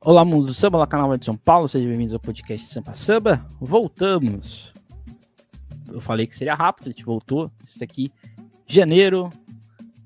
Olá, 0.00 0.24
mundo 0.24 0.46
do 0.46 0.54
samba, 0.54 0.78
olá, 0.78 0.86
canal 0.86 1.18
de 1.18 1.24
São 1.24 1.36
Paulo, 1.36 1.68
sejam 1.68 1.88
bem-vindos 1.88 2.14
ao 2.14 2.20
podcast 2.20 2.64
Sampa 2.66 2.94
Samba. 2.94 3.44
Voltamos. 3.60 4.72
Eu 5.88 6.00
falei 6.00 6.24
que 6.24 6.36
seria 6.36 6.54
rápido, 6.54 6.86
a 6.86 6.90
gente 6.90 7.04
voltou. 7.04 7.50
Isso 7.64 7.82
aqui, 7.82 8.12
janeiro, 8.64 9.28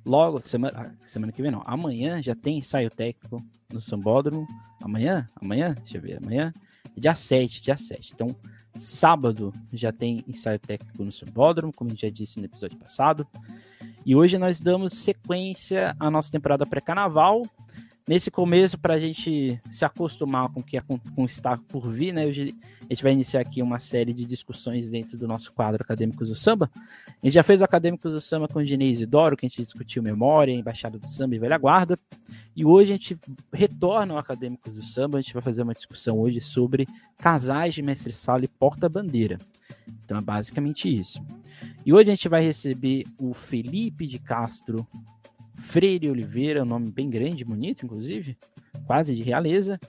logo, 0.03 0.41
semana, 0.41 0.73
ah, 0.75 1.07
semana 1.07 1.31
que 1.31 1.43
vem 1.43 1.51
não, 1.51 1.63
amanhã 1.67 2.23
já 2.23 2.35
tem 2.35 2.57
ensaio 2.57 2.89
técnico 2.89 3.37
no 3.71 3.83
Sambódromo. 3.83 4.47
Amanhã? 4.83 5.29
Amanhã? 5.37 5.75
Deixa 5.75 5.99
eu 5.99 6.01
ver, 6.01 6.21
amanhã? 6.23 6.55
Dia 6.97 7.15
7, 7.15 7.63
dia 7.63 7.77
7. 7.77 8.15
Então, 8.15 8.35
sábado 8.79 9.53
já 9.71 9.93
tem 9.93 10.25
ensaio 10.27 10.59
técnico 10.59 11.05
no 11.05 11.13
Sambódromo, 11.13 11.71
como 11.71 11.91
a 11.91 11.93
gente 11.93 12.07
já 12.07 12.11
disse 12.11 12.39
no 12.39 12.47
episódio 12.47 12.79
passado. 12.79 13.27
E 14.07 14.17
hoje 14.17 14.39
nós 14.39 14.59
damos 14.59 14.95
sequência 14.95 15.95
à 16.01 16.11
nossa 16.11 16.33
temporada 16.33 16.65
pré-carnaval 16.65 17.43
nesse 18.07 18.31
começo, 18.31 18.79
para 18.79 18.95
a 18.95 18.99
gente 18.99 19.61
se 19.71 19.85
acostumar 19.85 20.49
com 20.49 20.61
o 20.61 20.63
que 20.63 20.77
está 21.27 21.57
por 21.57 21.89
vir, 21.89 22.13
né? 22.13 22.27
Hoje 22.27 22.55
a 22.81 22.93
gente 22.93 23.03
vai 23.03 23.13
iniciar 23.13 23.41
aqui 23.41 23.63
uma 23.63 23.79
série 23.79 24.13
de 24.13 24.25
discussões 24.25 24.91
dentro 24.91 25.17
do 25.17 25.27
nosso 25.29 25.53
quadro 25.53 25.83
Acadêmicos 25.83 26.29
do 26.29 26.35
Samba. 26.35 26.71
A 26.77 27.27
gente 27.27 27.35
já 27.35 27.43
fez 27.43 27.61
o 27.61 27.65
Acadêmicos 27.65 28.13
do 28.13 28.21
Samba 28.21 28.49
com 28.49 28.59
o 28.59 28.65
Dinei 28.65 28.91
Isidoro, 28.91 29.37
que 29.37 29.47
a 29.47 29.49
gente 29.49 29.65
discutiu 29.65 30.03
memória, 30.03 30.53
embaixada 30.53 30.99
do 30.99 31.07
samba 31.07 31.37
e 31.37 31.39
velha 31.39 31.57
guarda. 31.57 31.99
E 32.55 32.65
hoje 32.65 32.93
a 32.93 32.95
gente 32.95 33.19
retorna 33.53 34.13
ao 34.13 34.19
Acadêmicos 34.19 34.75
do 34.75 34.83
Samba, 34.83 35.19
a 35.19 35.21
gente 35.21 35.33
vai 35.33 35.43
fazer 35.43 35.63
uma 35.63 35.73
discussão 35.73 36.19
hoje 36.19 36.41
sobre 36.41 36.87
casais 37.17 37.75
de 37.75 37.83
mestre-sala 37.83 38.45
e 38.45 38.49
porta-bandeira. 38.49 39.39
Então 40.05 40.19
é 40.19 40.21
basicamente 40.21 40.95
isso. 40.95 41.25
E 41.87 41.93
hoje 41.93 42.11
a 42.11 42.15
gente 42.15 42.29
vai 42.29 42.43
receber 42.43 43.07
o 43.19 43.33
Felipe 43.33 44.07
de 44.07 44.19
Castro 44.19 44.87
Freire 45.63 46.11
Oliveira, 46.11 46.63
um 46.63 46.67
nome 46.67 46.91
bem 46.91 47.09
grande, 47.09 47.45
bonito, 47.45 47.87
inclusive, 47.87 48.37
quase 48.85 49.15
de 49.15 49.23
realeza, 49.23 49.81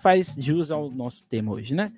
faz 0.00 0.34
jus 0.38 0.70
ao 0.70 0.90
nosso 0.90 1.24
tema 1.24 1.52
hoje, 1.52 1.74
né? 1.74 1.92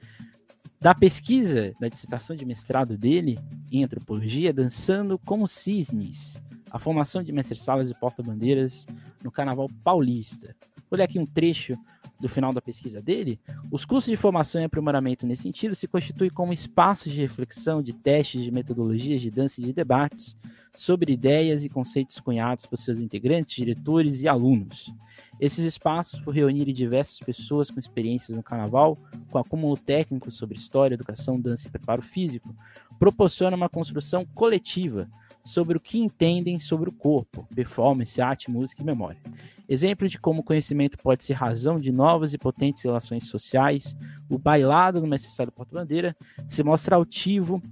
Da 0.80 0.94
pesquisa, 0.94 1.72
da 1.78 1.88
dissertação 1.88 2.34
de 2.34 2.44
mestrado 2.44 2.98
dele 2.98 3.38
em 3.70 3.84
antropologia, 3.84 4.52
dançando 4.52 5.18
como 5.18 5.46
cisnes, 5.46 6.42
a 6.70 6.78
formação 6.78 7.22
de 7.22 7.32
mestre-salas 7.32 7.90
e 7.90 7.94
porta-bandeiras 7.94 8.86
no 9.22 9.30
Carnaval 9.30 9.68
Paulista. 9.84 10.56
Vou 10.90 10.96
ler 10.96 11.04
aqui 11.04 11.18
um 11.18 11.26
trecho 11.26 11.76
do 12.20 12.28
final 12.28 12.52
da 12.52 12.60
pesquisa 12.60 13.00
dele. 13.00 13.38
Os 13.70 13.84
cursos 13.84 14.10
de 14.10 14.16
formação 14.16 14.60
e 14.60 14.64
aprimoramento 14.64 15.26
nesse 15.26 15.42
sentido 15.42 15.74
se 15.74 15.88
constituem 15.88 16.30
como 16.30 16.52
espaços 16.52 17.12
de 17.12 17.20
reflexão, 17.20 17.82
de 17.82 17.92
testes, 17.92 18.42
de 18.42 18.50
metodologias, 18.50 19.20
de 19.20 19.30
dança 19.30 19.60
e 19.60 19.64
de 19.64 19.72
debates, 19.72 20.36
sobre 20.74 21.12
ideias 21.12 21.64
e 21.64 21.68
conceitos 21.68 22.18
cunhados 22.18 22.66
por 22.66 22.76
seus 22.78 23.00
integrantes, 23.00 23.54
diretores 23.54 24.22
e 24.22 24.28
alunos. 24.28 24.92
Esses 25.40 25.64
espaços, 25.64 26.20
por 26.20 26.34
reunirem 26.34 26.72
diversas 26.72 27.18
pessoas 27.18 27.70
com 27.70 27.78
experiências 27.78 28.36
no 28.36 28.42
carnaval, 28.42 28.96
com 29.30 29.38
acúmulo 29.38 29.76
técnico 29.76 30.30
sobre 30.30 30.56
história, 30.56 30.94
educação, 30.94 31.40
dança 31.40 31.66
e 31.66 31.70
preparo 31.70 32.02
físico, 32.02 32.54
proporcionam 32.98 33.56
uma 33.56 33.68
construção 33.68 34.24
coletiva 34.34 35.08
sobre 35.44 35.76
o 35.76 35.80
que 35.80 35.98
entendem 35.98 36.58
sobre 36.58 36.88
o 36.88 36.92
corpo, 36.92 37.46
performance, 37.54 38.20
arte, 38.20 38.50
música 38.50 38.82
e 38.82 38.84
memória. 38.84 39.20
Exemplo 39.68 40.08
de 40.08 40.18
como 40.18 40.40
o 40.40 40.44
conhecimento 40.44 40.98
pode 40.98 41.24
ser 41.24 41.34
razão 41.34 41.76
de 41.76 41.92
novas 41.92 42.34
e 42.34 42.38
potentes 42.38 42.82
relações 42.82 43.24
sociais, 43.24 43.96
o 44.28 44.38
bailado 44.38 45.00
no 45.00 45.06
necessário 45.06 45.52
porta-bandeira 45.52 46.16
se 46.48 46.62
mostra 46.62 46.96
altivo 46.96 47.62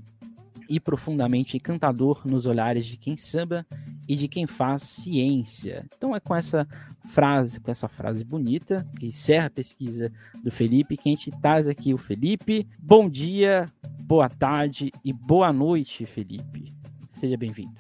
e 0.69 0.81
profundamente 0.81 1.56
encantador 1.56 2.23
nos 2.25 2.47
olhares 2.47 2.87
de 2.87 2.97
quem 2.97 3.17
samba 3.17 3.67
e 4.09 4.17
de 4.17 4.28
quem 4.28 4.47
faz 4.47 4.83
ciência. 4.83 5.87
Então 5.97 6.15
é 6.15 6.20
com 6.20 6.34
essa 6.34 6.67
frase, 7.06 7.61
com 7.61 7.70
essa 7.70 7.89
frase 7.89 8.25
bonita, 8.25 8.87
que 8.98 9.06
encerra 9.06 9.47
a 9.47 9.50
pesquisa 9.50 10.11
do 10.43 10.50
Felipe, 10.50 10.97
que 10.97 11.09
a 11.09 11.12
gente 11.12 11.31
traz 11.43 11.69
aqui 11.69 11.93
o 11.93 11.98
Felipe. 11.98 12.67
Bom 12.78 13.09
dia, 13.09 13.70
boa 14.05 14.28
tarde 14.28 14.91
e 15.05 15.12
boa 15.12 15.53
noite, 15.53 16.05
Felipe. 16.06 16.81
Seja 17.22 17.37
bem-vindo. 17.37 17.77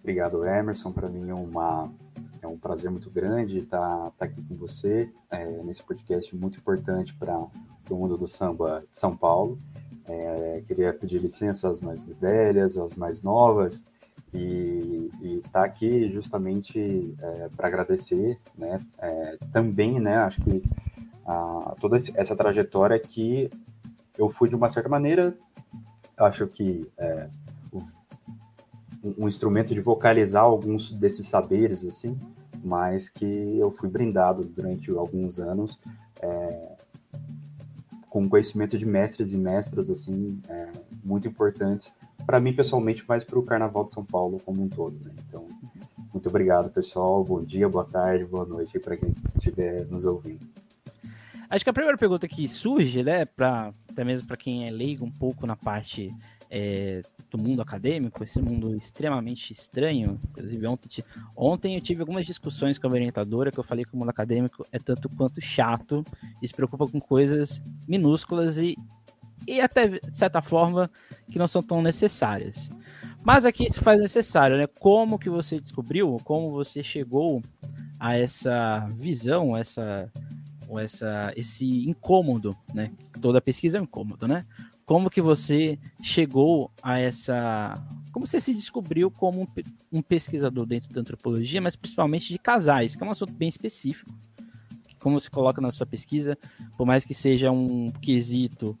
Obrigado, 0.00 0.44
Emerson. 0.44 0.92
Para 0.92 1.08
mim 1.08 1.30
é, 1.30 1.34
uma, 1.34 1.90
é 2.42 2.46
um 2.46 2.58
prazer 2.58 2.90
muito 2.90 3.10
grande 3.10 3.56
estar, 3.56 4.08
estar 4.08 4.26
aqui 4.26 4.42
com 4.42 4.54
você 4.54 5.10
é, 5.30 5.46
nesse 5.62 5.82
podcast 5.82 6.36
muito 6.36 6.58
importante 6.58 7.14
para 7.14 7.38
o 7.38 7.94
mundo 7.94 8.18
do 8.18 8.28
samba 8.28 8.84
de 8.92 8.98
São 8.98 9.16
Paulo. 9.16 9.56
É, 10.06 10.62
queria 10.66 10.92
pedir 10.92 11.22
licença 11.22 11.70
às 11.70 11.80
mais 11.80 12.04
velhas, 12.04 12.76
às 12.76 12.94
mais 12.94 13.22
novas, 13.22 13.82
e 14.34 15.08
estar 15.22 15.60
tá 15.60 15.64
aqui 15.64 16.06
justamente 16.10 17.16
é, 17.18 17.48
para 17.56 17.68
agradecer, 17.68 18.38
né? 18.58 18.78
É, 18.98 19.38
também, 19.54 19.98
né? 19.98 20.18
Acho 20.18 20.42
que 20.42 20.62
a, 21.24 21.74
toda 21.80 21.96
essa 21.96 22.36
trajetória 22.36 23.00
que 23.00 23.48
eu 24.18 24.28
fui 24.28 24.50
de 24.50 24.54
uma 24.54 24.68
certa 24.68 24.90
maneira, 24.90 25.34
acho 26.18 26.46
que 26.46 26.88
é, 26.98 27.28
um, 27.72 29.24
um 29.24 29.28
instrumento 29.28 29.74
de 29.74 29.80
vocalizar 29.80 30.44
alguns 30.44 30.90
desses 30.92 31.28
saberes, 31.28 31.84
assim, 31.84 32.18
mas 32.64 33.08
que 33.08 33.58
eu 33.58 33.70
fui 33.70 33.88
brindado 33.88 34.44
durante 34.44 34.90
alguns 34.90 35.38
anos 35.38 35.78
é, 36.22 36.76
com 38.08 38.28
conhecimento 38.28 38.76
de 38.76 38.86
mestres 38.86 39.32
e 39.32 39.38
mestras 39.38 39.90
assim 39.90 40.40
é, 40.48 40.72
muito 41.04 41.28
importantes 41.28 41.92
para 42.28 42.40
mim 42.40 42.52
pessoalmente, 42.52 43.04
mas 43.08 43.24
para 43.24 43.38
o 43.38 43.42
Carnaval 43.42 43.86
de 43.86 43.92
São 43.92 44.04
Paulo 44.04 44.38
como 44.44 44.62
um 44.62 44.68
todo. 44.68 44.98
Né? 45.02 45.14
Então, 45.26 45.46
muito 46.12 46.28
obrigado, 46.28 46.70
pessoal. 46.70 47.24
Bom 47.24 47.40
dia, 47.40 47.68
boa 47.68 47.84
tarde, 47.84 48.26
boa 48.26 48.44
noite 48.44 48.78
para 48.78 48.98
quem 48.98 49.14
estiver 49.36 49.86
nos 49.86 50.04
ouvindo. 50.04 50.46
Acho 51.50 51.64
que 51.64 51.70
a 51.70 51.72
primeira 51.72 51.96
pergunta 51.96 52.28
que 52.28 52.46
surge, 52.46 53.02
né, 53.02 53.24
para 53.24 53.72
até 53.90 54.04
mesmo 54.04 54.26
para 54.26 54.36
quem 54.36 54.68
é 54.68 54.70
leigo 54.70 55.04
um 55.04 55.10
pouco 55.10 55.46
na 55.46 55.56
parte 55.56 56.10
é, 56.50 57.02
do 57.30 57.38
mundo 57.38 57.62
acadêmico, 57.62 58.22
esse 58.22 58.40
mundo 58.40 58.76
extremamente 58.76 59.52
estranho. 59.52 60.18
Inclusive, 60.30 60.66
ontem, 60.66 61.04
ontem 61.36 61.74
eu 61.74 61.80
tive 61.80 62.02
algumas 62.02 62.26
discussões 62.26 62.78
com 62.78 62.86
a 62.86 62.90
orientadora 62.90 63.50
que 63.50 63.58
eu 63.58 63.64
falei 63.64 63.84
que 63.84 63.94
o 63.94 63.96
mundo 63.96 64.10
acadêmico 64.10 64.64
é 64.70 64.78
tanto 64.78 65.08
quanto 65.08 65.40
chato 65.40 66.04
e 66.42 66.46
se 66.46 66.54
preocupa 66.54 66.86
com 66.86 67.00
coisas 67.00 67.62
minúsculas 67.88 68.58
e, 68.58 68.76
e 69.46 69.60
até, 69.60 69.88
de 69.88 70.16
certa 70.16 70.42
forma, 70.42 70.90
que 71.30 71.38
não 71.38 71.48
são 71.48 71.62
tão 71.62 71.82
necessárias. 71.82 72.70
Mas 73.24 73.44
aqui 73.44 73.70
se 73.70 73.80
faz 73.80 74.00
necessário, 74.00 74.56
né? 74.56 74.66
Como 74.66 75.18
que 75.18 75.28
você 75.28 75.60
descobriu, 75.60 76.16
como 76.24 76.50
você 76.50 76.82
chegou 76.82 77.42
a 77.98 78.16
essa 78.16 78.86
visão, 78.90 79.56
essa, 79.56 80.10
essa, 80.76 81.32
esse 81.36 81.88
incômodo, 81.88 82.56
né? 82.74 82.90
Toda 83.20 83.40
pesquisa 83.40 83.78
é 83.78 83.80
um 83.80 83.84
incômodo, 83.84 84.26
né? 84.26 84.44
como 84.88 85.10
que 85.10 85.20
você 85.20 85.78
chegou 86.02 86.72
a 86.82 86.98
essa. 86.98 87.74
Como 88.10 88.26
você 88.26 88.40
se 88.40 88.54
descobriu 88.54 89.10
como 89.10 89.42
um, 89.42 89.46
um 89.92 90.00
pesquisador 90.00 90.64
dentro 90.64 90.90
da 90.90 91.02
antropologia, 91.02 91.60
mas 91.60 91.76
principalmente 91.76 92.32
de 92.32 92.38
casais, 92.38 92.96
que 92.96 93.04
é 93.04 93.06
um 93.06 93.10
assunto 93.10 93.34
bem 93.34 93.50
específico. 93.50 94.10
Como 94.98 95.20
você 95.20 95.28
coloca 95.28 95.60
na 95.60 95.70
sua 95.70 95.84
pesquisa, 95.84 96.38
por 96.74 96.86
mais 96.86 97.04
que 97.04 97.12
seja 97.12 97.50
um 97.50 97.92
quesito, 98.00 98.78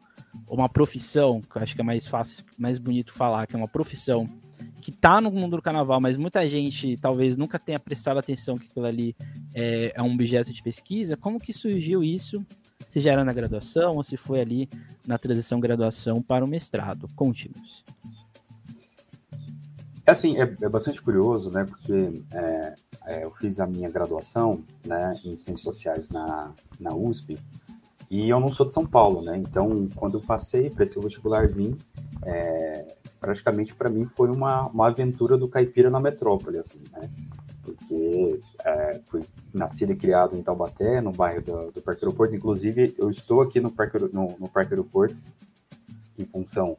uma 0.48 0.66
profissão, 0.66 1.42
que 1.42 1.58
eu 1.58 1.62
acho 1.62 1.74
que 1.74 1.82
é 1.82 1.84
mais 1.84 2.06
fácil, 2.06 2.42
mais 2.58 2.78
bonito 2.78 3.12
falar, 3.12 3.46
que 3.46 3.54
é 3.54 3.58
uma 3.58 3.68
profissão 3.68 4.26
que 4.80 4.90
está 4.90 5.20
no 5.20 5.30
mundo 5.30 5.56
do 5.56 5.62
carnaval, 5.62 6.00
mas 6.00 6.16
muita 6.16 6.48
gente 6.48 6.96
talvez 6.96 7.36
nunca 7.36 7.58
tenha 7.58 7.78
prestado 7.78 8.18
atenção 8.18 8.56
que 8.56 8.66
aquilo 8.66 8.86
ali 8.86 9.16
é, 9.54 9.92
é 9.94 10.02
um 10.02 10.12
objeto 10.12 10.52
de 10.52 10.62
pesquisa. 10.62 11.16
Como 11.16 11.38
que 11.38 11.52
surgiu 11.52 12.02
isso 12.02 12.44
se 12.90 13.00
já 13.00 13.12
era 13.12 13.24
na 13.24 13.32
graduação 13.32 13.96
ou 13.96 14.04
se 14.04 14.16
foi 14.16 14.40
ali 14.40 14.68
na 15.06 15.18
transição 15.18 15.60
graduação 15.60 16.22
para 16.22 16.44
o 16.44 16.48
mestrado. 16.48 17.08
Conte-nos. 17.14 17.84
É 20.06 20.10
assim, 20.10 20.38
é, 20.38 20.56
é, 20.62 20.68
bastante 20.68 21.02
curioso, 21.02 21.50
né? 21.50 21.64
Porque 21.64 22.22
é, 22.32 22.74
é, 23.04 23.24
eu 23.24 23.30
fiz 23.32 23.60
a 23.60 23.66
minha 23.66 23.90
graduação 23.90 24.64
né, 24.86 25.12
em 25.22 25.36
Ciências 25.36 25.60
Sociais 25.60 26.08
na, 26.08 26.52
na 26.80 26.94
USP 26.94 27.36
e 28.10 28.26
eu 28.26 28.40
não 28.40 28.48
sou 28.48 28.64
de 28.64 28.72
São 28.72 28.86
Paulo, 28.86 29.20
né? 29.20 29.36
Então, 29.36 29.86
quando 29.94 30.16
eu 30.16 30.22
passei 30.22 30.70
para 30.70 30.82
esse 30.82 30.98
vestibular 30.98 31.46
vim, 31.46 31.76
é, 32.24 32.86
praticamente 33.20 33.74
para 33.74 33.90
mim 33.90 34.08
foi 34.16 34.30
uma, 34.30 34.66
uma 34.68 34.88
aventura 34.88 35.36
do 35.36 35.48
caipira 35.48 35.90
na 35.90 36.00
metrópole, 36.00 36.58
assim, 36.58 36.80
né? 36.92 37.08
porque 37.68 38.40
é, 38.64 39.00
fui 39.06 39.22
nascido 39.52 39.92
e 39.92 39.96
criado 39.96 40.36
em 40.36 40.42
Taubaté, 40.42 41.00
no 41.00 41.12
bairro 41.12 41.42
do, 41.42 41.72
do 41.72 41.82
Parque 41.82 42.04
Aeroporto. 42.04 42.34
Inclusive, 42.34 42.94
eu 42.98 43.10
estou 43.10 43.42
aqui 43.42 43.60
no 43.60 43.70
Parque, 43.70 43.98
no, 44.12 44.28
no 44.38 44.48
Parque 44.48 44.72
Aeroporto 44.72 45.16
em 46.18 46.24
função 46.24 46.76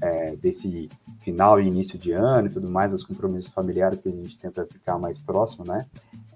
é, 0.00 0.36
desse 0.36 0.88
final 1.20 1.60
e 1.60 1.66
início 1.66 1.98
de 1.98 2.12
ano 2.12 2.48
e 2.48 2.50
tudo 2.50 2.70
mais, 2.70 2.92
os 2.92 3.04
compromissos 3.04 3.52
familiares 3.52 4.00
que 4.00 4.08
a 4.08 4.12
gente 4.12 4.36
tenta 4.36 4.66
ficar 4.66 4.98
mais 4.98 5.18
próximo, 5.18 5.64
né, 5.66 5.86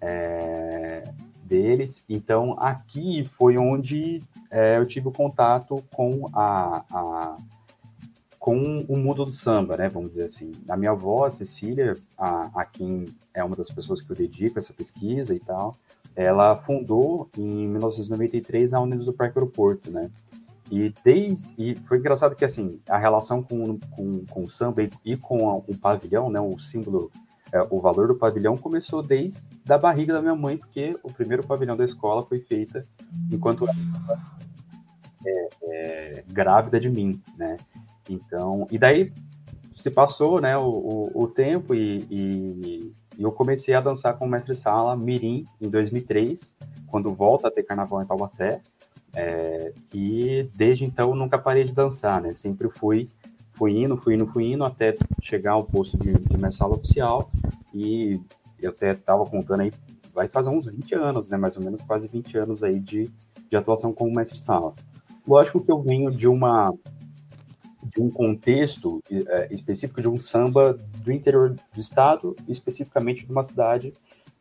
é, 0.01 1.05
deles. 1.45 2.03
Então, 2.09 2.57
aqui 2.59 3.25
foi 3.37 3.59
onde 3.59 4.23
é, 4.51 4.79
eu 4.79 4.87
tive 4.87 5.09
o 5.09 5.13
contato 5.13 5.85
com 5.93 6.29
a, 6.33 6.85
a 6.91 7.37
com 8.39 8.79
o 8.89 8.97
mundo 8.97 9.25
do 9.25 9.33
samba, 9.33 9.77
né? 9.77 9.89
Vamos 9.89 10.11
dizer 10.11 10.25
assim. 10.25 10.53
A 10.69 10.77
minha 10.77 10.93
avó, 10.93 11.27
a 11.27 11.31
Cecília, 11.31 11.95
a, 12.17 12.51
a 12.55 12.65
quem 12.65 13.05
é 13.35 13.43
uma 13.43 13.57
das 13.57 13.71
pessoas 13.71 14.01
que 14.01 14.11
eu 14.11 14.17
dedico 14.17 14.59
essa 14.59 14.73
pesquisa 14.73 15.35
e 15.35 15.41
tal, 15.41 15.75
ela 16.15 16.55
fundou 16.55 17.29
em 17.37 17.69
1993 17.69 18.73
a 18.73 18.81
Unidos 18.81 19.07
do 19.07 19.13
Parque 19.13 19.39
Aeroporto, 19.39 19.91
né? 19.91 20.11
E 20.71 20.93
desde 21.03 21.55
e 21.57 21.75
foi 21.75 21.99
engraçado 21.99 22.37
que 22.37 22.45
assim 22.45 22.81
a 22.89 22.99
relação 22.99 23.43
com, 23.43 23.79
com, 23.79 24.27
com 24.27 24.43
o 24.43 24.51
samba 24.51 24.83
e, 24.83 24.91
e 25.05 25.17
com 25.17 25.49
a, 25.49 25.57
o 25.57 25.77
pavilhão, 25.77 26.29
né, 26.29 26.39
o 26.41 26.59
símbolo, 26.59 27.11
é, 27.53 27.61
o 27.71 27.81
valor 27.81 28.09
do 28.09 28.15
pavilhão 28.15 28.55
começou 28.55 29.03
desde 29.03 29.41
da 29.65 29.79
barriga 29.79 30.13
da 30.13 30.21
minha 30.21 30.35
mãe, 30.35 30.59
porque 30.59 30.95
o 31.03 31.11
primeiro 31.11 31.47
pavilhão 31.47 31.77
da 31.77 31.85
escola 31.85 32.23
foi 32.23 32.41
feita 32.41 32.85
enquanto 33.33 33.67
ela 33.67 34.21
é, 35.27 35.49
é, 35.63 36.25
grávida 36.29 36.79
de 36.79 36.91
mim, 36.91 37.21
né? 37.37 37.57
Então, 38.09 38.67
e 38.71 38.79
daí 38.79 39.13
se 39.79 39.91
passou, 39.91 40.41
né, 40.41 40.57
o, 40.57 40.69
o, 40.69 41.23
o 41.25 41.29
tempo 41.29 41.75
e, 41.75 41.99
e, 42.11 42.93
e, 43.17 43.23
eu 43.23 43.31
comecei 43.31 43.75
a 43.75 43.81
dançar 43.81 44.19
com 44.19 44.27
o 44.27 44.29
mestre 44.29 44.55
Sala 44.55 44.97
Mirim 44.97 45.47
em 45.61 45.71
2003, 45.71 46.53
quando 46.89 47.15
volta 47.15 47.49
a 47.49 47.51
ter 47.51 47.63
carnaval 47.63 48.03
em 48.03 48.07
Taubaté. 48.07 48.61
É, 49.15 49.73
e 49.95 50.49
desde 50.55 50.85
então 50.85 51.15
nunca 51.15 51.39
parei 51.39 51.65
de 51.65 51.73
dançar, 51.73 52.21
né? 52.21 52.33
Sempre 52.33 52.69
fui, 52.69 53.09
fui 53.53 53.73
indo, 53.73 53.97
fui 53.97 54.15
indo, 54.15 54.27
fui 54.27 54.53
indo 54.53 54.65
até 54.65 54.95
chegar 55.23 55.53
ao 55.53 55.65
posto 55.65 55.97
de, 55.97 56.13
de 56.13 56.33
mestre 56.33 56.59
Sala 56.59 56.77
oficial. 56.77 57.31
E 57.73 58.21
eu 58.61 58.71
até 58.71 58.91
estava 58.91 59.25
contando 59.25 59.61
aí, 59.61 59.73
vai 60.13 60.29
fazer 60.29 60.51
uns 60.51 60.67
20 60.67 60.95
anos, 60.95 61.29
né? 61.29 61.37
Mais 61.37 61.57
ou 61.57 61.63
menos 61.63 61.83
quase 61.83 62.09
20 62.09 62.39
anos 62.39 62.65
aí 62.65 62.79
de, 62.79 63.11
de 63.49 63.57
atuação 63.57 63.93
como 63.93 64.15
mestre 64.15 64.39
Sala. 64.39 64.75
Lógico 65.27 65.63
que 65.63 65.71
eu 65.71 65.81
venho 65.83 66.11
de 66.11 66.27
uma 66.27 66.75
de 67.89 68.03
um 68.03 68.11
contexto 68.11 69.03
é, 69.11 69.49
específico 69.53 70.01
de 70.01 70.09
um 70.09 70.17
samba 70.21 70.77
do 71.03 71.13
interior 71.13 71.51
do 71.51 71.81
estado, 71.81 72.37
especificamente 72.47 73.25
de 73.25 73.33
uma 73.33 73.45
cidade 73.45 73.93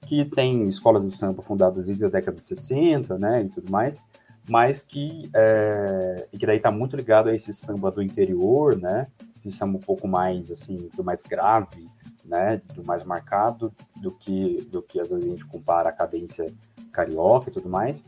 que 0.06 0.24
tem 0.26 0.64
escolas 0.64 1.04
de 1.04 1.12
samba 1.12 1.42
fundadas 1.42 1.88
desde 1.88 2.06
a 2.06 2.10
década 2.10 2.38
de 2.38 2.44
60, 2.44 3.18
né, 3.18 3.42
e 3.42 3.50
tudo 3.50 3.72
mais, 3.72 4.02
mas 4.48 4.80
que, 4.80 5.30
é, 5.34 6.28
que 6.32 6.46
daí 6.46 6.58
está 6.58 6.72
muito 6.72 6.96
ligado 6.96 7.30
a 7.30 7.36
esse 7.36 7.54
samba 7.54 7.92
do 7.92 8.02
interior, 8.02 8.78
né, 8.78 9.08
esse 9.40 9.52
samba 9.52 9.78
um 9.78 9.82
pouco 9.82 10.08
mais, 10.08 10.50
assim, 10.52 10.90
do 10.96 11.04
mais 11.04 11.22
grave, 11.22 11.88
né, 12.24 12.62
do 12.74 12.86
mais 12.86 13.04
marcado, 13.04 13.74
do 14.02 14.12
que, 14.12 14.68
do 14.72 14.82
que 14.82 15.00
às 15.00 15.10
vezes 15.10 15.26
a 15.26 15.30
gente 15.30 15.46
compara 15.46 15.90
a 15.90 15.94
cadência 15.94 16.46
carioca 16.92 17.50
e 17.50 17.54
tudo 17.54 17.70
mais, 17.70 18.04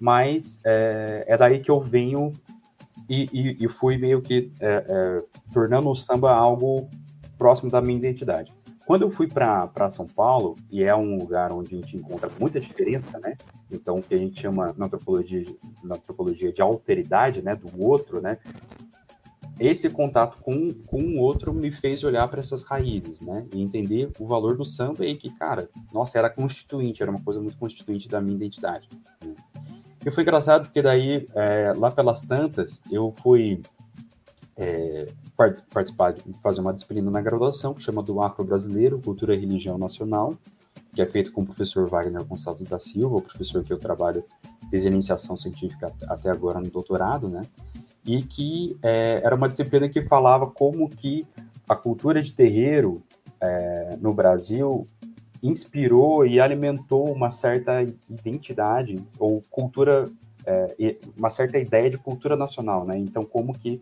mas 0.00 0.58
é, 0.64 1.24
é 1.26 1.36
daí 1.36 1.60
que 1.60 1.70
eu 1.70 1.80
venho 1.80 2.32
e, 3.10 3.26
e, 3.32 3.64
e 3.64 3.68
fui 3.68 3.98
meio 3.98 4.22
que 4.22 4.52
é, 4.60 4.84
é, 4.88 5.18
tornando 5.52 5.90
o 5.90 5.96
samba 5.96 6.32
algo 6.32 6.88
próximo 7.36 7.68
da 7.68 7.80
minha 7.80 7.98
identidade. 7.98 8.52
Quando 8.86 9.02
eu 9.02 9.10
fui 9.10 9.26
para 9.26 9.90
São 9.90 10.06
Paulo, 10.06 10.56
e 10.70 10.82
é 10.84 10.94
um 10.94 11.16
lugar 11.16 11.52
onde 11.52 11.74
a 11.74 11.80
gente 11.80 11.96
encontra 11.96 12.30
muita 12.38 12.60
diferença, 12.60 13.18
né? 13.18 13.36
Então, 13.70 13.98
o 13.98 14.02
que 14.02 14.14
a 14.14 14.18
gente 14.18 14.40
chama 14.40 14.74
na 14.76 14.86
antropologia, 14.86 15.44
na 15.84 15.96
antropologia 15.96 16.52
de 16.52 16.62
alteridade, 16.62 17.42
né? 17.42 17.54
Do 17.54 17.84
outro, 17.84 18.20
né? 18.20 18.38
Esse 19.58 19.90
contato 19.90 20.40
com, 20.42 20.72
com 20.86 21.02
o 21.02 21.18
outro 21.20 21.52
me 21.52 21.70
fez 21.70 22.02
olhar 22.02 22.26
para 22.28 22.40
essas 22.40 22.62
raízes, 22.62 23.20
né? 23.20 23.46
E 23.54 23.60
entender 23.60 24.10
o 24.18 24.26
valor 24.26 24.56
do 24.56 24.64
samba 24.64 25.04
e 25.06 25.14
que, 25.14 25.30
cara, 25.36 25.68
nossa, 25.92 26.18
era 26.18 26.30
constituinte, 26.30 27.02
era 27.02 27.10
uma 27.10 27.22
coisa 27.22 27.40
muito 27.40 27.58
constituinte 27.58 28.08
da 28.08 28.20
minha 28.20 28.36
identidade. 28.36 28.88
Né? 29.24 29.34
E 30.04 30.10
foi 30.10 30.22
engraçado 30.22 30.64
porque 30.64 30.80
daí, 30.80 31.26
é, 31.34 31.72
lá 31.76 31.90
pelas 31.90 32.22
tantas, 32.22 32.80
eu 32.90 33.14
fui 33.22 33.62
é, 34.56 35.06
participar 35.72 36.12
de 36.12 36.22
fazer 36.42 36.60
uma 36.60 36.72
disciplina 36.72 37.10
na 37.10 37.20
graduação 37.20 37.74
que 37.74 37.82
chama 37.82 38.02
do 38.02 38.22
Afro 38.22 38.44
Brasileiro, 38.44 39.00
Cultura 39.00 39.34
e 39.34 39.40
Religião 39.40 39.76
Nacional, 39.76 40.34
que 40.94 41.02
é 41.02 41.06
feito 41.06 41.32
com 41.32 41.42
o 41.42 41.46
professor 41.46 41.86
Wagner 41.88 42.24
Gonçalves 42.24 42.68
da 42.68 42.78
Silva, 42.78 43.16
o 43.16 43.22
professor 43.22 43.62
que 43.62 43.72
eu 43.72 43.78
trabalho 43.78 44.24
a 44.72 44.76
iniciação 44.76 45.36
científica 45.36 45.92
até 46.06 46.30
agora 46.30 46.60
no 46.60 46.70
doutorado, 46.70 47.28
né? 47.28 47.42
E 48.04 48.22
que 48.22 48.78
é, 48.82 49.20
era 49.22 49.34
uma 49.34 49.48
disciplina 49.48 49.88
que 49.88 50.02
falava 50.02 50.46
como 50.46 50.88
que 50.88 51.26
a 51.68 51.74
cultura 51.74 52.22
de 52.22 52.32
terreiro 52.32 53.02
é, 53.40 53.96
no 54.00 54.14
Brasil 54.14 54.86
inspirou 55.42 56.26
e 56.26 56.40
alimentou 56.40 57.10
uma 57.12 57.30
certa 57.30 57.82
identidade 58.08 59.02
ou 59.18 59.42
cultura, 59.50 60.04
é, 60.46 60.96
uma 61.16 61.30
certa 61.30 61.58
ideia 61.58 61.88
de 61.88 61.98
cultura 61.98 62.36
nacional, 62.36 62.86
né? 62.86 62.98
Então, 62.98 63.22
como 63.22 63.52
que 63.52 63.80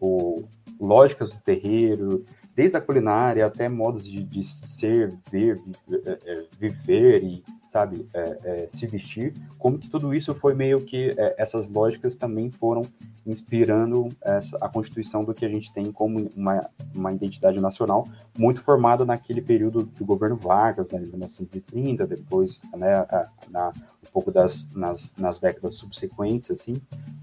o, 0.00 0.44
lógicas 0.80 1.32
do 1.32 1.38
terreiro, 1.38 2.24
desde 2.54 2.76
a 2.76 2.80
culinária 2.80 3.46
até 3.46 3.68
modos 3.68 4.06
de, 4.06 4.22
de 4.22 4.42
ser, 4.42 5.12
ver, 5.30 5.60
é, 5.90 6.18
é, 6.24 6.44
viver 6.58 7.22
e, 7.22 7.44
sabe, 7.76 8.08
é, 8.14 8.38
é, 8.44 8.68
se 8.70 8.86
vestir, 8.86 9.34
como 9.58 9.78
que 9.78 9.90
tudo 9.90 10.14
isso 10.14 10.34
foi 10.34 10.54
meio 10.54 10.80
que, 10.80 11.14
é, 11.18 11.34
essas 11.36 11.68
lógicas 11.68 12.16
também 12.16 12.50
foram 12.50 12.80
inspirando 13.26 14.08
essa, 14.22 14.56
a 14.62 14.68
constituição 14.68 15.22
do 15.22 15.34
que 15.34 15.44
a 15.44 15.48
gente 15.48 15.70
tem 15.74 15.92
como 15.92 16.30
uma, 16.34 16.70
uma 16.94 17.12
identidade 17.12 17.60
nacional, 17.60 18.08
muito 18.38 18.62
formada 18.62 19.04
naquele 19.04 19.42
período 19.42 19.82
do 19.82 20.04
governo 20.06 20.36
Vargas, 20.36 20.90
né, 20.90 21.00
1930, 21.00 22.06
depois, 22.06 22.58
né, 22.74 22.94
a, 22.94 23.28
na, 23.50 23.68
um 23.68 24.10
pouco 24.10 24.32
das, 24.32 24.66
nas, 24.74 25.14
nas 25.18 25.38
décadas 25.38 25.74
subsequentes, 25.74 26.50
assim, 26.50 26.80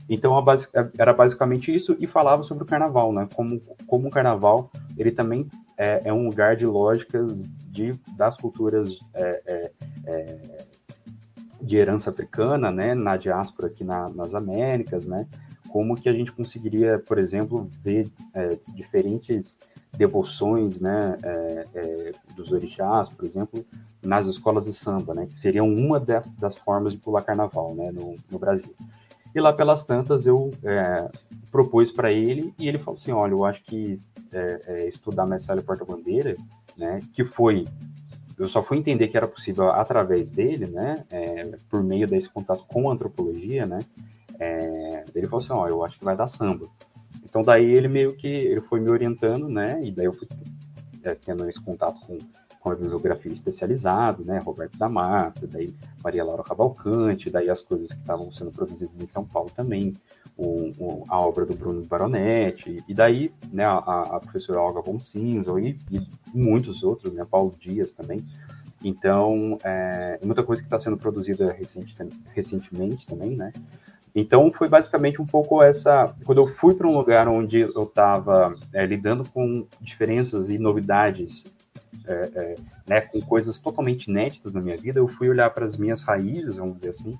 então 0.07 0.33
era 0.99 1.13
basicamente 1.13 1.73
isso 1.73 1.95
e 1.99 2.05
falava 2.05 2.43
sobre 2.43 2.63
o 2.63 2.67
carnaval, 2.67 3.13
né? 3.13 3.27
Como, 3.33 3.61
como 3.87 4.07
o 4.09 4.11
carnaval 4.11 4.69
ele 4.97 5.11
também 5.11 5.49
é, 5.77 6.01
é 6.05 6.13
um 6.13 6.25
lugar 6.25 6.55
de 6.55 6.65
lógicas 6.65 7.49
de, 7.67 7.93
das 8.15 8.37
culturas 8.37 8.99
é, 9.13 9.41
é, 9.45 9.71
é 10.05 10.65
de 11.61 11.77
herança 11.77 12.09
africana, 12.09 12.71
né? 12.71 12.93
Na 12.93 13.15
diáspora 13.15 13.67
aqui 13.67 13.83
na, 13.83 14.09
nas 14.09 14.35
Américas, 14.35 15.05
né? 15.05 15.27
Como 15.69 15.95
que 15.95 16.09
a 16.09 16.13
gente 16.13 16.31
conseguiria, 16.31 16.99
por 16.99 17.17
exemplo, 17.17 17.67
ver 17.81 18.11
é, 18.33 18.59
diferentes 18.75 19.57
devoções, 19.97 20.79
né? 20.79 21.17
Dos 22.35 22.51
orixás, 22.51 23.09
por 23.09 23.25
exemplo, 23.25 23.65
nas 24.03 24.27
escolas 24.27 24.65
de 24.65 24.73
samba, 24.73 25.13
né? 25.13 25.25
Que 25.25 25.37
seriam 25.37 25.67
uma 25.67 25.99
das, 25.99 26.29
das 26.31 26.55
formas 26.55 26.91
de 26.91 26.99
pular 26.99 27.21
carnaval, 27.21 27.73
né? 27.73 27.91
no, 27.91 28.15
no 28.29 28.37
Brasil. 28.37 28.75
E 29.33 29.39
lá 29.39 29.51
pelas 29.51 29.83
tantas 29.83 30.25
eu 30.27 30.51
é, 30.63 31.09
propus 31.51 31.91
para 31.91 32.11
ele 32.11 32.53
e 32.59 32.67
ele 32.67 32.77
falou 32.77 32.99
assim, 32.99 33.11
olha, 33.11 33.31
eu 33.31 33.45
acho 33.45 33.63
que 33.63 33.99
é, 34.31 34.61
é, 34.67 34.89
estudar 34.89 35.27
Messalha 35.27 35.61
Porta-Bandeira, 35.61 36.35
né, 36.77 36.99
que 37.13 37.23
foi, 37.25 37.63
eu 38.37 38.47
só 38.47 38.61
fui 38.61 38.77
entender 38.77 39.07
que 39.07 39.17
era 39.17 39.27
possível 39.27 39.69
através 39.69 40.31
dele, 40.31 40.67
né, 40.67 41.03
é, 41.11 41.51
por 41.69 41.83
meio 41.83 42.07
desse 42.07 42.29
contato 42.29 42.65
com 42.67 42.89
a 42.89 42.93
antropologia, 42.93 43.65
né, 43.65 43.79
é, 44.39 45.05
ele 45.13 45.27
falou 45.27 45.43
assim, 45.43 45.53
ó, 45.53 45.67
eu 45.67 45.83
acho 45.83 45.97
que 45.97 46.05
vai 46.05 46.15
dar 46.15 46.27
samba. 46.27 46.67
Então 47.23 47.41
daí 47.41 47.71
ele 47.71 47.87
meio 47.87 48.15
que, 48.15 48.27
ele 48.27 48.61
foi 48.61 48.79
me 48.79 48.89
orientando, 48.89 49.47
né, 49.47 49.79
e 49.83 49.91
daí 49.91 50.05
eu 50.05 50.13
fui 50.13 50.27
é, 51.03 51.15
tendo 51.15 51.47
esse 51.49 51.61
contato 51.61 51.99
com 52.01 52.17
com 52.63 52.71
a 52.71 52.75
bibliografia 52.75 53.31
especializada, 53.31 54.23
né, 54.23 54.39
Roberto 54.39 54.77
da 54.77 54.87
Mata, 54.87 55.45
daí 55.45 55.75
Maria 56.01 56.23
Laura 56.23 56.43
Cavalcante, 56.43 57.29
daí 57.29 57.49
as 57.49 57.61
coisas 57.61 57.91
que 57.91 57.99
estavam 57.99 58.31
sendo 58.31 58.51
produzidas 58.51 58.95
em 59.03 59.05
São 59.05 59.25
Paulo 59.25 59.51
também, 59.53 59.93
o, 60.37 60.71
o, 60.79 61.03
a 61.09 61.19
obra 61.19 61.45
do 61.45 61.53
Bruno 61.55 61.85
Baronetti, 61.85 62.81
e 62.87 62.93
daí 62.93 63.33
né, 63.51 63.65
a, 63.65 63.77
a 63.77 64.19
professora 64.21 64.61
Olga 64.61 64.81
von 64.81 64.97
e, 65.59 65.77
e, 65.91 66.07
muitos 66.33 66.83
outros, 66.83 67.11
né, 67.13 67.25
Paulo 67.29 67.53
Dias 67.59 67.91
também. 67.91 68.25
Então, 68.81 69.57
é, 69.63 70.19
muita 70.23 70.41
coisa 70.41 70.61
que 70.61 70.67
está 70.67 70.79
sendo 70.79 70.97
produzida 70.97 71.51
recente, 71.51 71.95
recentemente 72.33 73.05
também, 73.05 73.35
né? 73.35 73.51
Então, 74.15 74.51
foi 74.51 74.69
basicamente 74.69 75.21
um 75.21 75.25
pouco 75.25 75.63
essa. 75.63 76.13
Quando 76.25 76.39
eu 76.39 76.47
fui 76.47 76.75
para 76.75 76.87
um 76.87 76.95
lugar 76.95 77.27
onde 77.27 77.61
eu 77.61 77.83
estava 77.83 78.53
é, 78.71 78.85
lidando 78.85 79.23
com 79.31 79.65
diferenças 79.81 80.49
e 80.49 80.59
novidades 80.59 81.45
é, 82.05 82.31
é, 82.35 82.55
né, 82.87 83.01
com 83.01 83.19
coisas 83.21 83.59
totalmente 83.59 84.05
inéditas 84.05 84.53
na 84.53 84.61
minha 84.61 84.77
vida, 84.77 84.99
eu 84.99 85.07
fui 85.07 85.29
olhar 85.29 85.49
para 85.49 85.65
as 85.65 85.77
minhas 85.77 86.01
raízes, 86.01 86.57
vamos 86.57 86.75
dizer 86.75 86.89
assim, 86.89 87.17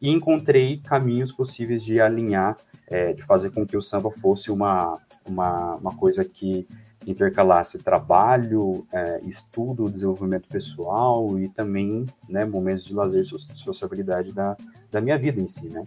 e 0.00 0.10
encontrei 0.10 0.78
caminhos 0.78 1.32
possíveis 1.32 1.82
de 1.82 2.00
alinhar, 2.00 2.56
é, 2.88 3.12
de 3.12 3.22
fazer 3.22 3.50
com 3.50 3.66
que 3.66 3.76
o 3.76 3.82
samba 3.82 4.10
fosse 4.10 4.50
uma, 4.50 4.98
uma, 5.26 5.76
uma 5.76 5.96
coisa 5.96 6.24
que 6.24 6.66
intercalasse 7.06 7.78
trabalho, 7.78 8.86
é, 8.92 9.20
estudo, 9.24 9.90
desenvolvimento 9.90 10.48
pessoal 10.48 11.38
e 11.38 11.48
também 11.48 12.06
né, 12.28 12.44
momentos 12.44 12.84
de 12.84 12.94
lazer 12.94 13.22
e 13.22 13.56
sociabilidade 13.56 14.32
da, 14.32 14.56
da 14.90 15.00
minha 15.00 15.18
vida 15.18 15.40
em 15.40 15.46
si, 15.46 15.68
né? 15.68 15.84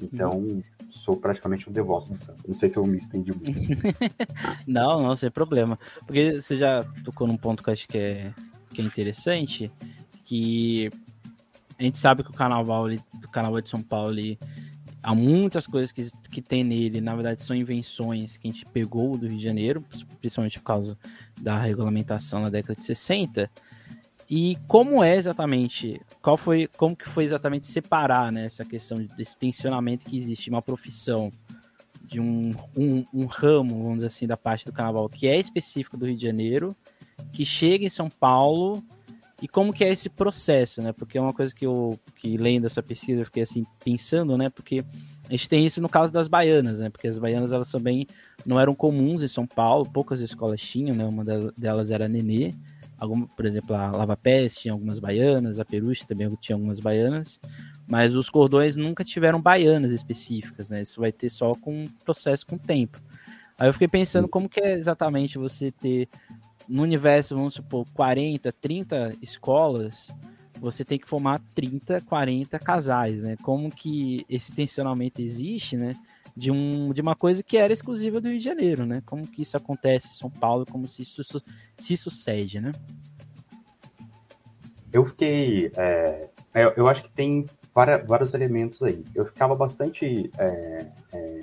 Então, 0.00 0.30
uhum. 0.38 0.62
sou 0.88 1.16
praticamente 1.16 1.68
um 1.68 1.72
devoto 1.72 2.12
do 2.12 2.18
santo. 2.18 2.42
Não 2.46 2.54
sei 2.54 2.68
se 2.68 2.78
eu 2.78 2.86
me 2.86 2.98
estendi 2.98 3.32
muito. 3.32 3.52
não, 4.66 5.02
não, 5.02 5.14
sem 5.14 5.30
problema. 5.30 5.78
Porque 6.06 6.40
você 6.40 6.56
já 6.56 6.82
tocou 7.04 7.26
num 7.26 7.36
ponto 7.36 7.62
que 7.62 7.68
eu 7.68 7.74
acho 7.74 7.86
que 7.86 7.98
é, 7.98 8.32
que 8.70 8.80
é 8.80 8.84
interessante, 8.84 9.70
que 10.24 10.90
a 11.78 11.82
gente 11.82 11.98
sabe 11.98 12.22
que 12.22 12.30
o 12.30 12.34
carnaval, 12.34 12.86
o 12.86 13.30
carnaval 13.30 13.60
de 13.60 13.68
São 13.68 13.82
Paulo, 13.82 14.14
há 15.02 15.14
muitas 15.14 15.66
coisas 15.66 15.92
que, 15.92 16.10
que 16.30 16.42
tem 16.42 16.64
nele, 16.64 17.00
na 17.00 17.14
verdade, 17.14 17.42
são 17.42 17.54
invenções 17.56 18.36
que 18.36 18.48
a 18.48 18.50
gente 18.50 18.64
pegou 18.66 19.16
do 19.16 19.26
Rio 19.26 19.38
de 19.38 19.44
Janeiro, 19.44 19.84
principalmente 20.20 20.58
por 20.58 20.64
causa 20.64 20.98
da 21.40 21.58
regulamentação 21.58 22.40
na 22.40 22.50
década 22.50 22.78
de 22.78 22.84
60. 22.84 23.50
E 24.28 24.56
como 24.68 25.02
é 25.02 25.16
exatamente, 25.16 26.00
qual 26.22 26.36
foi, 26.36 26.68
como 26.76 26.94
que 26.94 27.08
foi 27.08 27.24
exatamente 27.24 27.66
separar 27.66 28.30
né, 28.30 28.44
essa 28.44 28.64
questão 28.64 28.98
desse 29.16 29.36
tensionamento 29.36 30.04
que 30.04 30.16
existe 30.16 30.48
uma 30.48 30.62
profissão 30.62 31.32
de 32.04 32.20
um, 32.20 32.54
um, 32.76 33.04
um, 33.12 33.26
ramo, 33.26 33.82
vamos 33.82 33.94
dizer 33.96 34.06
assim, 34.06 34.26
da 34.26 34.36
parte 34.36 34.64
do 34.64 34.72
carnaval 34.72 35.08
que 35.08 35.26
é 35.26 35.38
específico 35.38 35.96
do 35.96 36.06
Rio 36.06 36.16
de 36.16 36.24
Janeiro, 36.24 36.76
que 37.32 37.44
chega 37.44 37.84
em 37.84 37.90
São 37.90 38.08
Paulo 38.08 38.82
e 39.40 39.48
como 39.48 39.72
que 39.72 39.82
é 39.82 39.90
esse 39.90 40.08
processo, 40.08 40.82
né? 40.82 40.92
Porque 40.92 41.16
é 41.16 41.20
uma 41.20 41.32
coisa 41.32 41.54
que 41.54 41.66
eu, 41.66 41.98
que 42.16 42.36
lendo 42.36 42.66
essa 42.66 42.82
pesquisa, 42.82 43.22
eu 43.22 43.24
fiquei 43.26 43.42
assim 43.42 43.64
pensando, 43.82 44.36
né? 44.36 44.50
Porque 44.50 44.84
a 45.28 45.30
gente 45.30 45.48
tem 45.48 45.64
isso 45.64 45.80
no 45.80 45.88
caso 45.88 46.12
das 46.12 46.28
baianas, 46.28 46.80
né? 46.80 46.90
Porque 46.90 47.08
as 47.08 47.18
baianas, 47.18 47.52
elas 47.52 47.70
também 47.70 48.06
não 48.44 48.60
eram 48.60 48.74
comuns 48.74 49.22
em 49.22 49.28
São 49.28 49.46
Paulo, 49.46 49.90
poucas 49.90 50.20
escolas 50.20 50.60
tinham, 50.60 50.94
né? 50.94 51.04
Uma 51.04 51.24
delas 51.56 51.90
era 51.90 52.04
a 52.04 52.08
Nenê, 52.08 52.54
por 53.34 53.46
exemplo, 53.46 53.74
a 53.74 53.90
Lava 53.90 54.16
Pés 54.16 54.56
tinha 54.56 54.72
algumas 54.72 54.98
baianas, 54.98 55.58
a 55.58 55.64
Peruche 55.64 56.06
também 56.06 56.30
tinha 56.40 56.56
algumas 56.56 56.80
baianas, 56.80 57.40
mas 57.88 58.14
os 58.14 58.28
cordões 58.28 58.76
nunca 58.76 59.02
tiveram 59.02 59.40
baianas 59.40 59.90
específicas, 59.90 60.68
né? 60.70 60.82
Isso 60.82 61.00
vai 61.00 61.10
ter 61.10 61.30
só 61.30 61.54
com 61.54 61.84
processo 62.04 62.46
com 62.46 62.56
o 62.56 62.58
tempo. 62.58 63.00
Aí 63.58 63.68
eu 63.68 63.72
fiquei 63.72 63.88
pensando 63.88 64.28
como 64.28 64.48
que 64.48 64.60
é 64.60 64.72
exatamente 64.72 65.38
você 65.38 65.70
ter 65.70 66.08
no 66.70 66.82
universo, 66.82 67.34
vamos 67.34 67.54
supor, 67.54 67.84
40, 67.92 68.52
30 68.52 69.14
escolas, 69.20 70.08
você 70.60 70.84
tem 70.84 70.98
que 70.98 71.08
formar 71.08 71.40
30, 71.54 72.00
40 72.02 72.58
casais, 72.58 73.22
né? 73.22 73.36
Como 73.42 73.70
que 73.70 74.24
esse 74.28 74.52
tensionamento 74.52 75.20
existe, 75.20 75.76
né? 75.76 75.94
De, 76.36 76.50
um, 76.50 76.92
de 76.92 77.00
uma 77.00 77.16
coisa 77.16 77.42
que 77.42 77.56
era 77.56 77.72
exclusiva 77.72 78.20
do 78.20 78.28
Rio 78.28 78.38
de 78.38 78.44
Janeiro, 78.44 78.86
né? 78.86 79.02
Como 79.04 79.26
que 79.26 79.42
isso 79.42 79.56
acontece 79.56 80.08
em 80.08 80.12
São 80.12 80.30
Paulo, 80.30 80.64
como 80.64 80.86
se 80.86 81.02
isso 81.02 81.22
se 81.76 81.96
sucede, 81.96 82.60
né? 82.60 82.70
Eu 84.92 85.04
fiquei. 85.06 85.72
É, 85.76 86.30
eu 86.76 86.88
acho 86.88 87.02
que 87.02 87.10
tem 87.10 87.46
vários 87.74 88.34
elementos 88.34 88.82
aí. 88.82 89.04
Eu 89.14 89.24
ficava 89.26 89.54
bastante 89.54 90.30
é, 90.38 90.86
é, 91.12 91.40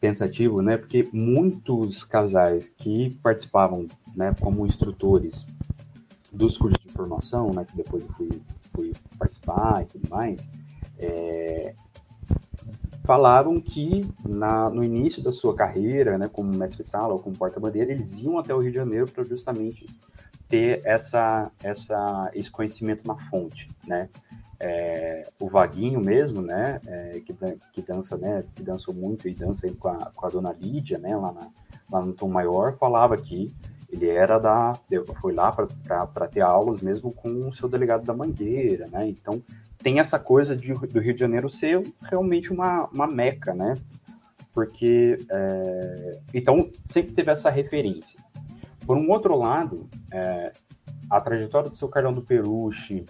pensativo, 0.00 0.62
né? 0.62 0.76
Porque 0.76 1.08
muitos 1.12 2.02
casais 2.04 2.68
que 2.68 3.14
participavam, 3.22 3.86
né, 4.16 4.34
como 4.40 4.66
instrutores 4.66 5.46
dos 6.32 6.56
cursos 6.56 6.82
de 6.82 6.92
formação, 6.92 7.50
né, 7.50 7.64
que 7.64 7.76
depois 7.76 8.02
eu 8.04 8.12
fui, 8.14 8.28
fui 8.74 8.92
participar 9.18 9.82
e 9.82 9.86
tudo 9.86 10.08
mais, 10.08 10.48
é, 10.98 11.74
falavam 13.04 13.60
que 13.60 14.08
na, 14.26 14.70
no 14.70 14.84
início 14.84 15.22
da 15.22 15.32
sua 15.32 15.54
carreira, 15.54 16.16
né, 16.16 16.30
como 16.32 16.56
mestre-sala 16.56 17.12
ou 17.12 17.18
como 17.18 17.36
porta-bandeira, 17.36 17.90
eles 17.90 18.18
iam 18.18 18.38
até 18.38 18.54
o 18.54 18.60
Rio 18.60 18.70
de 18.70 18.78
Janeiro 18.78 19.10
para 19.10 19.24
justamente 19.24 19.84
ter 20.48 20.80
essa, 20.84 21.50
essa, 21.62 22.30
esse 22.34 22.50
conhecimento 22.50 23.06
na 23.06 23.16
fonte, 23.16 23.68
né? 23.86 24.08
É, 24.60 25.22
o 25.40 25.48
Vaguinho 25.48 26.00
mesmo, 26.00 26.42
né, 26.42 26.80
é, 26.86 27.20
que, 27.20 27.34
que 27.72 27.82
dança, 27.82 28.16
né, 28.18 28.44
que 28.54 28.62
dançou 28.62 28.94
muito 28.94 29.26
e 29.26 29.34
dança 29.34 29.66
com 29.78 29.88
a, 29.88 30.10
com 30.14 30.26
a 30.26 30.28
dona 30.28 30.52
Lídia, 30.52 30.98
né, 30.98 31.16
lá, 31.16 31.32
na, 31.32 31.48
lá 31.90 32.04
no 32.04 32.12
Tom 32.12 32.28
Maior, 32.28 32.76
falava 32.76 33.16
que 33.16 33.52
ele 33.90 34.08
era 34.08 34.38
da, 34.38 34.72
foi 35.20 35.32
lá 35.32 35.50
para 35.50 36.28
ter 36.28 36.42
aulas 36.42 36.80
mesmo 36.80 37.12
com 37.12 37.48
o 37.48 37.52
seu 37.52 37.68
delegado 37.68 38.04
da 38.04 38.14
Mangueira, 38.14 38.86
né, 38.92 39.08
então 39.08 39.42
tem 39.78 39.98
essa 39.98 40.18
coisa 40.18 40.54
de, 40.54 40.74
do 40.74 41.00
Rio 41.00 41.14
de 41.14 41.20
Janeiro 41.20 41.48
ser 41.48 41.82
realmente 42.02 42.52
uma, 42.52 42.86
uma 42.92 43.06
meca, 43.06 43.54
né, 43.54 43.74
porque, 44.52 45.16
é, 45.30 46.20
então, 46.34 46.70
sempre 46.84 47.12
teve 47.12 47.30
essa 47.30 47.48
referência. 47.48 48.18
Por 48.84 48.96
um 48.96 49.08
outro 49.10 49.36
lado, 49.36 49.88
é, 50.12 50.52
a 51.08 51.20
trajetória 51.20 51.70
do 51.70 51.78
seu 51.78 51.88
Carlão 51.88 52.12
do 52.12 52.22
Peruche, 52.22 53.04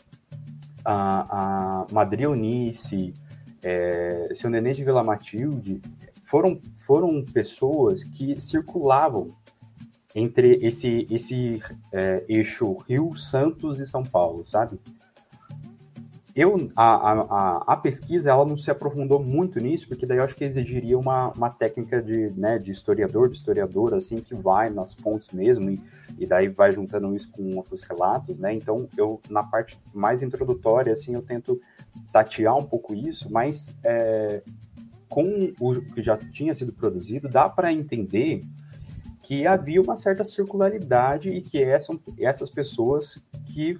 a, 0.85 1.83
a 1.83 1.87
Madre 1.93 2.25
Eunice, 2.25 3.13
é, 3.63 4.33
seu 4.35 4.51
Nenê 4.51 4.73
de 4.73 4.85
Vila 4.85 5.05
Matilde, 5.05 5.81
foram, 6.25 6.61
foram 6.87 7.25
pessoas 7.25 8.05
que 8.05 8.41
circulavam 8.41 9.31
entre 10.15 10.59
esse, 10.63 11.07
esse 11.11 11.63
é, 11.93 12.25
eixo 12.29 12.79
Rio, 12.89 13.17
Santos 13.17 13.81
e 13.81 13.87
São 13.87 14.03
Paulo, 14.03 14.47
sabe? 14.47 14.79
Eu, 16.41 16.57
a, 16.75 17.13
a, 17.13 17.57
a, 17.75 17.77
pesquisa 17.77 18.31
ela 18.31 18.47
não 18.47 18.57
se 18.57 18.71
aprofundou 18.71 19.23
muito 19.23 19.61
nisso, 19.61 19.87
porque 19.87 20.07
daí 20.07 20.17
eu 20.17 20.25
acho 20.25 20.35
que 20.35 20.43
exigiria 20.43 20.99
uma, 20.99 21.29
uma 21.33 21.51
técnica 21.51 22.03
de, 22.03 22.31
né, 22.31 22.57
de 22.57 22.73
historiador, 22.73 23.29
de 23.29 23.37
historiadora, 23.37 23.99
assim, 23.99 24.17
que 24.17 24.35
vai 24.35 24.71
nas 24.71 24.95
fontes 24.95 25.29
mesmo, 25.35 25.69
e, 25.69 25.79
e 26.19 26.25
daí 26.25 26.49
vai 26.49 26.71
juntando 26.73 27.15
isso 27.15 27.31
com 27.31 27.55
outros 27.57 27.83
relatos, 27.83 28.39
né? 28.39 28.55
Então, 28.55 28.89
eu, 28.97 29.21
na 29.29 29.43
parte 29.43 29.79
mais 29.93 30.23
introdutória, 30.23 30.95
assim, 30.95 31.13
eu 31.15 31.21
tento 31.21 31.61
tatear 32.11 32.57
um 32.57 32.65
pouco 32.65 32.95
isso, 32.95 33.31
mas 33.31 33.77
é, 33.85 34.43
com 35.11 35.53
o 35.61 35.79
que 35.93 36.03
já 36.03 36.17
tinha 36.17 36.55
sido 36.55 36.73
produzido, 36.73 37.29
dá 37.29 37.51
para 37.51 37.71
entender 37.71 38.41
que 39.25 39.47
havia 39.47 39.83
uma 39.83 39.99
certa 39.99 40.25
circularidade 40.25 41.29
e 41.29 41.43
que 41.43 41.63
essas, 41.63 41.99
essas 42.19 42.49
pessoas 42.49 43.19
que, 43.45 43.77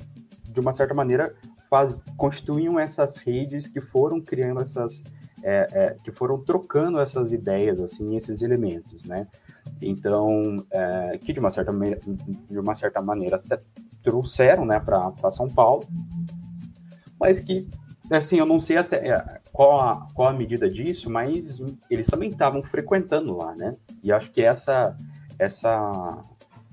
de 0.53 0.61
uma 0.61 0.75
certa 0.75 0.93
maneira, 0.93 1.35
faz, 1.71 2.03
essas 2.81 3.17
redes 3.17 3.69
que 3.69 3.81
foram 3.81 4.21
criando 4.21 4.61
essas, 4.61 5.03
é, 5.43 5.67
é, 5.71 5.97
que 6.03 6.11
foram 6.11 6.43
trocando 6.43 7.01
essas 7.01 7.33
ideias, 7.33 7.81
assim, 7.81 8.17
esses 8.17 8.43
elementos, 8.43 9.05
né? 9.05 9.29
Então, 9.81 10.57
é, 10.71 11.17
que 11.19 11.33
de 11.33 11.39
uma 11.39 11.49
certa, 11.49 11.73
de 11.73 12.59
uma 12.59 12.75
certa 12.75 13.01
maneira 13.01 13.41
trouxeram, 14.03 14.65
né, 14.65 14.81
para 14.81 15.31
São 15.31 15.49
Paulo, 15.49 15.87
mas 17.19 17.39
que, 17.39 17.69
assim, 18.11 18.39
eu 18.39 18.47
não 18.47 18.59
sei 18.59 18.79
até 18.79 19.09
é, 19.09 19.41
qual 19.53 19.81
a, 19.81 20.07
qual 20.13 20.29
a 20.29 20.33
medida 20.33 20.69
disso, 20.69 21.09
mas 21.09 21.61
eles 21.89 22.09
também 22.09 22.31
estavam 22.31 22.63
frequentando 22.63 23.37
lá, 23.37 23.55
né? 23.55 23.77
E 24.03 24.11
acho 24.11 24.33
que 24.33 24.43
essa, 24.43 24.97
essa, 25.39 26.25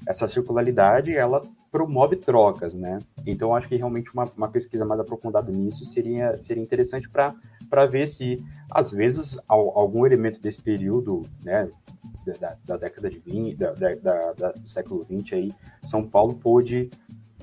essa 0.07 0.27
circularidade, 0.27 1.15
ela 1.15 1.41
promove 1.77 2.15
trocas, 2.15 2.73
né? 2.73 2.97
Então, 3.23 3.55
acho 3.55 3.67
que 3.67 3.75
realmente 3.75 4.11
uma, 4.11 4.23
uma 4.35 4.49
pesquisa 4.49 4.83
mais 4.83 4.99
aprofundada 4.99 5.51
nisso 5.51 5.85
seria, 5.85 6.33
seria 6.41 6.63
interessante 6.63 7.07
para 7.07 7.85
ver 7.85 8.07
se, 8.07 8.43
às 8.71 8.89
vezes, 8.89 9.39
algum 9.47 10.03
elemento 10.03 10.41
desse 10.41 10.59
período, 10.59 11.21
né, 11.43 11.69
da, 12.39 12.57
da 12.65 12.77
década 12.77 13.11
de 13.11 13.19
20, 13.19 13.55
da, 13.55 13.73
da, 13.73 14.33
da, 14.33 14.51
do 14.53 14.67
século 14.67 15.03
XX 15.03 15.33
aí, 15.33 15.51
São 15.83 16.03
Paulo 16.03 16.33
pôde 16.33 16.89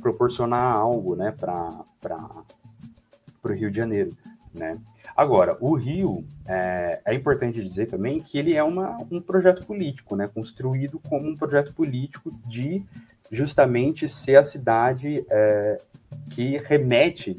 proporcionar 0.00 0.76
algo, 0.76 1.14
né, 1.14 1.30
para 1.30 1.84
o 3.44 3.52
Rio 3.52 3.70
de 3.70 3.76
Janeiro, 3.76 4.10
né? 4.52 4.80
Agora, 5.16 5.56
o 5.60 5.74
Rio, 5.76 6.24
é, 6.48 7.00
é, 7.04 7.14
importante 7.14 7.62
dizer 7.62 7.86
também 7.86 8.18
que 8.18 8.36
ele 8.36 8.56
é 8.56 8.64
uma, 8.64 8.96
um 9.12 9.20
projeto 9.20 9.64
político, 9.64 10.16
né, 10.16 10.26
construído 10.26 10.98
como 11.08 11.28
um 11.28 11.36
projeto 11.36 11.72
político 11.72 12.32
de 12.44 12.84
justamente 13.34 14.08
ser 14.08 14.36
a 14.36 14.44
cidade 14.44 15.24
é, 15.28 15.76
que 16.30 16.56
remete 16.58 17.36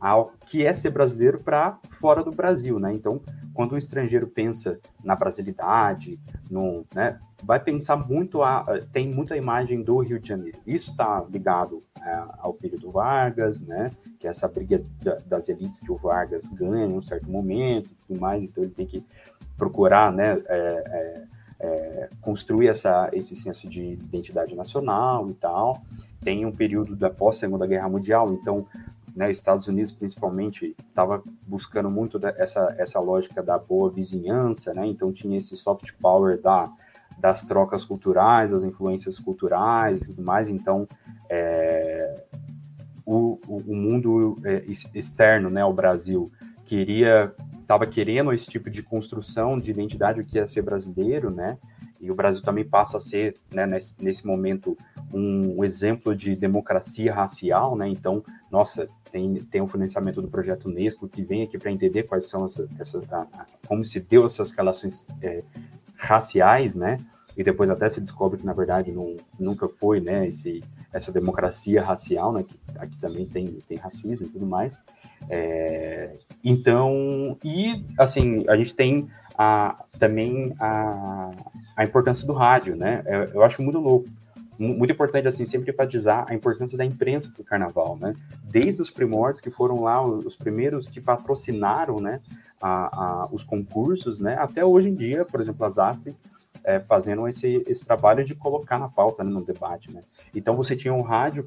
ao 0.00 0.26
que 0.48 0.66
é 0.66 0.74
ser 0.74 0.90
brasileiro 0.90 1.40
para 1.40 1.78
fora 1.98 2.22
do 2.22 2.30
Brasil, 2.30 2.78
né? 2.78 2.92
Então, 2.92 3.22
quando 3.54 3.74
um 3.74 3.78
estrangeiro 3.78 4.26
pensa 4.26 4.78
na 5.02 5.14
brasilidade, 5.14 6.20
no, 6.50 6.84
né, 6.94 7.18
vai 7.42 7.58
pensar 7.58 7.96
muito 7.96 8.42
a 8.42 8.64
tem 8.92 9.10
muita 9.10 9.36
imagem 9.36 9.82
do 9.82 9.98
Rio 10.00 10.18
de 10.18 10.28
Janeiro. 10.28 10.58
Isso 10.66 10.90
está 10.90 11.24
ligado 11.30 11.82
é, 12.02 12.22
ao 12.38 12.52
período 12.52 12.90
Vargas, 12.90 13.62
né? 13.62 13.90
Que 14.18 14.26
é 14.26 14.30
essa 14.30 14.46
briga 14.46 14.82
das 15.26 15.48
elites 15.48 15.80
que 15.80 15.90
o 15.90 15.96
Vargas 15.96 16.48
ganha 16.48 16.84
em 16.84 16.92
um 16.92 17.00
certo 17.00 17.30
momento, 17.30 17.90
e 17.90 18.06
tudo 18.06 18.20
mais. 18.20 18.42
Então, 18.42 18.62
ele 18.62 18.72
tem 18.72 18.86
que 18.86 19.02
procurar, 19.56 20.12
né? 20.12 20.36
É, 20.46 21.24
é, 21.64 22.08
construir 22.20 22.68
essa, 22.68 23.08
esse 23.12 23.34
senso 23.34 23.68
de 23.68 23.92
identidade 23.92 24.54
nacional 24.54 25.28
e 25.28 25.34
tal. 25.34 25.82
Tem 26.20 26.44
um 26.44 26.52
período 26.52 26.94
da 26.94 27.10
pós-segunda 27.10 27.66
guerra 27.66 27.88
mundial, 27.88 28.32
então, 28.32 28.66
né, 29.14 29.30
Estados 29.30 29.66
Unidos 29.66 29.92
principalmente 29.92 30.74
estava 30.88 31.22
buscando 31.46 31.90
muito 31.90 32.18
essa, 32.36 32.74
essa 32.78 33.00
lógica 33.00 33.42
da 33.42 33.58
boa 33.58 33.90
vizinhança, 33.90 34.72
né? 34.74 34.86
Então 34.86 35.12
tinha 35.12 35.38
esse 35.38 35.56
soft 35.56 35.92
power 36.00 36.40
da, 36.40 36.70
das 37.18 37.42
trocas 37.42 37.84
culturais, 37.84 38.50
das 38.50 38.64
influências 38.64 39.18
culturais 39.18 40.00
e 40.00 40.06
tudo 40.06 40.22
mais. 40.22 40.48
Então, 40.48 40.86
é, 41.30 42.24
o, 43.06 43.38
o, 43.46 43.74
mundo 43.74 44.36
é, 44.44 44.64
externo, 44.94 45.50
né, 45.50 45.64
o 45.64 45.72
Brasil, 45.72 46.30
queria 46.64 47.34
estava 47.64 47.86
querendo 47.86 48.32
esse 48.32 48.46
tipo 48.46 48.70
de 48.70 48.82
construção 48.82 49.58
de 49.58 49.70
identidade 49.70 50.20
o 50.20 50.24
que 50.24 50.36
ia 50.36 50.46
ser 50.46 50.62
brasileiro, 50.62 51.30
né? 51.30 51.58
E 52.00 52.10
o 52.10 52.14
Brasil 52.14 52.42
também 52.42 52.64
passa 52.64 52.98
a 52.98 53.00
ser, 53.00 53.34
né, 53.52 53.66
nesse, 53.66 53.94
nesse 53.98 54.26
momento, 54.26 54.76
um, 55.12 55.64
exemplo 55.64 56.14
de 56.14 56.36
democracia 56.36 57.14
racial, 57.14 57.74
né? 57.74 57.88
Então, 57.88 58.22
nossa, 58.50 58.86
tem, 59.10 59.34
tem 59.36 59.62
o 59.62 59.66
financiamento 59.66 60.20
do 60.20 60.28
projeto 60.28 60.68
Unesco 60.68 61.08
que 61.08 61.22
vem 61.22 61.42
aqui 61.42 61.56
para 61.56 61.72
entender 61.72 62.02
quais 62.02 62.26
são 62.26 62.44
essas, 62.44 62.68
essas 62.78 63.10
a, 63.12 63.22
a, 63.22 63.46
como 63.66 63.84
se 63.84 64.00
deu 64.00 64.26
essas 64.26 64.50
relações 64.50 65.06
é, 65.22 65.42
raciais, 65.96 66.76
né? 66.76 66.98
E 67.36 67.42
depois 67.42 67.70
até 67.70 67.88
se 67.88 68.00
descobre 68.00 68.38
que 68.38 68.46
na 68.46 68.52
verdade 68.52 68.92
não, 68.92 69.16
nunca 69.40 69.68
foi, 69.68 70.00
né? 70.00 70.28
Esse 70.28 70.62
essa 70.94 71.10
democracia 71.10 71.82
racial, 71.82 72.32
né, 72.32 72.44
que 72.44 72.56
aqui 72.78 72.96
também 73.00 73.26
tem, 73.26 73.46
tem 73.68 73.76
racismo 73.76 74.24
e 74.24 74.28
tudo 74.28 74.46
mais. 74.46 74.78
É, 75.30 76.16
então, 76.42 77.36
e 77.42 77.84
assim, 77.98 78.44
a 78.48 78.56
gente 78.56 78.74
tem 78.74 79.08
a, 79.36 79.84
também 79.98 80.54
a, 80.60 81.30
a 81.76 81.84
importância 81.84 82.26
do 82.26 82.32
rádio, 82.32 82.76
né? 82.76 83.02
Eu, 83.06 83.24
eu 83.24 83.44
acho 83.44 83.62
muito 83.62 83.78
louco, 83.78 84.08
muito 84.58 84.92
importante 84.92 85.26
assim 85.26 85.44
sempre 85.44 85.70
enfatizar 85.70 86.26
a 86.28 86.34
importância 86.34 86.78
da 86.78 86.84
imprensa 86.84 87.30
para 87.32 87.42
o 87.42 87.44
carnaval, 87.44 87.96
né? 88.00 88.14
Desde 88.44 88.80
os 88.80 88.90
primórdios 88.90 89.40
que 89.40 89.50
foram 89.50 89.82
lá 89.82 90.02
os, 90.02 90.24
os 90.26 90.36
primeiros 90.36 90.88
que 90.88 91.00
patrocinaram, 91.00 91.96
né? 91.96 92.20
A, 92.60 93.24
a, 93.24 93.28
os 93.32 93.42
concursos, 93.42 94.20
né? 94.20 94.36
Até 94.38 94.64
hoje 94.64 94.88
em 94.88 94.94
dia, 94.94 95.24
por 95.24 95.40
exemplo, 95.40 95.64
as 95.66 95.78
AFP 95.78 96.14
é, 96.62 96.80
fazendo 96.80 97.28
esse, 97.28 97.62
esse 97.66 97.84
trabalho 97.84 98.24
de 98.24 98.34
colocar 98.34 98.78
na 98.78 98.88
pauta, 98.88 99.22
né, 99.22 99.30
no 99.30 99.44
debate, 99.44 99.92
né? 99.92 100.02
Então 100.34 100.54
você 100.54 100.74
tinha 100.74 100.94
um 100.94 101.02
rádio 101.02 101.46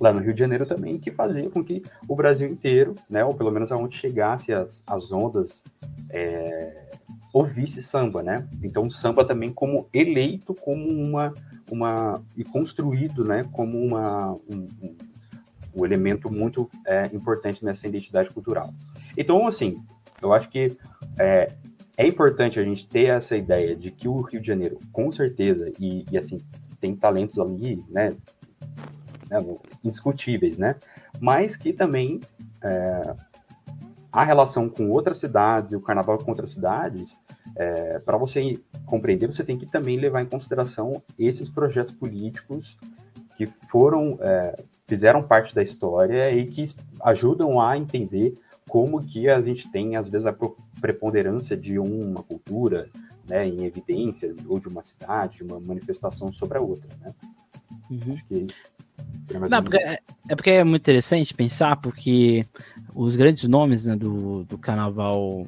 lá 0.00 0.12
no 0.12 0.20
Rio 0.20 0.34
de 0.34 0.40
Janeiro 0.40 0.66
também 0.66 0.98
que 0.98 1.10
fazia 1.10 1.48
com 1.50 1.64
que 1.64 1.82
o 2.06 2.14
Brasil 2.14 2.48
inteiro, 2.48 2.94
né, 3.08 3.24
ou 3.24 3.34
pelo 3.34 3.50
menos 3.50 3.72
aonde 3.72 3.96
chegasse 3.96 4.52
as, 4.52 4.82
as 4.86 5.10
ondas, 5.10 5.64
é, 6.10 6.86
ouvisse 7.32 7.82
samba, 7.82 8.22
né? 8.22 8.48
Então 8.62 8.88
samba 8.88 9.24
também 9.24 9.52
como 9.52 9.88
eleito 9.92 10.54
como 10.54 10.88
uma 10.88 11.34
uma 11.70 12.22
e 12.36 12.44
construído, 12.44 13.24
né, 13.24 13.42
como 13.52 13.78
uma 13.78 14.32
um, 14.32 14.68
um, 14.82 14.96
um 15.76 15.84
elemento 15.84 16.30
muito 16.30 16.70
é, 16.86 17.06
importante 17.12 17.64
nessa 17.64 17.86
identidade 17.86 18.30
cultural. 18.30 18.72
Então 19.16 19.46
assim, 19.46 19.76
eu 20.22 20.32
acho 20.32 20.48
que 20.48 20.76
é, 21.18 21.52
é 21.96 22.06
importante 22.06 22.60
a 22.60 22.64
gente 22.64 22.86
ter 22.86 23.06
essa 23.06 23.36
ideia 23.36 23.74
de 23.74 23.90
que 23.90 24.06
o 24.06 24.20
Rio 24.20 24.40
de 24.40 24.46
Janeiro, 24.46 24.78
com 24.92 25.10
certeza, 25.10 25.72
e, 25.80 26.04
e 26.10 26.18
assim, 26.18 26.38
tem 26.80 26.94
talentos 26.94 27.38
ali, 27.38 27.82
né, 27.88 28.14
né 29.28 29.44
indiscutíveis, 29.84 30.58
né, 30.58 30.76
mas 31.20 31.56
que 31.56 31.72
também 31.72 32.20
é, 32.62 33.14
a 34.12 34.24
relação 34.24 34.68
com 34.68 34.90
outras 34.90 35.18
cidades, 35.18 35.72
o 35.72 35.80
carnaval 35.80 36.18
com 36.18 36.30
outras 36.30 36.52
cidades, 36.52 37.16
é, 37.54 37.98
para 37.98 38.16
você 38.16 38.58
compreender, 38.86 39.26
você 39.26 39.44
tem 39.44 39.58
que 39.58 39.66
também 39.66 39.98
levar 39.98 40.22
em 40.22 40.26
consideração 40.26 41.02
esses 41.18 41.48
projetos 41.48 41.92
políticos 41.92 42.78
que 43.36 43.46
foram, 43.46 44.18
é, 44.20 44.56
fizeram 44.86 45.22
parte 45.22 45.54
da 45.54 45.62
história 45.62 46.30
e 46.30 46.46
que 46.46 46.64
ajudam 47.02 47.60
a 47.60 47.76
entender 47.76 48.38
como 48.68 49.04
que 49.04 49.28
a 49.28 49.40
gente 49.40 49.70
tem, 49.70 49.96
às 49.96 50.08
vezes, 50.08 50.26
a 50.26 50.34
preponderância 50.80 51.56
de 51.56 51.78
uma 51.78 52.22
cultura 52.22 52.88
né, 53.28 53.46
em 53.46 53.64
evidência, 53.64 54.34
ou 54.48 54.58
de 54.58 54.68
uma 54.68 54.82
cidade, 54.82 55.38
de 55.38 55.44
uma 55.44 55.60
manifestação 55.60 56.32
sobre 56.32 56.58
a 56.58 56.60
outra, 56.60 56.88
né? 57.00 57.12
Uhum. 57.90 58.14
Acho 58.14 58.24
que 58.26 58.46
é 59.34 59.38
Não, 59.48 59.62
porque 59.62 59.76
é, 59.76 59.98
é, 60.28 60.36
porque 60.36 60.50
é 60.50 60.64
muito 60.64 60.82
interessante 60.82 61.34
pensar, 61.34 61.76
porque 61.76 62.44
os 62.94 63.16
grandes 63.16 63.44
nomes 63.48 63.84
né, 63.84 63.96
do, 63.96 64.44
do 64.44 64.58
carnaval. 64.58 65.46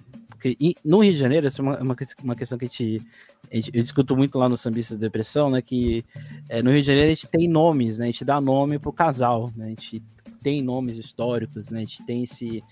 No 0.84 1.00
Rio 1.00 1.12
de 1.12 1.18
Janeiro, 1.18 1.48
essa 1.48 1.60
é 1.60 1.64
uma, 1.64 1.78
uma, 1.80 1.96
uma 2.22 2.36
questão 2.36 2.56
que 2.56 2.64
a 2.64 2.68
gente, 2.68 3.02
a 3.50 3.56
gente, 3.56 3.70
Eu 3.74 3.82
discuto 3.82 4.16
muito 4.16 4.38
lá 4.38 4.48
no 4.48 4.56
Sambistas 4.56 4.96
de 4.96 5.00
Depressão, 5.00 5.50
né? 5.50 5.60
Que 5.60 6.04
é, 6.48 6.62
no 6.62 6.70
Rio 6.70 6.80
de 6.80 6.86
Janeiro 6.86 7.10
a 7.10 7.14
gente 7.14 7.28
tem 7.28 7.48
nomes, 7.48 7.98
né? 7.98 8.04
A 8.04 8.10
gente 8.10 8.24
dá 8.24 8.40
nome 8.40 8.78
pro 8.78 8.92
casal, 8.92 9.50
né? 9.56 9.66
A 9.66 9.68
gente 9.70 10.00
tem 10.40 10.62
nomes 10.62 10.96
históricos, 10.96 11.70
né? 11.70 11.78
A 11.78 11.84
gente 11.84 12.04
tem 12.04 12.22
esse. 12.22 12.62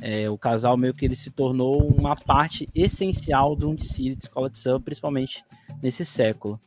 É, 0.00 0.30
o 0.30 0.38
casal 0.38 0.76
meio 0.76 0.94
que 0.94 1.04
ele 1.04 1.16
se 1.16 1.30
tornou 1.30 1.82
uma 1.88 2.14
parte 2.14 2.68
essencial 2.74 3.56
de 3.56 3.66
um 3.66 3.74
desfile 3.74 4.14
de 4.14 4.24
escola 4.24 4.48
de 4.48 4.58
samba, 4.58 4.80
principalmente 4.80 5.44
nesse 5.82 6.04
século. 6.04 6.60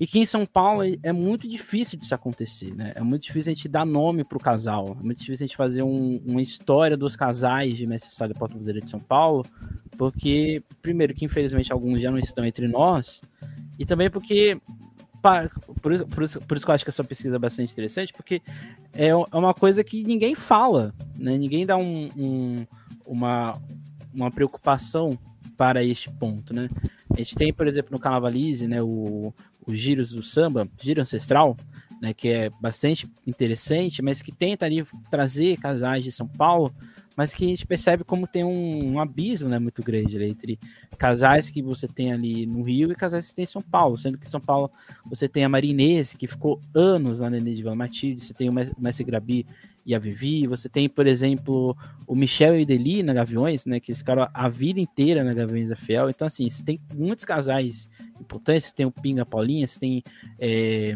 E 0.00 0.06
que 0.06 0.18
em 0.18 0.24
São 0.24 0.46
Paulo 0.46 0.82
é 1.02 1.12
muito 1.12 1.46
difícil 1.46 1.98
disso 1.98 2.14
acontecer, 2.14 2.74
né? 2.74 2.92
É 2.96 3.02
muito 3.02 3.24
difícil 3.24 3.52
a 3.52 3.54
gente 3.54 3.68
dar 3.68 3.84
nome 3.84 4.24
para 4.24 4.38
o 4.38 4.40
casal. 4.40 4.96
É 4.98 5.04
muito 5.04 5.18
difícil 5.18 5.44
a 5.44 5.46
gente 5.46 5.56
fazer 5.56 5.82
um, 5.82 6.22
uma 6.26 6.40
história 6.40 6.96
dos 6.96 7.14
casais 7.14 7.76
de 7.76 7.86
Mestre 7.86 8.10
Sala 8.10 8.32
e 8.34 8.48
Buzeira 8.54 8.80
de 8.80 8.88
São 8.88 8.98
Paulo, 8.98 9.44
porque, 9.98 10.62
primeiro, 10.80 11.12
que 11.12 11.26
infelizmente 11.26 11.70
alguns 11.70 12.00
já 12.00 12.10
não 12.10 12.18
estão 12.18 12.42
entre 12.46 12.66
nós, 12.66 13.20
e 13.78 13.84
também 13.84 14.08
porque 14.08 14.58
por, 15.82 16.06
por, 16.06 16.22
isso, 16.22 16.40
por 16.40 16.56
isso 16.56 16.64
que 16.64 16.70
eu 16.70 16.74
acho 16.74 16.84
que 16.84 16.90
essa 16.90 17.04
pesquisa 17.04 17.36
é 17.36 17.38
bastante 17.38 17.70
interessante, 17.70 18.10
porque 18.12 18.40
é, 18.94 19.08
é 19.08 19.14
uma 19.14 19.52
coisa 19.52 19.84
que 19.84 20.02
ninguém 20.02 20.34
fala, 20.34 20.94
né? 21.18 21.36
Ninguém 21.36 21.66
dá 21.66 21.76
um, 21.76 22.08
um, 22.16 22.56
uma, 23.04 23.52
uma 24.14 24.30
preocupação 24.30 25.10
para 25.58 25.84
este 25.84 26.10
ponto, 26.12 26.54
né? 26.54 26.70
A 27.12 27.18
gente 27.18 27.34
tem, 27.34 27.52
por 27.52 27.66
exemplo, 27.66 27.92
no 27.92 27.98
Carnavalize, 27.98 28.66
né, 28.66 28.80
o, 28.80 29.34
os 29.66 29.78
giros 29.78 30.12
do 30.12 30.22
samba, 30.22 30.68
giro 30.80 31.00
ancestral, 31.00 31.56
né, 32.00 32.14
que 32.14 32.28
é 32.28 32.50
bastante 32.60 33.08
interessante, 33.26 34.02
mas 34.02 34.22
que 34.22 34.32
tenta 34.32 34.64
ali 34.64 34.84
trazer 35.10 35.58
casais 35.58 36.02
de 36.02 36.10
São 36.10 36.26
Paulo 36.26 36.74
mas 37.20 37.34
que 37.34 37.44
a 37.44 37.48
gente 37.48 37.66
percebe 37.66 38.02
como 38.02 38.26
tem 38.26 38.42
um, 38.42 38.94
um 38.94 38.98
abismo 38.98 39.46
né, 39.46 39.58
muito 39.58 39.82
grande 39.82 40.18
né, 40.18 40.26
entre 40.26 40.58
casais 40.96 41.50
que 41.50 41.60
você 41.60 41.86
tem 41.86 42.14
ali 42.14 42.46
no 42.46 42.62
Rio 42.62 42.90
e 42.90 42.94
casais 42.94 43.28
que 43.28 43.34
tem 43.34 43.42
em 43.42 43.46
São 43.46 43.60
Paulo, 43.60 43.98
sendo 43.98 44.16
que 44.16 44.24
em 44.24 44.30
São 44.30 44.40
Paulo 44.40 44.70
você 45.04 45.28
tem 45.28 45.44
a 45.44 45.48
Marinês, 45.50 46.14
que 46.14 46.26
ficou 46.26 46.58
anos 46.74 47.20
na 47.20 47.28
Nenê 47.28 47.52
de 47.52 47.62
Vila 47.62 47.74
Matilde, 47.74 48.22
você 48.22 48.32
tem 48.32 48.48
o 48.48 48.54
Mestre 48.54 49.04
Grabi 49.04 49.44
e 49.84 49.94
a 49.94 49.98
Vivi, 49.98 50.46
você 50.46 50.66
tem, 50.66 50.88
por 50.88 51.06
exemplo, 51.06 51.76
o 52.06 52.14
Michel 52.14 52.58
e 52.58 52.64
Deli 52.64 53.02
na 53.02 53.12
Gaviões, 53.12 53.66
né, 53.66 53.80
que 53.80 53.90
eles 53.90 53.98
ficaram 53.98 54.26
a 54.32 54.48
vida 54.48 54.80
inteira 54.80 55.22
na 55.22 55.34
Gaviões 55.34 55.68
da 55.68 55.76
Fiel, 55.76 56.08
então 56.08 56.26
assim, 56.26 56.48
você 56.48 56.64
tem 56.64 56.80
muitos 56.94 57.26
casais 57.26 57.86
importantes, 58.18 58.68
você 58.68 58.74
tem 58.74 58.86
o 58.86 58.90
Pinga 58.90 59.26
Paulinha, 59.26 59.68
você 59.68 59.78
tem... 59.78 60.02
É, 60.38 60.94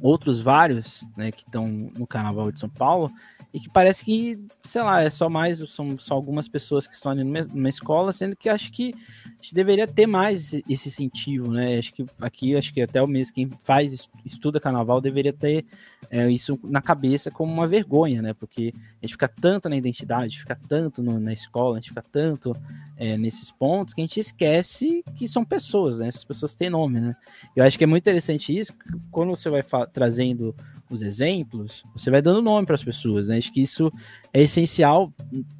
outros 0.00 0.40
vários, 0.40 1.04
né, 1.16 1.30
que 1.30 1.42
estão 1.42 1.66
no 1.68 2.06
Carnaval 2.06 2.50
de 2.50 2.58
São 2.58 2.68
Paulo, 2.68 3.10
e 3.56 3.60
que 3.60 3.70
parece 3.70 4.04
que, 4.04 4.38
sei 4.62 4.82
lá, 4.82 5.00
é 5.00 5.08
só 5.08 5.30
mais, 5.30 5.60
são 5.70 5.96
só 5.98 6.12
algumas 6.12 6.46
pessoas 6.46 6.86
que 6.86 6.92
estão 6.92 7.12
ali 7.12 7.24
numa, 7.24 7.70
escola, 7.70 8.12
sendo 8.12 8.36
que 8.36 8.50
acho 8.50 8.70
que 8.70 8.92
a 9.24 9.42
gente 9.42 9.54
deveria 9.54 9.88
ter 9.88 10.06
mais 10.06 10.52
esse 10.68 10.88
incentivo, 10.88 11.50
né? 11.50 11.78
Acho 11.78 11.90
que 11.94 12.04
aqui, 12.20 12.54
acho 12.54 12.70
que 12.70 12.82
até 12.82 13.02
o 13.02 13.06
mês 13.06 13.30
quem 13.30 13.48
faz, 13.62 14.10
estuda 14.26 14.60
carnaval, 14.60 15.00
deveria 15.00 15.32
ter 15.32 15.64
é, 16.10 16.30
isso 16.30 16.60
na 16.64 16.82
cabeça 16.82 17.30
como 17.30 17.50
uma 17.50 17.66
vergonha, 17.66 18.20
né? 18.20 18.34
Porque 18.34 18.74
a 19.02 19.06
gente 19.06 19.14
fica 19.14 19.26
tanto 19.26 19.70
na 19.70 19.76
identidade, 19.76 20.38
fica 20.38 20.60
tanto 20.68 21.02
no, 21.02 21.18
na 21.18 21.32
escola, 21.32 21.78
a 21.78 21.80
gente 21.80 21.88
fica 21.88 22.04
tanto 22.12 22.54
é, 22.94 23.16
nesses 23.16 23.50
pontos 23.50 23.94
que 23.94 24.02
a 24.02 24.04
gente 24.04 24.20
esquece 24.20 25.02
que 25.14 25.26
são 25.26 25.46
pessoas, 25.46 25.96
né? 25.96 26.08
Essas 26.08 26.24
pessoas 26.24 26.54
têm 26.54 26.68
nome, 26.68 27.00
né? 27.00 27.16
Eu 27.56 27.64
acho 27.64 27.78
que 27.78 27.84
é 27.84 27.86
muito 27.86 28.02
interessante 28.02 28.54
isso, 28.54 28.74
quando 29.10 29.30
você 29.30 29.48
vai 29.48 29.62
trazendo 29.94 30.54
os 30.90 31.02
exemplos, 31.02 31.84
você 31.94 32.10
vai 32.10 32.22
dando 32.22 32.42
nome 32.42 32.66
para 32.66 32.74
as 32.74 32.84
pessoas, 32.84 33.28
né? 33.28 33.38
Acho 33.38 33.52
que 33.52 33.60
isso 33.60 33.92
é 34.32 34.42
essencial, 34.42 35.12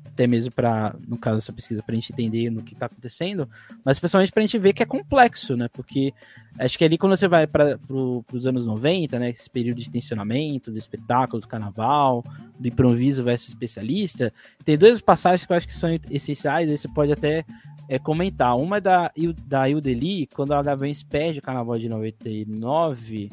até 0.05 0.27
mesmo 0.27 0.51
para, 0.51 0.97
no 1.07 1.19
caso 1.19 1.37
dessa 1.37 1.53
pesquisa, 1.53 1.83
para 1.83 1.93
a 1.93 1.97
gente 1.97 2.11
entender 2.11 2.49
no 2.49 2.63
que 2.63 2.73
está 2.73 2.87
acontecendo, 2.87 3.49
mas 3.85 3.99
principalmente 3.99 4.33
para 4.33 4.43
a 4.43 4.47
gente 4.47 4.59
ver 4.59 4.73
que 4.73 4.83
é 4.83 4.87
complexo, 4.87 5.57
né? 5.57 5.69
Porque 5.69 6.15
acho 6.59 6.79
que 6.79 6.85
ali 6.85 6.97
quando 6.97 7.15
você 7.17 7.29
vai 7.29 7.47
para 7.47 7.77
pro, 7.77 8.25
os 8.33 8.47
anos 8.47 8.65
90, 8.65 9.19
né? 9.19 9.31
Esse 9.31 9.51
período 9.51 9.79
de 9.79 9.91
tensionamento, 9.91 10.71
do 10.71 10.79
espetáculo, 10.79 11.43
do 11.43 11.49
carnaval, 11.49 12.25
do 12.59 12.67
improviso 12.67 13.23
versus 13.23 13.49
especialista, 13.49 14.33
tem 14.65 14.79
duas 14.79 15.01
passagens 15.01 15.45
que 15.45 15.53
eu 15.53 15.57
acho 15.57 15.67
que 15.67 15.75
são 15.75 15.91
essenciais, 16.11 16.69
aí 16.71 16.79
você 16.79 16.89
pode 16.89 17.13
até 17.13 17.45
é, 17.89 17.99
comentar. 17.99 18.57
Uma 18.57 18.79
é 18.79 18.81
da, 18.81 19.13
da 19.47 19.69
Ildeli, 19.69 20.27
quando 20.35 20.51
dava 20.63 20.89
em 20.89 20.95
perde 21.09 21.41
o 21.41 21.43
carnaval 21.43 21.79
de 21.79 21.89
99 21.89 23.31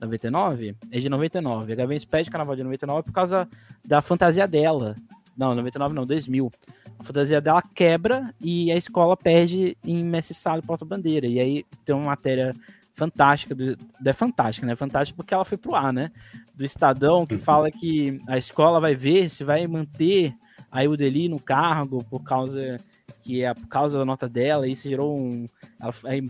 99? 0.00 0.76
É 0.90 0.98
de 0.98 1.08
99. 1.08 1.72
A 1.72 1.76
Gaviões 1.76 2.04
pede 2.04 2.30
Carnaval 2.30 2.56
de 2.56 2.62
99 2.62 3.02
por 3.02 3.12
causa 3.12 3.48
da 3.84 4.00
fantasia 4.00 4.46
dela. 4.46 4.94
Não, 5.36 5.54
99 5.54 5.94
não, 5.94 6.04
2000. 6.04 6.50
A 6.98 7.04
fantasia 7.04 7.40
dela 7.40 7.62
quebra 7.74 8.34
e 8.40 8.72
a 8.72 8.76
escola 8.76 9.16
perde 9.16 9.76
em 9.84 10.04
Messi 10.04 10.34
Sala 10.34 10.60
e 10.60 10.66
Porta 10.66 10.84
Bandeira. 10.84 11.26
E 11.26 11.38
aí 11.38 11.64
tem 11.84 11.94
uma 11.94 12.06
matéria 12.06 12.52
fantástica, 12.94 13.54
do, 13.54 13.76
é 14.04 14.12
fantástica, 14.12 14.66
né? 14.66 14.74
Fantástica 14.74 15.16
porque 15.16 15.34
ela 15.34 15.44
foi 15.44 15.58
pro 15.58 15.74
ar, 15.74 15.92
né? 15.92 16.10
Do 16.54 16.64
Estadão, 16.64 17.26
que 17.26 17.36
fala 17.36 17.70
que 17.70 18.18
a 18.26 18.38
escola 18.38 18.80
vai 18.80 18.94
ver 18.94 19.28
se 19.28 19.44
vai 19.44 19.66
manter 19.66 20.34
a 20.70 20.82
Eudeli 20.82 21.28
no 21.28 21.38
cargo 21.38 22.02
por 22.04 22.22
causa 22.22 22.78
que 23.26 23.42
é 23.42 23.52
por 23.52 23.66
causa 23.66 23.98
da 23.98 24.04
nota 24.04 24.28
dela, 24.28 24.68
isso 24.68 24.88
gerou 24.88 25.18
um. 25.18 25.46
Ela, 25.80 25.92
aí, 26.04 26.24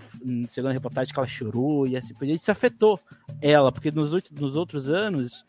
segundo 0.49 0.71
a 0.71 0.73
reportagem, 0.73 1.13
que 1.13 1.21
ela 1.21 1.29
chorou 1.29 1.87
e 1.87 1.95
assim 1.95 2.15
por 2.15 2.27
Isso 2.27 2.51
afetou 2.51 2.99
ela, 3.43 3.71
porque 3.71 3.91
nos, 3.91 4.13
nos 4.33 4.57
outros 4.57 4.89
anos 4.89 5.45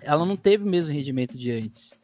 ela 0.00 0.24
não 0.24 0.36
teve 0.36 0.62
o 0.62 0.68
mesmo 0.68 0.94
rendimento 0.94 1.36
de 1.36 1.50
antes. 1.50 1.98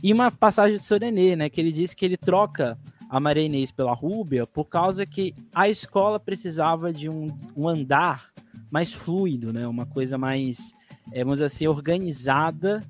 E 0.00 0.12
uma 0.12 0.30
passagem 0.30 0.78
de 0.78 0.84
Sorenê, 0.84 1.34
né? 1.34 1.50
Que 1.50 1.60
ele 1.60 1.72
disse 1.72 1.96
que 1.96 2.04
ele 2.04 2.16
troca 2.16 2.78
a 3.08 3.18
Maria 3.18 3.42
Inês 3.42 3.72
pela 3.72 3.92
Rúbia 3.92 4.46
por 4.46 4.66
causa 4.66 5.04
que 5.04 5.34
a 5.52 5.68
escola 5.68 6.20
precisava 6.20 6.92
de 6.92 7.08
um, 7.08 7.26
um 7.56 7.68
andar 7.68 8.30
mais 8.70 8.92
fluido, 8.92 9.52
né? 9.52 9.66
Uma 9.66 9.86
coisa 9.86 10.16
mais, 10.16 10.72
é, 11.12 11.24
vamos 11.24 11.38
dizer 11.38 11.46
assim, 11.46 11.66
organizada 11.66 12.80